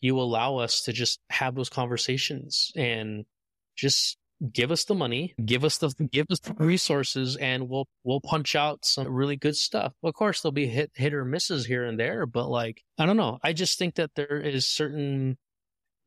you 0.00 0.18
allow 0.18 0.56
us 0.56 0.82
to 0.82 0.92
just 0.92 1.20
have 1.30 1.54
those 1.54 1.68
conversations 1.68 2.72
and 2.76 3.24
just 3.76 4.16
give 4.52 4.70
us 4.70 4.84
the 4.84 4.94
money, 4.94 5.34
give 5.44 5.64
us 5.64 5.78
the 5.78 5.92
give 6.10 6.26
us 6.30 6.40
the 6.40 6.54
resources, 6.54 7.36
and 7.36 7.68
we'll 7.68 7.86
we'll 8.04 8.20
punch 8.20 8.56
out 8.56 8.84
some 8.84 9.08
really 9.08 9.36
good 9.36 9.56
stuff. 9.56 9.92
Of 10.02 10.14
course, 10.14 10.40
there'll 10.40 10.52
be 10.52 10.66
hit 10.66 10.90
hit 10.94 11.14
or 11.14 11.24
misses 11.24 11.66
here 11.66 11.84
and 11.84 11.98
there, 11.98 12.26
but 12.26 12.48
like 12.48 12.82
I 12.98 13.06
don't 13.06 13.16
know. 13.16 13.38
I 13.42 13.52
just 13.52 13.78
think 13.78 13.96
that 13.96 14.14
there 14.14 14.40
is 14.40 14.66
certain 14.66 15.36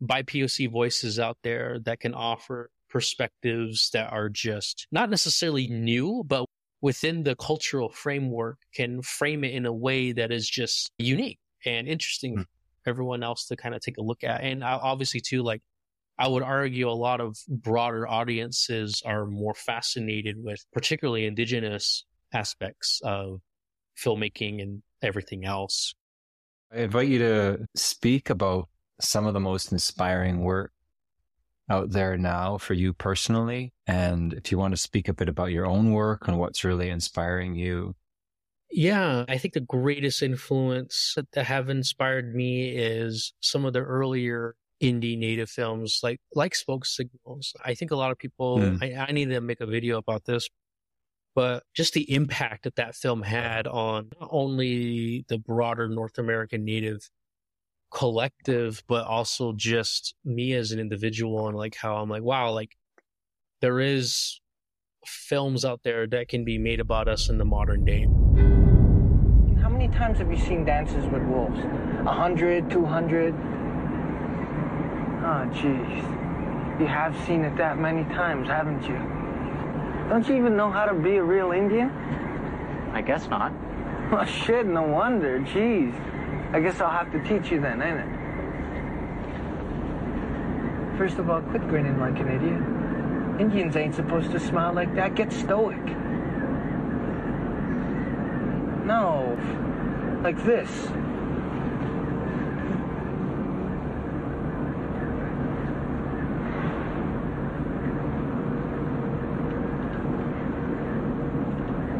BIPOC 0.02 0.72
voices 0.72 1.20
out 1.20 1.38
there 1.44 1.80
that 1.86 2.00
can 2.00 2.14
offer 2.14 2.70
perspectives 2.90 3.90
that 3.92 4.12
are 4.12 4.30
just 4.30 4.88
not 4.92 5.10
necessarily 5.10 5.68
new, 5.68 6.24
but 6.26 6.46
within 6.82 7.24
the 7.24 7.36
cultural 7.36 7.90
framework 7.90 8.58
can 8.76 9.02
frame 9.02 9.44
it 9.44 9.54
in 9.54 9.66
a 9.66 9.74
way 9.74 10.12
that 10.12 10.32
is 10.32 10.50
just 10.50 10.92
unique 10.98 11.40
and 11.66 11.88
interesting 11.88 12.38
for 12.38 12.46
everyone 12.88 13.24
else 13.24 13.48
to 13.48 13.56
kind 13.56 13.76
of 13.76 13.82
take 13.82 13.98
a 13.98 14.04
look 14.04 14.24
at. 14.24 14.42
And 14.42 14.64
I- 14.64 14.74
obviously, 14.74 15.22
too, 15.22 15.44
like 15.44 15.62
I 16.18 16.28
would 16.28 16.44
argue 16.44 16.90
a 16.90 16.92
lot 16.92 17.22
of 17.22 17.38
broader 17.48 18.08
audiences 18.08 19.02
are 19.06 19.26
more 19.26 19.56
fascinated 19.56 20.38
with 20.40 20.64
particularly 20.72 21.26
indigenous 21.26 22.06
aspects 22.34 23.02
of 23.04 23.42
filmmaking 23.98 24.62
and 24.62 24.84
everything 25.02 25.46
else. 25.46 25.94
I 26.72 26.82
invite 26.82 27.08
you 27.08 27.20
to 27.20 27.68
speak 27.76 28.30
about 28.30 28.70
some 29.00 29.26
of 29.26 29.34
the 29.34 29.40
most 29.40 29.72
inspiring 29.72 30.40
work 30.44 30.72
out 31.70 31.92
there 31.92 32.18
now 32.18 32.58
for 32.58 32.74
you 32.74 32.94
personally. 32.94 33.74
And 33.88 34.34
if 34.34 34.52
you 34.52 34.58
want 34.58 34.74
to 34.74 34.82
speak 34.82 35.08
a 35.08 35.14
bit 35.14 35.30
about 35.30 35.52
your 35.52 35.66
own 35.66 35.92
work 35.92 36.28
and 36.28 36.38
what's 36.38 36.64
really 36.64 36.90
inspiring 36.90 37.56
you. 37.56 37.96
Yeah, 38.76 39.24
I 39.28 39.38
think 39.38 39.54
the 39.54 39.60
greatest 39.60 40.24
influence 40.24 41.16
that 41.32 41.46
have 41.46 41.70
inspired 41.70 42.34
me 42.34 42.70
is 42.70 43.32
some 43.40 43.66
of 43.66 43.74
the 43.74 43.82
earlier 43.82 44.56
indie 44.82 45.18
native 45.18 45.50
films 45.50 46.00
like 46.02 46.20
like 46.34 46.56
Smoke 46.56 46.86
Signals. 46.86 47.54
I 47.64 47.76
think 47.76 47.92
a 47.92 47.96
lot 47.96 48.12
of 48.12 48.18
people 48.18 48.58
Hmm. 48.58 48.78
I, 48.82 49.06
I 49.08 49.12
need 49.12 49.30
to 49.30 49.42
make 49.42 49.62
a 49.62 49.68
video 49.68 50.00
about 50.00 50.26
this, 50.26 50.50
but 51.36 51.64
just 51.76 51.94
the 51.94 52.12
impact 52.12 52.64
that 52.64 52.76
that 52.78 52.96
film 52.96 53.22
had 53.22 53.68
on 53.68 54.10
not 54.20 54.30
only 54.32 55.24
the 55.28 55.38
broader 55.38 55.88
North 55.88 56.18
American 56.18 56.66
native 56.66 57.10
collective, 57.92 58.84
but 58.88 59.06
also 59.06 59.54
just 59.54 60.16
me 60.26 60.54
as 60.54 60.72
an 60.72 60.80
individual 60.80 61.48
and 61.48 61.56
like 61.56 61.76
how 61.76 61.98
I'm 61.98 62.10
like, 62.10 62.24
wow, 62.24 62.52
like 62.52 62.76
there 63.62 63.80
is 63.80 64.42
films 65.06 65.64
out 65.64 65.82
there 65.84 66.08
that 66.08 66.28
can 66.28 66.44
be 66.44 66.58
made 66.58 66.80
about 66.80 67.08
us 67.08 67.30
in 67.30 67.38
the 67.38 67.46
modern 67.46 67.86
day. 67.86 68.08
How 69.94 70.08
many 70.08 70.16
times 70.16 70.18
have 70.20 70.32
you 70.32 70.38
seen 70.38 70.66
Dances 70.66 71.06
with 71.06 71.22
Wolves? 71.24 71.60
A 71.60 72.12
hundred, 72.12 72.70
two 72.72 72.84
hundred? 72.84 73.36
Oh, 75.22 75.46
jeez. 75.54 76.80
You 76.80 76.88
have 76.88 77.16
seen 77.28 77.44
it 77.46 77.56
that 77.58 77.78
many 77.78 78.04
times, 78.06 78.48
haven't 78.48 78.82
you? 78.84 78.98
Don't 80.10 80.28
you 80.28 80.36
even 80.36 80.58
know 80.58 80.72
how 80.72 80.86
to 80.86 80.96
be 80.96 81.18
a 81.18 81.24
real 81.24 81.52
Indian? 81.52 81.92
I 82.92 83.02
guess 83.02 83.28
not. 83.28 83.52
Well, 84.12 84.26
shit, 84.26 84.66
no 84.66 84.84
wonder. 84.84 85.40
Jeez. 85.40 85.94
I 86.54 86.60
guess 86.60 86.82
I'll 86.82 86.92
have 86.92 87.12
to 87.14 87.20
teach 87.24 87.52
you 87.52 87.62
then, 87.62 87.82
ain't 87.82 88.00
it? 88.00 88.08
First 90.98 91.18
of 91.18 91.30
all, 91.30 91.42
quit 91.42 91.68
grinning 91.68 92.00
like 92.00 92.20
an 92.20 92.28
idiot. 92.28 92.62
Indians 93.42 93.76
ain't 93.76 93.96
supposed 93.96 94.32
to 94.32 94.40
smile 94.40 94.74
like 94.74 94.94
that. 94.96 95.16
Get 95.16 95.32
stoic. 95.32 95.84
No, 98.86 99.38
like 100.24 100.42
this. 100.46 100.70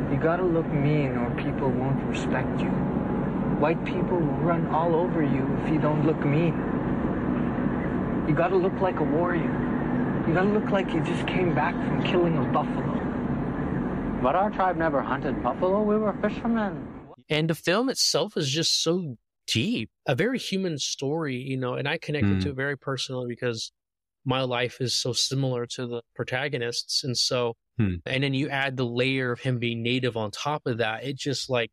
You 0.10 0.18
gotta 0.22 0.44
look 0.44 0.66
mean 0.68 1.18
or 1.18 1.30
people 1.32 1.70
won't 1.70 2.02
respect 2.06 2.62
you. 2.62 2.70
White 3.60 3.84
people 3.84 4.18
will 4.18 4.40
run 4.40 4.68
all 4.68 4.96
over 4.96 5.22
you 5.22 5.46
if 5.62 5.74
you 5.74 5.80
don't 5.80 6.06
look 6.06 6.24
mean. 6.26 6.54
You 8.30 8.34
gotta 8.34 8.56
look 8.56 8.80
like 8.80 9.02
a 9.02 9.04
warrior. 9.04 9.52
You 10.26 10.34
gotta 10.34 10.48
look 10.48 10.70
like 10.70 10.94
you 10.94 11.02
just 11.02 11.28
came 11.28 11.54
back 11.54 11.76
from 11.76 12.02
killing 12.04 12.38
a 12.38 12.46
buffalo. 12.54 13.02
But 14.24 14.36
our 14.36 14.50
tribe 14.50 14.78
never 14.78 15.02
hunted 15.02 15.44
buffalo. 15.44 15.84
We 15.84 15.98
were 15.98 16.14
fishermen. 16.22 16.93
And 17.30 17.50
the 17.50 17.56
film 17.56 17.90
itself 17.90 18.36
is 18.38 18.50
just 18.50 18.82
so 18.84 19.18
deep, 19.48 19.90
a 20.08 20.16
very 20.16 20.40
human 20.40 20.78
story, 20.80 21.36
you 21.38 21.58
know, 21.58 21.74
and 21.76 21.88
I 21.88 21.98
connected 21.98 22.38
Mm. 22.38 22.44
to 22.44 22.50
it 22.52 22.56
very 22.56 22.78
personally 22.78 23.28
because 23.28 23.72
my 24.26 24.42
life 24.42 24.80
is 24.80 24.94
so 24.96 25.12
similar 25.14 25.66
to 25.66 25.86
the 25.88 26.02
protagonists. 26.16 27.04
And 27.04 27.18
so, 27.18 27.56
Hmm. 27.78 27.96
and 28.06 28.24
then 28.24 28.34
you 28.34 28.50
add 28.50 28.78
the 28.78 28.86
layer 28.86 29.32
of 29.32 29.40
him 29.42 29.60
being 29.60 29.82
native 29.84 30.16
on 30.16 30.32
top 30.32 30.66
of 30.66 30.78
that, 30.78 31.04
it 31.04 31.18
just 31.18 31.50
like 31.50 31.72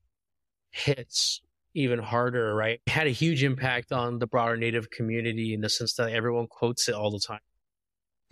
hits 0.71 1.41
even 1.75 1.99
harder, 2.01 2.55
right? 2.55 2.81
It 2.87 2.91
had 2.91 3.07
a 3.07 3.11
huge 3.11 3.45
impact 3.45 3.93
on 3.93 4.19
the 4.19 4.27
broader 4.27 4.57
native 4.57 4.91
community 4.91 5.55
in 5.55 5.61
the 5.61 5.69
sense 5.69 5.95
that 5.95 6.11
everyone 6.11 6.47
quotes 6.49 6.89
it 6.89 6.95
all 6.95 7.11
the 7.11 7.21
time. 7.21 7.41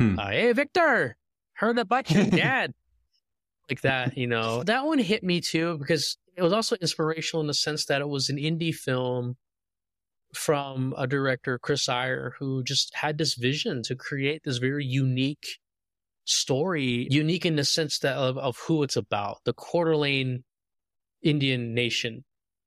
Hmm. 0.00 0.18
Uh, 0.18 0.30
hey, 0.30 0.52
Victor, 0.52 1.16
heard 1.54 1.78
about 1.78 2.10
your 2.10 2.24
dad. 2.30 2.74
like 3.70 3.82
that, 3.82 4.16
you 4.16 4.26
know. 4.26 4.62
That 4.64 4.86
one 4.86 4.98
hit 4.98 5.22
me 5.22 5.40
too 5.40 5.76
because 5.78 6.16
it 6.38 6.42
was 6.42 6.52
also 6.52 6.76
inspirational 6.76 7.40
in 7.40 7.48
the 7.48 7.54
sense 7.54 7.86
that 7.86 8.00
it 8.00 8.08
was 8.08 8.30
an 8.30 8.36
indie 8.36 8.74
film 8.74 9.36
from 10.34 10.94
a 10.96 11.06
director, 11.06 11.58
Chris 11.58 11.88
Eyre, 11.88 12.34
who 12.38 12.62
just 12.62 12.94
had 12.94 13.18
this 13.18 13.34
vision 13.34 13.82
to 13.84 13.96
create 13.96 14.42
this 14.44 14.58
very 14.58 14.84
unique 14.84 15.58
story, 16.24 17.08
unique 17.10 17.44
in 17.44 17.56
the 17.56 17.64
sense 17.64 17.98
that 18.00 18.16
of, 18.16 18.38
of 18.38 18.56
who 18.66 18.82
it's 18.82 18.96
about, 18.96 19.38
the 19.44 19.52
Coeur 19.52 19.86
d'Alene 19.86 20.44
Indian 21.22 21.74
nation. 21.74 22.24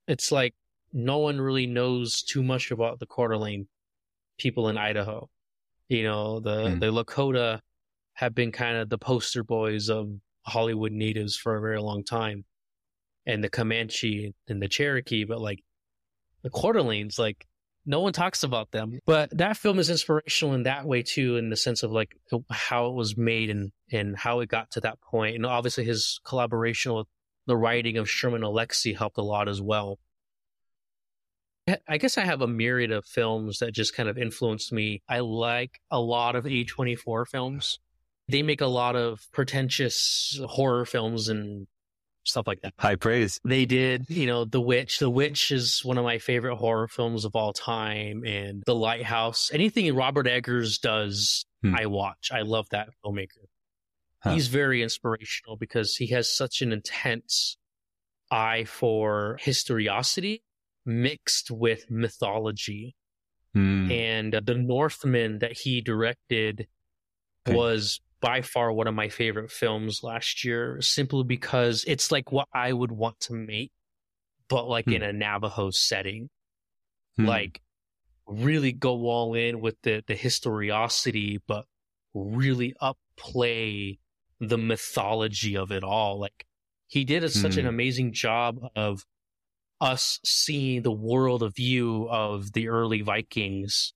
It's 0.08 0.32
like 0.32 0.54
no 0.92 1.20
one 1.20 1.40
really 1.40 1.68
knows 1.68 2.22
too 2.24 2.44
much 2.44 2.72
about 2.72 3.00
the 3.00 3.06
Coeur 3.06 3.30
d'Alene 3.30 3.68
people 4.38 4.68
in 4.68 4.78
Idaho. 4.78 5.30
You 5.88 6.04
know, 6.04 6.40
the 6.40 6.72
hmm. 6.72 6.80
the 6.80 6.88
Lakota 6.88 7.60
have 8.14 8.36
been 8.36 8.52
kind 8.52 8.78
of 8.78 8.90
the 8.90 8.98
poster 8.98 9.44
boys 9.44 9.90
of 9.90 10.10
Hollywood 10.46 10.92
natives 10.92 11.38
for 11.38 11.56
a 11.56 11.62
very 11.62 11.80
long 11.80 12.04
time, 12.04 12.44
and 13.26 13.44
the 13.44 13.50
Comanche 13.50 14.34
and 14.48 14.62
the 14.62 14.68
Cherokee, 14.68 15.24
but 15.24 15.40
like 15.40 15.64
the 16.44 16.50
Coeur 16.50 16.74
d'Alenes, 16.74 17.20
like 17.20 17.48
no 17.86 18.00
one 18.00 18.14
talks 18.14 18.44
about 18.44 18.72
them. 18.72 19.00
But 19.06 19.36
that 19.38 19.58
film 19.58 19.80
is 19.80 19.90
inspirational 19.90 20.54
in 20.54 20.64
that 20.64 20.86
way 20.86 21.04
too, 21.04 21.38
in 21.38 21.50
the 21.50 21.56
sense 21.56 21.84
of 21.84 21.92
like 21.92 22.16
how 22.50 22.88
it 22.88 22.94
was 22.94 23.18
made 23.18 23.50
and 23.50 23.72
and 23.92 24.16
how 24.16 24.40
it 24.40 24.50
got 24.50 24.72
to 24.72 24.82
that 24.82 25.02
point. 25.02 25.36
And 25.36 25.46
obviously 25.46 25.84
his 25.84 26.20
collaboration 26.24 26.94
with 26.94 27.08
the 27.48 27.58
writing 27.58 27.98
of 27.98 28.10
Sherman 28.10 28.42
Alexie 28.42 28.98
helped 28.98 29.18
a 29.18 29.24
lot 29.24 29.48
as 29.48 29.62
well. 29.62 30.00
I 31.88 31.98
guess 31.98 32.18
I 32.18 32.26
have 32.26 32.42
a 32.42 32.48
myriad 32.48 32.92
of 32.92 33.06
films 33.06 33.60
that 33.60 33.74
just 33.74 33.96
kind 33.96 34.10
of 34.10 34.18
influenced 34.18 34.74
me. 34.74 35.04
I 35.08 35.20
like 35.20 35.80
a 35.92 36.00
lot 36.00 36.36
of 36.36 36.46
A24 36.46 37.28
films. 37.28 37.80
They 38.28 38.42
make 38.42 38.62
a 38.62 38.68
lot 38.68 38.96
of 38.96 39.28
pretentious 39.32 40.40
horror 40.48 40.86
films 40.86 41.30
and 41.30 41.68
stuff 42.24 42.48
like 42.48 42.62
that. 42.62 42.74
High 42.78 42.96
praise. 42.96 43.40
They 43.44 43.66
did, 43.66 44.06
you 44.10 44.26
know, 44.28 44.46
The 44.46 44.62
Witch. 44.62 45.00
The 45.00 45.10
Witch 45.10 45.52
is 45.52 45.84
one 45.84 45.98
of 45.98 46.04
my 46.04 46.18
favorite 46.18 46.56
horror 46.58 46.88
films 46.88 47.26
of 47.26 47.36
all 47.36 47.54
time, 47.54 48.24
and 48.26 48.64
The 48.66 48.76
Lighthouse. 48.76 49.50
Anything 49.54 49.94
Robert 49.96 50.28
Eggers 50.28 50.78
does, 50.78 51.46
I 51.76 51.86
watch. 51.88 52.30
I 52.32 52.42
love 52.42 52.68
that 52.72 52.90
filmmaker. 53.04 53.46
Huh. 54.20 54.34
He's 54.34 54.48
very 54.48 54.84
inspirational 54.84 55.58
because 55.58 55.96
he 55.96 56.08
has 56.08 56.30
such 56.30 56.62
an 56.62 56.72
intense 56.72 57.58
eye 58.30 58.66
for 58.66 59.38
historiosity 59.42 60.44
mixed 60.86 61.50
with 61.52 61.90
mythology. 61.90 62.96
Hmm. 63.54 63.92
And 63.92 64.36
uh, 64.36 64.42
The 64.44 64.56
Northman 64.56 65.40
that 65.40 65.54
he 65.54 65.82
directed 65.82 66.68
Okay. 67.48 67.58
was 67.58 68.00
by 68.22 68.42
far 68.42 68.72
one 68.72 68.88
of 68.88 68.94
my 68.94 69.10
favorite 69.10 69.52
films 69.52 70.02
last 70.04 70.46
year, 70.46 70.80
simply 70.82 71.24
because 71.24 71.84
it's 71.88 72.12
like 72.12 72.32
what 72.32 72.48
I 72.54 72.72
would 72.72 72.92
want 72.92 73.20
to 73.22 73.34
make, 73.34 73.72
but 74.48 74.68
like 74.68 74.88
in 74.88 75.02
a 75.02 75.12
Navajo 75.12 75.72
setting. 75.72 76.30
Hmm. 77.18 77.26
Like 77.26 77.62
really 78.28 78.72
go 78.72 79.08
all 79.08 79.34
in 79.34 79.60
with 79.60 79.76
the, 79.82 80.04
the 80.08 80.16
historiosity, 80.16 81.40
but 81.48 81.66
really 82.14 82.74
upplay 82.82 83.98
the 84.40 84.58
mythology 84.58 85.58
of 85.58 85.72
it 85.72 85.84
all. 85.84 86.20
Like 86.20 86.46
he 86.88 87.04
did 87.04 87.24
a, 87.24 87.30
such 87.30 87.58
an 87.58 87.64
Hmm. 87.64 87.70
amazing 87.70 88.14
job 88.14 88.60
of 88.76 89.06
us 89.80 90.20
seeing 90.24 90.84
the 90.84 90.92
world 90.92 91.42
of 91.42 91.56
view 91.56 92.08
of 92.10 92.54
the 92.54 92.68
early 92.70 93.02
Vikings 93.02 93.94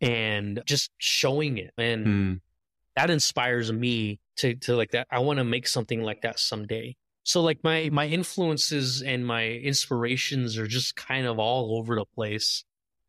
and 0.00 0.62
just 0.66 0.90
showing 0.98 1.58
it. 1.58 1.72
And 1.78 2.06
Hmm. 2.06 2.34
That 2.96 3.10
inspires 3.10 3.70
me 3.72 4.18
to, 4.38 4.54
to 4.56 4.74
like 4.76 4.90
that. 4.92 5.06
I 5.10 5.20
want 5.20 5.38
to 5.38 5.44
make 5.44 5.68
something 5.68 6.02
like 6.02 6.22
that 6.22 6.38
someday. 6.38 6.96
So 7.22 7.42
like 7.42 7.58
my, 7.62 7.90
my 7.90 8.06
influences 8.06 9.02
and 9.02 9.26
my 9.26 9.46
inspirations 9.46 10.58
are 10.58 10.66
just 10.66 10.96
kind 10.96 11.26
of 11.26 11.38
all 11.38 11.76
over 11.78 11.96
the 11.96 12.04
place. 12.14 12.64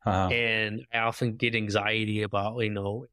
Uh-huh. 0.06 0.30
And 0.30 0.86
I 0.94 1.00
often 1.00 1.36
get 1.36 1.56
anxiety 1.56 2.22
about, 2.24 2.58
you 2.60 2.70
know, 2.70 3.06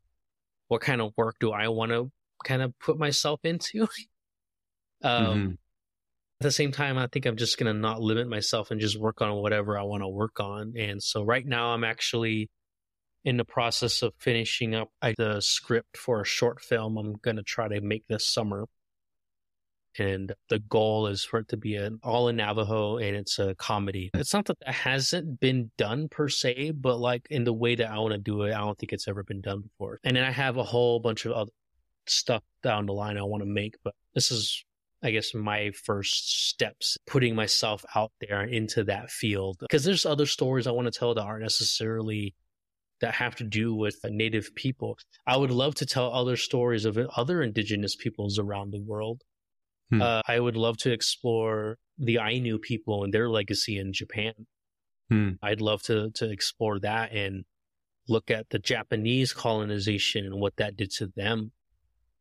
what 0.69 0.81
kind 0.81 1.01
of 1.01 1.13
work 1.17 1.37
do 1.41 1.53
I 1.53 1.69
want 1.69 1.93
to 1.93 2.11
kind 2.45 2.63
of 2.63 2.79
put 2.79 2.99
myself 2.99 3.41
into? 3.45 3.83
um, 5.03 5.25
Mhm. 5.25 5.51
at 5.53 6.45
the 6.45 6.51
same 6.51 6.73
time, 6.73 6.99
I 6.99 7.07
think 7.07 7.27
I'm 7.27 7.37
just 7.37 7.59
going 7.59 7.73
to 7.73 7.79
not 7.79 8.01
limit 8.01 8.29
myself 8.29 8.71
and 8.71 8.81
just 8.81 8.99
work 8.99 9.21
on 9.21 9.35
whatever 9.37 9.79
I 9.79 9.83
want 9.83 10.03
to 10.03 10.09
work 10.09 10.41
on. 10.41 10.75
And 10.77 11.03
so 11.03 11.23
right 11.23 11.47
now 11.47 11.69
I'm 11.69 11.85
actually 11.85 12.51
in 13.25 13.37
the 13.37 13.45
process 13.45 14.03
of 14.03 14.13
finishing 14.19 14.75
up 14.75 14.91
the 15.17 15.41
script 15.41 15.97
for 15.97 16.21
a 16.21 16.27
short 16.27 16.61
film 16.61 16.99
I'm 16.99 17.15
going 17.15 17.37
to 17.37 17.43
try 17.43 17.69
to 17.69 17.81
make 17.81 18.07
this 18.07 18.27
summer. 18.27 18.67
And 19.97 20.35
the 20.49 20.59
goal 20.59 21.07
is 21.07 21.25
for 21.25 21.39
it 21.39 21.49
to 21.49 21.57
be 21.57 21.77
an 21.77 22.01
all 22.03 22.29
in 22.29 22.37
Navajo 22.37 22.99
and 22.99 23.17
it's 23.17 23.39
a 23.39 23.55
comedy. 23.55 24.11
It's 24.13 24.35
not 24.35 24.47
that 24.47 24.59
that 24.61 24.75
hasn't 24.75 25.39
been 25.39 25.71
done 25.79 26.09
per 26.09 26.29
se, 26.29 26.73
but 26.73 26.99
like 26.99 27.27
in 27.31 27.45
the 27.45 27.53
way 27.53 27.77
that 27.77 27.91
I 27.91 27.99
want 27.99 28.13
to 28.13 28.19
do 28.19 28.43
it, 28.43 28.53
I 28.53 28.59
don't 28.59 28.77
think 28.77 28.93
it's 28.93 29.07
ever 29.07 29.23
been 29.23 29.41
done 29.41 29.61
before. 29.61 30.01
And 30.03 30.17
then 30.17 30.25
I 30.25 30.33
have 30.33 30.57
a 30.57 30.65
whole 30.65 30.99
bunch 30.99 31.27
of 31.27 31.33
other 31.33 31.53
stuff 32.07 32.43
down 32.63 32.87
the 32.87 32.93
line 32.93 33.17
I 33.17 33.23
want 33.23 33.43
to 33.43 33.49
make, 33.49 33.77
but 33.85 33.95
this 34.15 34.33
is 34.33 34.65
I 35.05 35.11
guess 35.11 35.35
my 35.35 35.71
first 35.85 36.49
steps 36.49 36.97
putting 37.07 37.35
myself 37.35 37.85
out 37.95 38.11
there 38.23 38.43
into 38.43 38.85
that 38.85 39.11
field 39.11 39.59
because 39.61 39.85
there's 39.85 40.07
other 40.07 40.25
stories 40.25 40.67
I 40.67 40.71
want 40.71 40.93
to 40.93 40.99
tell 40.99 41.13
that 41.13 41.23
aren't 41.23 41.43
necessarily 41.43 42.35
that 43.05 43.15
have 43.15 43.37
to 43.37 43.45
do 43.45 43.75
with 43.75 43.99
native 44.05 44.55
people. 44.55 44.99
I 45.27 45.37
would 45.37 45.51
love 45.51 45.75
to 45.77 45.87
tell 45.87 46.11
other 46.11 46.37
stories 46.37 46.87
of 46.87 46.97
other 47.17 47.43
indigenous 47.43 47.95
peoples 47.95 48.39
around 48.39 48.71
the 48.71 48.81
world. 48.81 49.21
Hmm. 49.91 50.01
Uh, 50.01 50.23
I 50.27 50.41
would 50.41 50.57
love 50.57 50.79
to 50.79 50.91
explore 50.91 51.77
the 51.99 52.19
Ainu 52.19 52.59
people 52.59 53.05
and 53.05 53.13
their 53.13 53.29
legacy 53.29 53.79
in 53.79 53.93
Japan. 53.93 54.33
Hmm. 55.11 55.33
I'd 55.43 55.61
love 55.61 55.83
to 55.83 56.11
to 56.13 56.31
explore 56.31 56.81
that 56.81 57.13
and 57.13 57.45
look 58.09 58.31
at 58.31 58.49
the 58.49 58.59
Japanese 58.59 59.35
colonization 59.35 60.25
and 60.25 60.41
what 60.41 60.57
that 60.57 60.77
did 60.77 60.91
to 60.93 61.09
them 61.15 61.53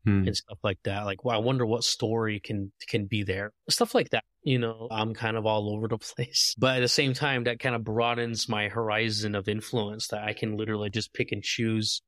Hmm. 0.05 0.27
and 0.27 0.35
stuff 0.35 0.57
like 0.63 0.79
that. 0.83 1.05
Like, 1.05 1.23
well, 1.23 1.35
I 1.35 1.39
wonder 1.39 1.65
what 1.65 1.83
story 1.83 2.39
can 2.39 2.71
can 2.87 3.05
be 3.05 3.23
there. 3.23 3.51
Stuff 3.69 3.95
like 3.95 4.09
that. 4.09 4.23
You 4.43 4.59
know, 4.59 4.87
I'm 4.91 5.13
kind 5.13 5.37
of 5.37 5.45
all 5.45 5.73
over 5.73 5.87
the 5.87 5.97
place, 6.15 6.53
but 6.57 6.77
at 6.77 6.79
the 6.81 6.87
same 6.89 7.13
time, 7.13 7.45
that 7.45 7.59
kind 7.59 7.73
of 7.75 7.83
broadens 7.85 8.49
my 8.49 8.67
horizon 8.67 9.33
of 9.35 9.47
influence. 9.47 10.09
That 10.09 10.23
I 10.23 10.33
can 10.33 10.57
literally 10.57 10.89
just 10.89 11.13
pick 11.13 11.31
and 11.31 11.41
choose 11.41 12.01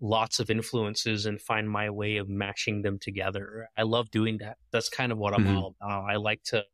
lots 0.00 0.40
of 0.40 0.50
influences 0.50 1.26
and 1.26 1.40
find 1.40 1.68
my 1.68 1.90
way 1.90 2.16
of 2.16 2.28
matching 2.28 2.82
them 2.82 2.98
together. 2.98 3.68
I 3.76 3.82
love 3.82 4.10
doing 4.10 4.38
that. 4.38 4.56
That's 4.70 4.88
kind 4.88 5.12
of 5.12 5.18
what 5.18 5.34
I'm 5.34 5.44
Mhm. 5.46 5.56
all 5.56 5.74
about. 5.80 6.10
I 6.10 6.16
like 6.16 6.42
to. 6.44 6.64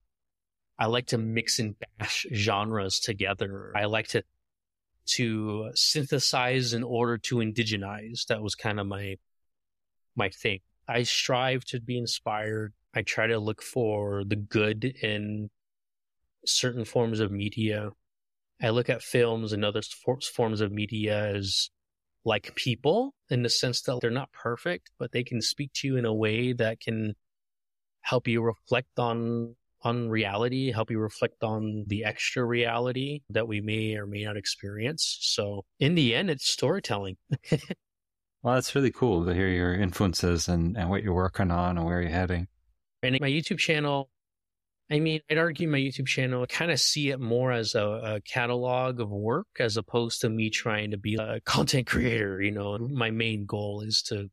I 0.78 0.86
like 0.86 1.06
to 1.08 1.18
mix 1.18 1.58
and 1.58 1.76
bash 1.98 2.26
genres 2.32 2.98
together. 3.00 3.72
I 3.76 3.84
like 3.84 4.08
to 4.08 4.22
to 5.04 5.70
synthesize 5.74 6.72
in 6.72 6.82
order 6.84 7.18
to 7.18 7.36
indigenize. 7.36 8.26
That 8.26 8.42
was 8.42 8.54
kind 8.54 8.78
of 8.78 8.86
my 8.86 9.16
my 10.16 10.28
thing. 10.28 10.60
I 10.88 11.04
strive 11.04 11.64
to 11.66 11.80
be 11.80 11.96
inspired. 11.96 12.72
I 12.94 13.02
try 13.02 13.26
to 13.26 13.38
look 13.38 13.62
for 13.62 14.24
the 14.24 14.36
good 14.36 14.84
in 14.84 15.50
certain 16.46 16.84
forms 16.84 17.20
of 17.20 17.30
media. 17.30 17.90
I 18.60 18.70
look 18.70 18.88
at 18.88 19.02
films 19.02 19.52
and 19.52 19.64
other 19.64 19.82
forms 20.34 20.60
of 20.60 20.72
media 20.72 21.34
as 21.34 21.70
like 22.24 22.54
people 22.54 23.14
in 23.30 23.42
the 23.42 23.48
sense 23.48 23.82
that 23.82 23.98
they're 24.00 24.10
not 24.10 24.32
perfect, 24.32 24.90
but 24.98 25.12
they 25.12 25.24
can 25.24 25.40
speak 25.40 25.72
to 25.74 25.88
you 25.88 25.96
in 25.96 26.04
a 26.04 26.14
way 26.14 26.52
that 26.52 26.80
can 26.80 27.14
help 28.02 28.28
you 28.28 28.42
reflect 28.42 28.98
on 28.98 29.56
on 29.84 30.08
reality, 30.08 30.70
help 30.70 30.92
you 30.92 30.98
reflect 31.00 31.42
on 31.42 31.84
the 31.88 32.04
extra 32.04 32.44
reality 32.44 33.20
that 33.30 33.48
we 33.48 33.60
may 33.60 33.96
or 33.96 34.06
may 34.06 34.24
not 34.24 34.36
experience. 34.36 35.18
So 35.22 35.64
in 35.80 35.96
the 35.96 36.14
end, 36.14 36.30
it's 36.30 36.46
storytelling. 36.46 37.16
Well, 38.42 38.54
that's 38.54 38.74
really 38.74 38.90
cool 38.90 39.24
to 39.24 39.34
hear 39.34 39.48
your 39.48 39.74
influences 39.74 40.48
and, 40.48 40.76
and 40.76 40.90
what 40.90 41.02
you're 41.02 41.14
working 41.14 41.50
on 41.50 41.78
and 41.78 41.86
where 41.86 42.00
you're 42.02 42.10
heading. 42.10 42.48
And 43.02 43.18
my 43.20 43.28
YouTube 43.28 43.58
channel, 43.58 44.10
I 44.90 44.98
mean, 44.98 45.20
I'd 45.30 45.38
argue 45.38 45.68
my 45.68 45.78
YouTube 45.78 46.06
channel, 46.06 46.42
I 46.42 46.46
kind 46.46 46.72
of 46.72 46.80
see 46.80 47.10
it 47.10 47.20
more 47.20 47.52
as 47.52 47.74
a, 47.74 47.84
a 47.86 48.20
catalog 48.20 49.00
of 49.00 49.10
work 49.10 49.46
as 49.60 49.76
opposed 49.76 50.20
to 50.22 50.28
me 50.28 50.50
trying 50.50 50.90
to 50.90 50.96
be 50.96 51.14
a 51.14 51.40
content 51.44 51.86
creator. 51.86 52.42
You 52.42 52.50
know, 52.50 52.78
my 52.78 53.10
main 53.10 53.46
goal 53.46 53.82
is 53.82 54.02
to 54.08 54.28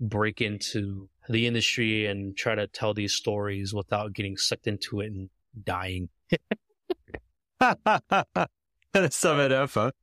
break 0.00 0.40
into 0.40 1.08
the 1.28 1.46
industry 1.46 2.06
and 2.06 2.36
try 2.36 2.54
to 2.54 2.66
tell 2.68 2.94
these 2.94 3.12
stories 3.12 3.74
without 3.74 4.12
getting 4.12 4.36
sucked 4.36 4.66
into 4.66 5.00
it 5.00 5.12
and 5.12 5.28
dying. 5.64 6.08
That's 8.92 9.16
some 9.16 9.40
effort. 9.40 9.94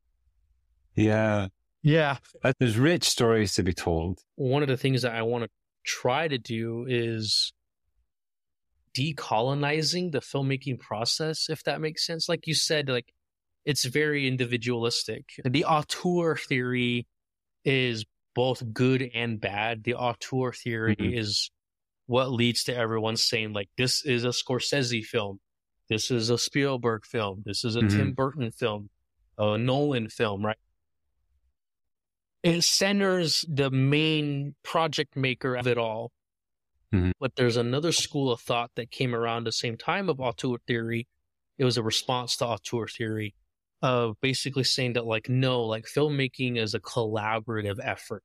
Yeah. 0.96 1.48
Yeah. 1.88 2.18
There's 2.60 2.78
rich 2.78 3.06
stories 3.06 3.54
to 3.56 3.64
be 3.64 3.74
told. 3.74 4.20
one 4.36 4.62
of 4.62 4.68
the 4.68 4.76
things 4.78 5.04
that 5.04 5.14
I 5.16 5.22
want 5.22 5.46
to 5.46 5.50
try 5.86 6.28
to 6.28 6.38
do 6.38 6.86
is 6.88 7.54
decolonizing 8.94 10.12
the 10.12 10.20
filmmaking 10.20 10.80
process, 10.80 11.50
if 11.50 11.64
that 11.64 11.80
makes 11.82 12.06
sense. 12.06 12.28
Like 12.28 12.48
you 12.48 12.54
said, 12.56 12.90
like 12.90 13.14
it's 13.66 13.86
very 13.86 14.28
individualistic. 14.28 15.26
The 15.46 15.66
auteur 15.66 16.36
theory 16.36 17.08
is 17.64 18.06
both 18.36 18.64
good 18.74 19.10
and 19.14 19.40
bad. 19.40 19.84
The 19.84 19.96
auteur 19.96 20.52
theory 20.54 20.96
Mhm. 20.96 21.18
is 21.18 21.50
what 22.06 22.32
leads 22.32 22.64
to 22.64 22.76
everyone 22.76 23.18
saying 23.18 23.54
like 23.54 23.70
this 23.78 24.06
is 24.06 24.24
a 24.24 24.30
Scorsese 24.30 25.04
film, 25.04 25.40
this 25.90 26.10
is 26.12 26.30
a 26.30 26.38
Spielberg 26.38 27.06
film, 27.06 27.44
this 27.46 27.64
is 27.66 27.76
a 27.76 27.82
Tim 27.82 28.12
Mhm. 28.12 28.16
Burton 28.16 28.52
film, 28.52 28.90
a 29.38 29.58
Nolan 29.58 30.10
film, 30.10 30.46
right? 30.46 30.58
It 32.48 32.64
centers 32.64 33.46
the 33.48 33.70
main 33.70 34.56
project 34.64 35.16
maker 35.16 35.56
of 35.56 35.68
it 35.68 35.78
all. 35.78 36.12
Mhm. 36.94 37.12
But 37.20 37.36
there's 37.36 37.58
another 37.58 37.92
school 37.92 38.32
of 38.32 38.40
thought 38.40 38.72
that 38.76 38.92
came 38.92 39.14
around 39.14 39.44
the 39.44 39.52
same 39.52 39.78
time 39.78 40.10
of 40.10 40.22
auteur 40.22 40.58
theory. 40.66 41.08
It 41.58 41.66
was 41.66 41.78
a 41.78 41.84
response 41.84 42.38
to 42.38 42.46
auteur 42.46 42.88
theory 42.88 43.36
of 43.82 44.20
basically 44.22 44.64
saying 44.64 44.94
that 44.94 45.06
like 45.06 45.28
no, 45.30 45.64
like 45.64 45.86
filmmaking 45.86 46.58
is 46.58 46.74
a 46.74 46.80
collaborative 46.80 47.80
effort. 47.84 48.24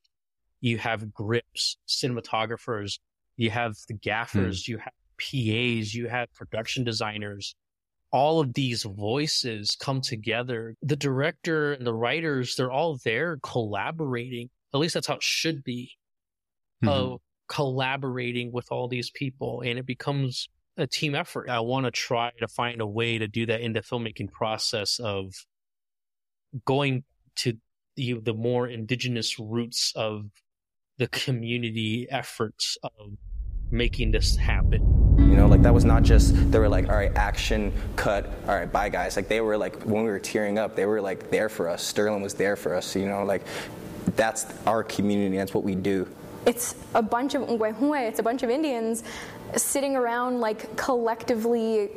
You 0.60 0.78
have 0.78 1.12
grips, 1.12 1.76
cinematographers, 1.88 3.00
you 3.36 3.50
have 3.50 3.74
the 3.88 3.94
gaffers, 3.94 4.68
you 4.68 4.78
have 4.78 4.92
PAs, 5.18 5.94
you 5.94 6.08
have 6.08 6.32
production 6.32 6.84
designers, 6.84 7.56
all 8.12 8.40
of 8.40 8.54
these 8.54 8.82
voices 8.84 9.76
come 9.80 10.00
together. 10.02 10.76
The 10.82 10.96
director 10.96 11.72
and 11.72 11.86
the 11.86 11.94
writers, 11.94 12.54
they're 12.56 12.70
all 12.70 12.98
there 13.04 13.38
collaborating. 13.42 14.50
At 14.74 14.80
least 14.80 14.94
that's 14.94 15.06
how 15.06 15.14
it 15.14 15.22
should 15.22 15.64
be. 15.64 15.92
Mm-hmm. 16.84 16.88
Of 16.88 17.20
collaborating 17.48 18.50
with 18.52 18.66
all 18.70 18.88
these 18.88 19.10
people 19.10 19.60
and 19.60 19.78
it 19.78 19.86
becomes 19.86 20.48
a 20.76 20.86
team 20.86 21.14
effort. 21.14 21.50
I 21.50 21.60
want 21.60 21.84
to 21.84 21.90
try 21.90 22.30
to 22.38 22.48
find 22.48 22.80
a 22.80 22.86
way 22.86 23.18
to 23.18 23.28
do 23.28 23.46
that 23.46 23.60
in 23.60 23.72
the 23.72 23.80
filmmaking 23.80 24.32
process 24.32 24.98
of 24.98 25.34
going 26.64 27.04
to 27.36 27.58
the, 27.96 28.14
the 28.22 28.34
more 28.34 28.66
indigenous 28.66 29.38
roots 29.38 29.92
of 29.94 30.30
the 30.98 31.08
community 31.08 32.06
efforts 32.10 32.78
of 32.82 33.16
making 33.70 34.12
this 34.12 34.36
happen. 34.36 35.01
You 35.32 35.38
know, 35.38 35.46
like 35.46 35.62
that 35.62 35.72
was 35.72 35.86
not 35.86 36.02
just 36.02 36.52
they 36.52 36.58
were 36.58 36.68
like, 36.68 36.90
all 36.90 36.94
right, 36.94 37.10
action, 37.16 37.72
cut, 37.96 38.26
all 38.46 38.54
right, 38.54 38.70
bye 38.70 38.90
guys. 38.90 39.16
Like 39.16 39.28
they 39.28 39.40
were 39.40 39.56
like 39.56 39.80
when 39.84 40.04
we 40.04 40.10
were 40.10 40.18
tearing 40.18 40.58
up, 40.58 40.76
they 40.76 40.84
were 40.84 41.00
like 41.00 41.30
there 41.30 41.48
for 41.48 41.70
us. 41.70 41.82
Sterling 41.82 42.20
was 42.20 42.34
there 42.34 42.54
for 42.54 42.74
us. 42.74 42.94
You 42.94 43.06
know, 43.06 43.24
like 43.24 43.40
that's 44.14 44.44
our 44.66 44.84
community. 44.84 45.38
That's 45.38 45.54
what 45.54 45.64
we 45.64 45.74
do. 45.74 46.06
It's 46.44 46.74
a 46.94 47.00
bunch 47.00 47.34
of 47.34 47.48
Ngwehue, 47.48 48.06
it's 48.06 48.18
a 48.18 48.22
bunch 48.22 48.42
of 48.42 48.50
Indians 48.50 49.04
sitting 49.56 49.96
around 49.96 50.40
like 50.40 50.76
collectively 50.76 51.88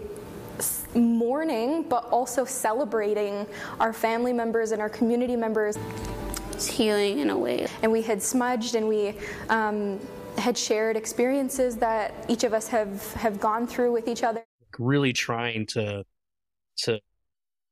mourning, 0.96 1.84
but 1.84 2.06
also 2.12 2.46
celebrating 2.46 3.46
our 3.82 3.92
family 3.92 4.32
members 4.32 4.72
and 4.72 4.82
our 4.82 4.90
community 4.90 5.36
members. 5.36 5.78
It's 6.54 6.68
healing 6.68 7.20
in 7.20 7.32
a 7.32 7.38
way. 7.38 7.68
And 7.84 7.92
we 7.92 8.02
had 8.02 8.24
smudged 8.24 8.76
and 8.76 8.88
we 8.88 9.14
um, 9.50 10.00
had 10.46 10.56
shared 10.56 10.96
experiences 10.96 11.78
that 11.78 12.14
each 12.30 12.44
of 12.44 12.54
us 12.54 12.68
have, 12.68 13.12
have 13.14 13.40
gone 13.40 13.66
through 13.66 13.92
with 13.92 14.08
each 14.08 14.22
other. 14.22 14.44
really 14.78 15.12
trying 15.12 15.66
to 15.66 16.04
to 16.78 17.00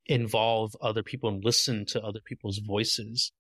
involve 0.07 0.75
other 0.81 1.03
people 1.03 1.29
and 1.29 1.45
listen 1.45 1.85
to 1.85 2.01
other 2.01 2.19
people's 2.25 2.57
voices. 2.57 3.31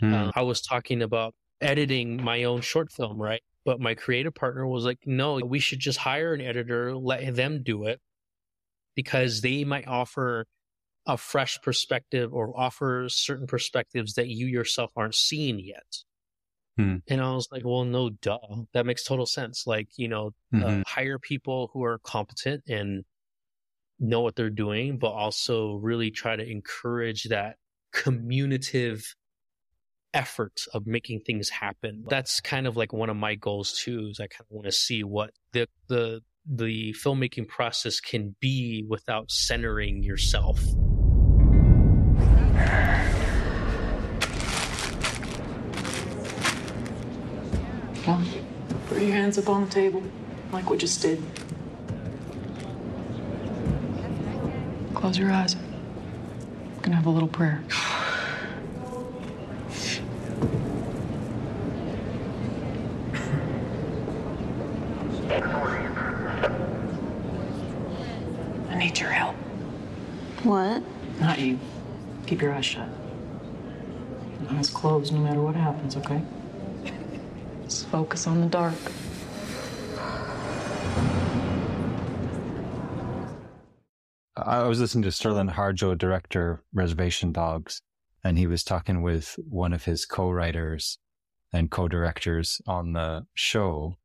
Hmm. 0.00 0.14
Uh, 0.14 0.32
I 0.34 0.42
was 0.42 0.60
talking 0.60 1.00
about 1.00 1.34
editing 1.60 2.20
my 2.22 2.42
own 2.44 2.60
short 2.60 2.90
film, 2.90 3.22
right? 3.22 3.42
But 3.64 3.78
my 3.78 3.94
creative 3.94 4.34
partner 4.34 4.66
was 4.66 4.84
like, 4.84 4.98
"No, 5.06 5.36
we 5.36 5.60
should 5.60 5.78
just 5.78 5.98
hire 5.98 6.34
an 6.34 6.40
editor, 6.40 6.96
let 6.96 7.36
them 7.36 7.62
do 7.62 7.86
it, 7.86 8.00
because 8.96 9.42
they 9.42 9.62
might 9.62 9.86
offer 9.86 10.46
a 11.06 11.16
fresh 11.16 11.60
perspective 11.62 12.34
or 12.34 12.58
offer 12.58 13.08
certain 13.08 13.46
perspectives 13.46 14.14
that 14.14 14.26
you 14.26 14.46
yourself 14.46 14.90
aren't 14.96 15.14
seeing 15.14 15.60
yet. 15.60 16.02
Hmm. 16.76 16.96
And 17.08 17.20
I 17.20 17.32
was 17.34 17.48
like, 17.50 17.64
well, 17.64 17.84
no, 17.84 18.10
duh. 18.10 18.38
That 18.74 18.84
makes 18.86 19.02
total 19.04 19.26
sense. 19.26 19.66
Like, 19.66 19.88
you 19.96 20.08
know, 20.08 20.32
uh, 20.52 20.58
Mhm. 20.58 20.82
hire 20.86 21.18
people 21.18 21.70
who 21.72 21.84
are 21.84 21.98
competent 21.98 22.64
and 22.68 23.04
know 23.98 24.20
what 24.20 24.36
they're 24.36 24.50
doing, 24.50 24.98
but 24.98 25.12
also 25.12 25.74
really 25.76 26.10
try 26.10 26.36
to 26.36 26.46
encourage 26.46 27.24
that 27.24 27.56
communicative 27.92 29.14
effort 30.12 30.62
of 30.74 30.86
making 30.86 31.20
things 31.20 31.48
happen. 31.48 32.04
That's 32.08 32.40
kind 32.40 32.66
of 32.66 32.76
like 32.76 32.92
one 32.92 33.08
of 33.10 33.16
my 33.16 33.34
goals 33.34 33.72
too, 33.78 34.08
is 34.10 34.20
I 34.20 34.26
kind 34.26 34.42
of 34.42 34.46
want 34.50 34.66
to 34.66 34.72
see 34.72 35.02
what 35.02 35.30
the, 35.52 35.68
the, 35.88 36.20
the 36.46 36.92
filmmaking 36.92 37.48
process 37.48 38.00
can 38.00 38.36
be 38.40 38.84
without 38.88 39.30
centering 39.30 40.02
yourself. 40.02 40.60
Put 48.96 49.04
your 49.04 49.14
hands 49.14 49.36
up 49.36 49.46
on 49.50 49.62
the 49.62 49.70
table, 49.70 50.02
like 50.52 50.70
we 50.70 50.78
just 50.78 51.02
did. 51.02 51.22
Close 54.94 55.18
your 55.18 55.30
eyes. 55.30 55.54
We're 56.74 56.80
gonna 56.80 56.96
have 56.96 57.04
a 57.04 57.10
little 57.10 57.28
prayer. 57.28 57.62
I 68.70 68.78
need 68.78 68.98
your 68.98 69.10
help. 69.10 69.36
What? 70.42 70.82
Not 71.20 71.38
you. 71.38 71.58
Keep 72.26 72.40
your 72.40 72.54
eyes 72.54 72.64
shut. 72.64 72.88
Eyes 74.52 74.70
closed 74.70 75.12
no 75.12 75.20
matter 75.20 75.42
what 75.42 75.54
happens, 75.54 75.98
okay? 75.98 76.22
Just 77.66 77.88
focus 77.88 78.26
on 78.26 78.40
the 78.40 78.46
dark. 78.46 78.74
I 84.36 84.62
was 84.68 84.78
listening 84.78 85.02
to 85.04 85.12
Sterling 85.12 85.48
Harjo, 85.48 85.98
director 85.98 86.62
Reservation 86.72 87.32
Dogs, 87.32 87.80
and 88.22 88.38
he 88.38 88.46
was 88.46 88.62
talking 88.62 89.02
with 89.02 89.36
one 89.48 89.72
of 89.72 89.84
his 89.84 90.06
co-writers 90.06 90.98
and 91.52 91.70
co-directors 91.70 92.60
on 92.66 92.92
the 92.92 93.26
show. 93.34 93.96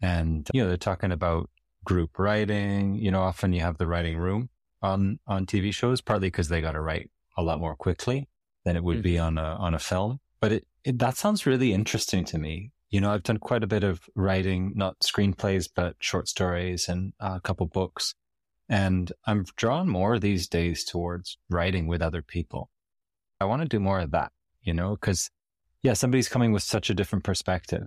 And, 0.00 0.48
you 0.52 0.62
know, 0.62 0.68
they're 0.68 0.76
talking 0.76 1.10
about 1.10 1.48
group 1.84 2.18
writing. 2.18 2.94
You 2.94 3.10
know, 3.10 3.22
often 3.22 3.52
you 3.52 3.62
have 3.62 3.78
the 3.78 3.86
writing 3.86 4.18
room 4.18 4.50
on, 4.82 5.18
on 5.26 5.46
TV 5.46 5.72
shows, 5.72 6.00
partly 6.00 6.28
because 6.28 6.48
they 6.48 6.60
got 6.60 6.72
to 6.72 6.80
write 6.80 7.10
a 7.36 7.42
lot 7.42 7.58
more 7.58 7.74
quickly 7.74 8.28
than 8.64 8.76
it 8.76 8.84
would 8.84 9.02
be 9.02 9.14
mm-hmm. 9.14 9.38
on 9.38 9.38
a, 9.38 9.56
on 9.56 9.74
a 9.74 9.78
film. 9.78 10.20
But 10.40 10.52
it, 10.52 10.66
it, 10.84 10.98
that 10.98 11.16
sounds 11.16 11.46
really 11.46 11.72
interesting 11.72 12.24
to 12.26 12.38
me. 12.38 12.71
You 12.92 13.00
know, 13.00 13.10
I've 13.10 13.22
done 13.22 13.38
quite 13.38 13.64
a 13.64 13.66
bit 13.66 13.84
of 13.84 14.02
writing, 14.14 14.74
not 14.76 15.00
screenplays, 15.00 15.68
but 15.74 15.96
short 15.98 16.28
stories 16.28 16.88
and 16.88 17.14
a 17.18 17.40
couple 17.40 17.66
books. 17.66 18.14
And 18.68 19.10
I'm 19.26 19.46
drawn 19.56 19.88
more 19.88 20.18
these 20.18 20.46
days 20.46 20.84
towards 20.84 21.38
writing 21.48 21.86
with 21.86 22.02
other 22.02 22.20
people. 22.20 22.68
I 23.40 23.46
want 23.46 23.62
to 23.62 23.68
do 23.68 23.80
more 23.80 24.00
of 24.00 24.10
that, 24.10 24.30
you 24.62 24.74
know, 24.74 24.90
because 24.90 25.30
yeah, 25.82 25.94
somebody's 25.94 26.28
coming 26.28 26.52
with 26.52 26.62
such 26.62 26.90
a 26.90 26.94
different 26.94 27.24
perspective 27.24 27.86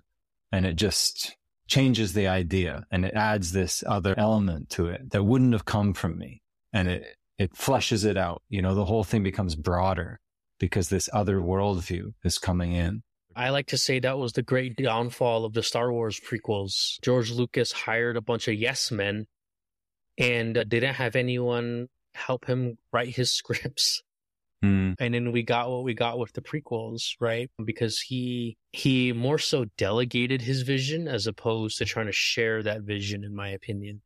and 0.51 0.66
it 0.66 0.76
just 0.76 1.38
changes 1.68 2.14
the 2.14 2.28
idea 2.28 2.88
and 2.89 3.06
it 3.06 3.14
adds 3.14 3.51
this 3.51 3.84
other 3.86 4.16
element 4.18 4.72
to 4.72 4.88
it 4.88 5.12
that 5.12 5.24
wouldn't 5.24 5.53
have 5.53 5.66
come 5.66 5.93
from 5.93 6.18
me. 6.18 6.41
And 6.74 6.88
it, 6.88 7.16
it 7.38 7.53
fleshes 7.53 8.06
it 8.06 8.18
out. 8.18 8.41
You 8.49 8.64
know, 8.64 8.74
the 8.74 8.86
whole 8.86 9.03
thing 9.03 9.22
becomes 9.22 9.56
broader 9.56 10.20
because 10.60 10.89
this 10.89 11.10
other 11.14 11.38
worldview 11.38 12.14
is 12.24 12.39
coming 12.39 12.74
in. 12.74 13.03
I 13.36 13.50
like 13.50 13.68
to 13.68 13.78
say 13.78 14.00
that 14.00 14.18
was 14.18 14.34
the 14.34 14.42
great 14.42 14.78
downfall 14.78 15.44
of 15.44 15.54
the 15.54 15.64
Star 15.64 15.92
Wars 15.92 16.20
prequels. 16.20 17.02
George 17.02 17.32
Lucas 17.32 17.72
hired 17.72 18.16
a 18.16 18.22
bunch 18.22 18.48
of 18.48 18.56
yes 18.56 18.92
men 18.92 19.28
and 20.18 20.58
uh, 20.58 20.64
didn't 20.64 20.96
have 20.96 21.16
anyone 21.16 21.88
help 22.14 22.46
him 22.46 22.78
write 22.94 23.10
his 23.10 23.32
scripts. 23.38 24.02
Mm. 24.64 24.96
And 25.00 25.14
then 25.14 25.32
we 25.32 25.44
got 25.44 25.70
what 25.70 25.84
we 25.84 25.94
got 25.94 26.18
with 26.18 26.34
the 26.34 26.42
prequels, 26.42 27.16
right? 27.20 27.52
Because 27.64 28.00
he 28.00 28.58
he 28.72 29.12
more 29.12 29.38
so 29.38 29.66
delegated 29.78 30.42
his 30.42 30.62
vision 30.62 31.08
as 31.08 31.28
opposed 31.28 31.78
to 31.78 31.86
trying 31.86 32.06
to 32.06 32.14
share 32.14 32.64
that 32.64 32.82
vision, 32.82 33.24
in 33.24 33.36
my 33.36 33.50
opinion. 33.50 34.02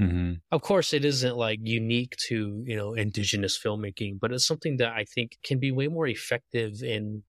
Mm-hmm. 0.00 0.34
Of 0.50 0.62
course, 0.62 0.94
it 0.94 1.04
isn't 1.04 1.36
like 1.36 1.58
unique 1.62 2.16
to 2.28 2.62
you 2.64 2.76
know 2.76 2.94
indigenous 2.94 3.58
filmmaking, 3.58 4.20
but 4.20 4.32
it's 4.32 4.46
something 4.46 4.76
that 4.78 4.92
I 4.92 5.04
think 5.04 5.36
can 5.42 5.58
be 5.58 5.72
way 5.72 5.88
more 5.88 6.06
effective 6.06 6.82
in 6.82 7.24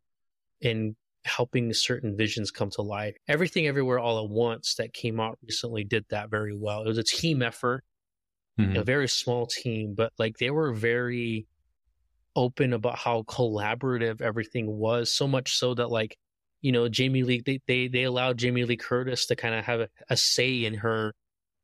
in 0.61 0.95
helping 1.25 1.73
certain 1.73 2.17
visions 2.17 2.51
come 2.51 2.69
to 2.71 2.81
life. 2.81 3.15
Everything, 3.27 3.67
everywhere, 3.67 3.99
all 3.99 4.23
at 4.23 4.29
once 4.29 4.75
that 4.75 4.93
came 4.93 5.19
out 5.19 5.37
recently 5.43 5.83
did 5.83 6.05
that 6.09 6.29
very 6.29 6.55
well. 6.57 6.83
It 6.83 6.87
was 6.87 6.97
a 6.97 7.03
team 7.03 7.41
effort, 7.41 7.83
Mhm. 8.59 8.77
a 8.77 8.83
very 8.83 9.07
small 9.07 9.45
team, 9.47 9.93
but 9.95 10.13
like 10.17 10.37
they 10.37 10.51
were 10.51 10.73
very 10.73 11.47
open 12.35 12.73
about 12.73 12.97
how 12.97 13.23
collaborative 13.23 14.21
everything 14.21 14.67
was. 14.67 15.11
So 15.13 15.27
much 15.27 15.55
so 15.57 15.73
that 15.75 15.89
like 15.89 16.17
you 16.61 16.71
know 16.71 16.87
Jamie 16.89 17.23
Lee 17.23 17.41
they 17.45 17.59
they, 17.67 17.87
they 17.87 18.03
allowed 18.03 18.37
Jamie 18.37 18.65
Lee 18.65 18.77
Curtis 18.77 19.25
to 19.27 19.35
kind 19.35 19.55
of 19.55 19.65
have 19.65 19.81
a, 19.81 19.89
a 20.09 20.17
say 20.17 20.65
in 20.65 20.75
her 20.75 21.13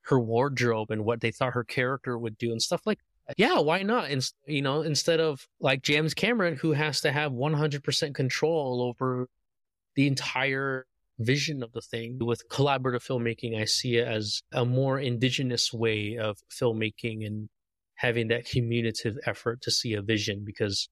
her 0.02 0.20
wardrobe 0.20 0.92
and 0.92 1.04
what 1.06 1.22
they 1.22 1.32
thought 1.32 1.54
her 1.54 1.64
character 1.64 2.18
would 2.18 2.38
do 2.38 2.52
and 2.52 2.62
stuff 2.62 2.82
like 2.86 3.00
yeah 3.38 3.60
why 3.60 3.84
not 3.84 4.10
and 4.10 4.26
you 4.46 4.62
know 4.62 4.82
instead 4.82 5.20
of 5.20 5.48
like 5.60 5.82
James 5.84 6.14
Cameron 6.14 6.56
who 6.56 6.72
has 6.74 7.02
to 7.02 7.12
have 7.12 7.32
100% 7.34 8.16
control 8.16 8.82
over 8.82 9.28
the 9.98 10.08
entire 10.08 10.86
vision 11.20 11.64
of 11.64 11.74
the 11.74 11.82
thing 11.82 12.20
with 12.22 12.48
collaborative 12.50 13.04
filmmaking 13.06 13.60
I 13.60 13.66
see 13.66 13.98
it 13.98 14.08
as 14.08 14.42
a 14.54 14.64
more 14.66 15.00
indigenous 15.00 15.74
way 15.74 16.18
of 16.18 16.38
filmmaking 16.62 17.26
and 17.26 17.50
having 17.96 18.30
that 18.30 18.46
communicative 18.46 19.18
effort 19.26 19.62
to 19.64 19.72
see 19.72 19.96
a 19.96 20.04
vision 20.04 20.44
because 20.46 20.88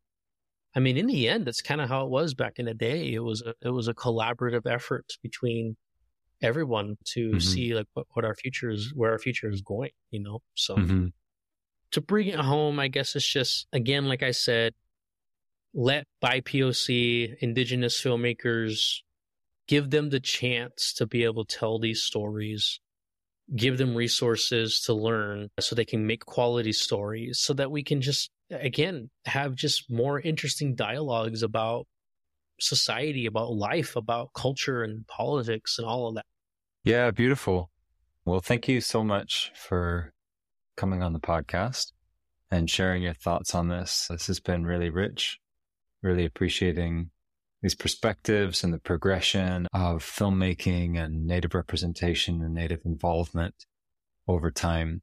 I 0.76 0.80
mean 0.80 0.98
in 0.98 1.06
the 1.06 1.30
end 1.30 1.46
that's 1.46 1.62
kind 1.62 1.80
of 1.80 1.90
how 1.90 2.04
it 2.06 2.10
was 2.10 2.34
back 2.34 2.54
in 2.58 2.66
the 2.66 2.74
day 2.74 3.14
it 3.14 3.20
was 3.20 3.44
a 3.44 3.54
it 3.62 3.70
was 3.70 3.88
a 3.88 3.94
collaborative 3.94 4.66
effort 4.66 5.06
between 5.22 5.78
everyone 6.42 6.98
to 7.14 7.36
Mhm. 7.36 7.42
see 7.42 7.76
like 7.76 7.88
what, 7.94 8.08
what 8.14 8.26
our 8.26 8.36
future 8.36 8.72
is 8.72 8.92
where 8.96 9.12
our 9.12 9.20
future 9.20 9.50
is 9.50 9.62
going 9.62 9.92
you 10.10 10.20
know 10.22 10.40
so 10.56 10.76
Mhm. 10.78 11.14
to 11.92 12.02
bring 12.02 12.28
it 12.28 12.40
home 12.40 12.80
i 12.80 12.88
guess 12.88 13.16
it's 13.16 13.32
just 13.32 13.68
again 13.72 14.06
like 14.08 14.24
i 14.24 14.32
said 14.32 14.74
let 15.76 16.06
BIPOC 16.24 17.36
indigenous 17.42 18.02
filmmakers 18.02 19.02
give 19.68 19.92
them 19.92 20.10
the 20.10 20.20
chance 20.20 20.94
to 20.94 21.06
be 21.06 21.24
able 21.24 21.46
to 21.46 21.58
tell 21.58 21.78
these 21.78 22.02
stories 22.02 22.80
give 23.56 23.78
them 23.78 23.96
resources 23.96 24.82
to 24.82 24.94
learn 24.94 25.50
so 25.60 25.76
they 25.76 25.86
can 25.86 26.08
make 26.08 26.26
quality 26.26 26.72
stories 26.72 27.40
so 27.40 27.54
that 27.54 27.70
we 27.70 27.84
can 27.84 28.02
just 28.02 28.32
again 28.50 29.10
have 29.26 29.54
just 29.54 29.90
more 29.90 30.20
interesting 30.20 30.74
dialogues 30.74 31.44
about 31.44 31.86
society 32.60 33.26
about 33.26 33.54
life 33.54 33.96
about 33.96 34.32
culture 34.34 34.84
and 34.84 35.06
politics 35.08 35.78
and 35.78 35.88
all 35.88 36.08
of 36.08 36.16
that 36.16 36.26
Yeah, 36.84 37.12
beautiful. 37.12 37.70
Well, 38.24 38.40
thank 38.40 38.68
you 38.68 38.82
so 38.82 39.04
much 39.04 39.52
for 39.54 40.12
coming 40.76 41.04
on 41.04 41.14
the 41.14 41.20
podcast 41.20 41.92
and 42.50 42.70
sharing 42.70 43.04
your 43.04 43.14
thoughts 43.14 43.54
on 43.54 43.68
this. 43.68 44.08
This 44.10 44.26
has 44.28 44.40
been 44.40 44.66
really 44.66 44.90
rich, 44.90 45.38
really 46.06 46.26
appreciating 46.26 47.10
these 47.62 47.76
perspectives 47.76 48.64
and 48.64 48.72
the 48.72 48.80
progression 48.80 49.68
of 49.74 50.04
filmmaking 50.04 51.04
and 51.04 51.26
native 51.26 51.56
representation 51.56 52.42
and 52.44 52.54
native 52.54 52.82
involvement 52.86 53.66
over 54.28 54.52
time. 54.52 55.02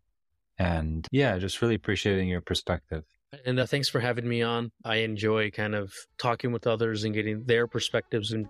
And 0.59 1.07
yeah, 1.11 1.39
just 1.39 1.61
really 1.61 1.75
appreciating 1.75 2.29
your 2.29 2.41
perspective. 2.41 3.05
And 3.47 3.59
uh, 3.59 3.67
thanks 3.67 3.89
for 3.89 3.99
having 3.99 4.29
me 4.29 4.43
on. 4.43 4.71
I 4.85 4.97
enjoy 4.97 5.51
kind 5.51 5.75
of 5.75 5.93
talking 6.19 6.53
with 6.53 6.67
others 6.67 7.05
and 7.05 7.15
getting 7.15 7.45
their 7.45 7.67
perspectives 7.67 8.33
and 8.33 8.47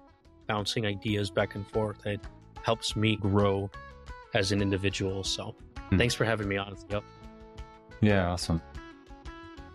bouncing 0.46 0.84
ideas 0.84 1.30
back 1.30 1.55
and 1.55 1.66
forth. 1.68 2.05
It 2.05 2.20
helps 2.62 2.96
me 2.96 3.16
grow 3.16 3.70
as 4.34 4.53
an 4.53 4.61
individual. 4.61 5.24
So 5.24 5.55
thanks 5.96 6.14
for 6.14 6.24
having 6.24 6.48
me 6.48 6.57
on. 6.57 6.76
Yep. 6.90 7.05
Yeah, 8.00 8.30
awesome. 8.30 8.61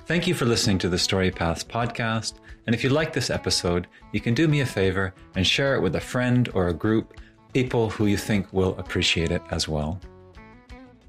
Thank 0.07 0.25
you 0.25 0.33
for 0.33 0.45
listening 0.45 0.77
to 0.77 0.87
the 0.87 0.97
Story 0.97 1.29
Paths 1.29 1.65
podcast. 1.65 2.35
And 2.65 2.73
if 2.73 2.81
you 2.81 2.89
like 2.89 3.11
this 3.11 3.29
episode, 3.29 3.87
you 4.13 4.21
can 4.21 4.33
do 4.33 4.47
me 4.47 4.61
a 4.61 4.65
favor 4.65 5.13
and 5.35 5.45
share 5.45 5.75
it 5.75 5.81
with 5.81 5.97
a 5.97 5.99
friend 5.99 6.47
or 6.53 6.69
a 6.69 6.73
group, 6.73 7.19
people 7.53 7.89
who 7.89 8.05
you 8.05 8.15
think 8.15 8.53
will 8.53 8.73
appreciate 8.77 9.31
it 9.31 9.41
as 9.51 9.67
well. 9.67 9.99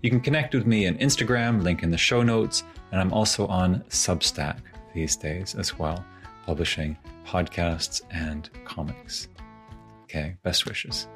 You 0.03 0.11
can 0.11 0.19
connect 0.19 0.53
with 0.53 0.67
me 0.67 0.89
on 0.89 0.97
Instagram, 0.97 1.63
link 1.63 1.85
in 1.85 1.93
the 1.93 1.97
show 1.97 2.25
notes, 2.25 2.65
and 2.91 3.01
I'm 3.01 3.13
also 3.13 3.47
on 3.47 3.85
Substack 3.89 4.59
these 4.93 5.15
days 5.15 5.55
as 5.55 5.79
well, 5.79 6.05
publishing 6.45 6.99
podcasts 7.25 8.03
and 8.11 8.51
comics. 8.65 9.29
Okay, 10.07 10.35
best 10.43 10.67
wishes. 10.67 11.07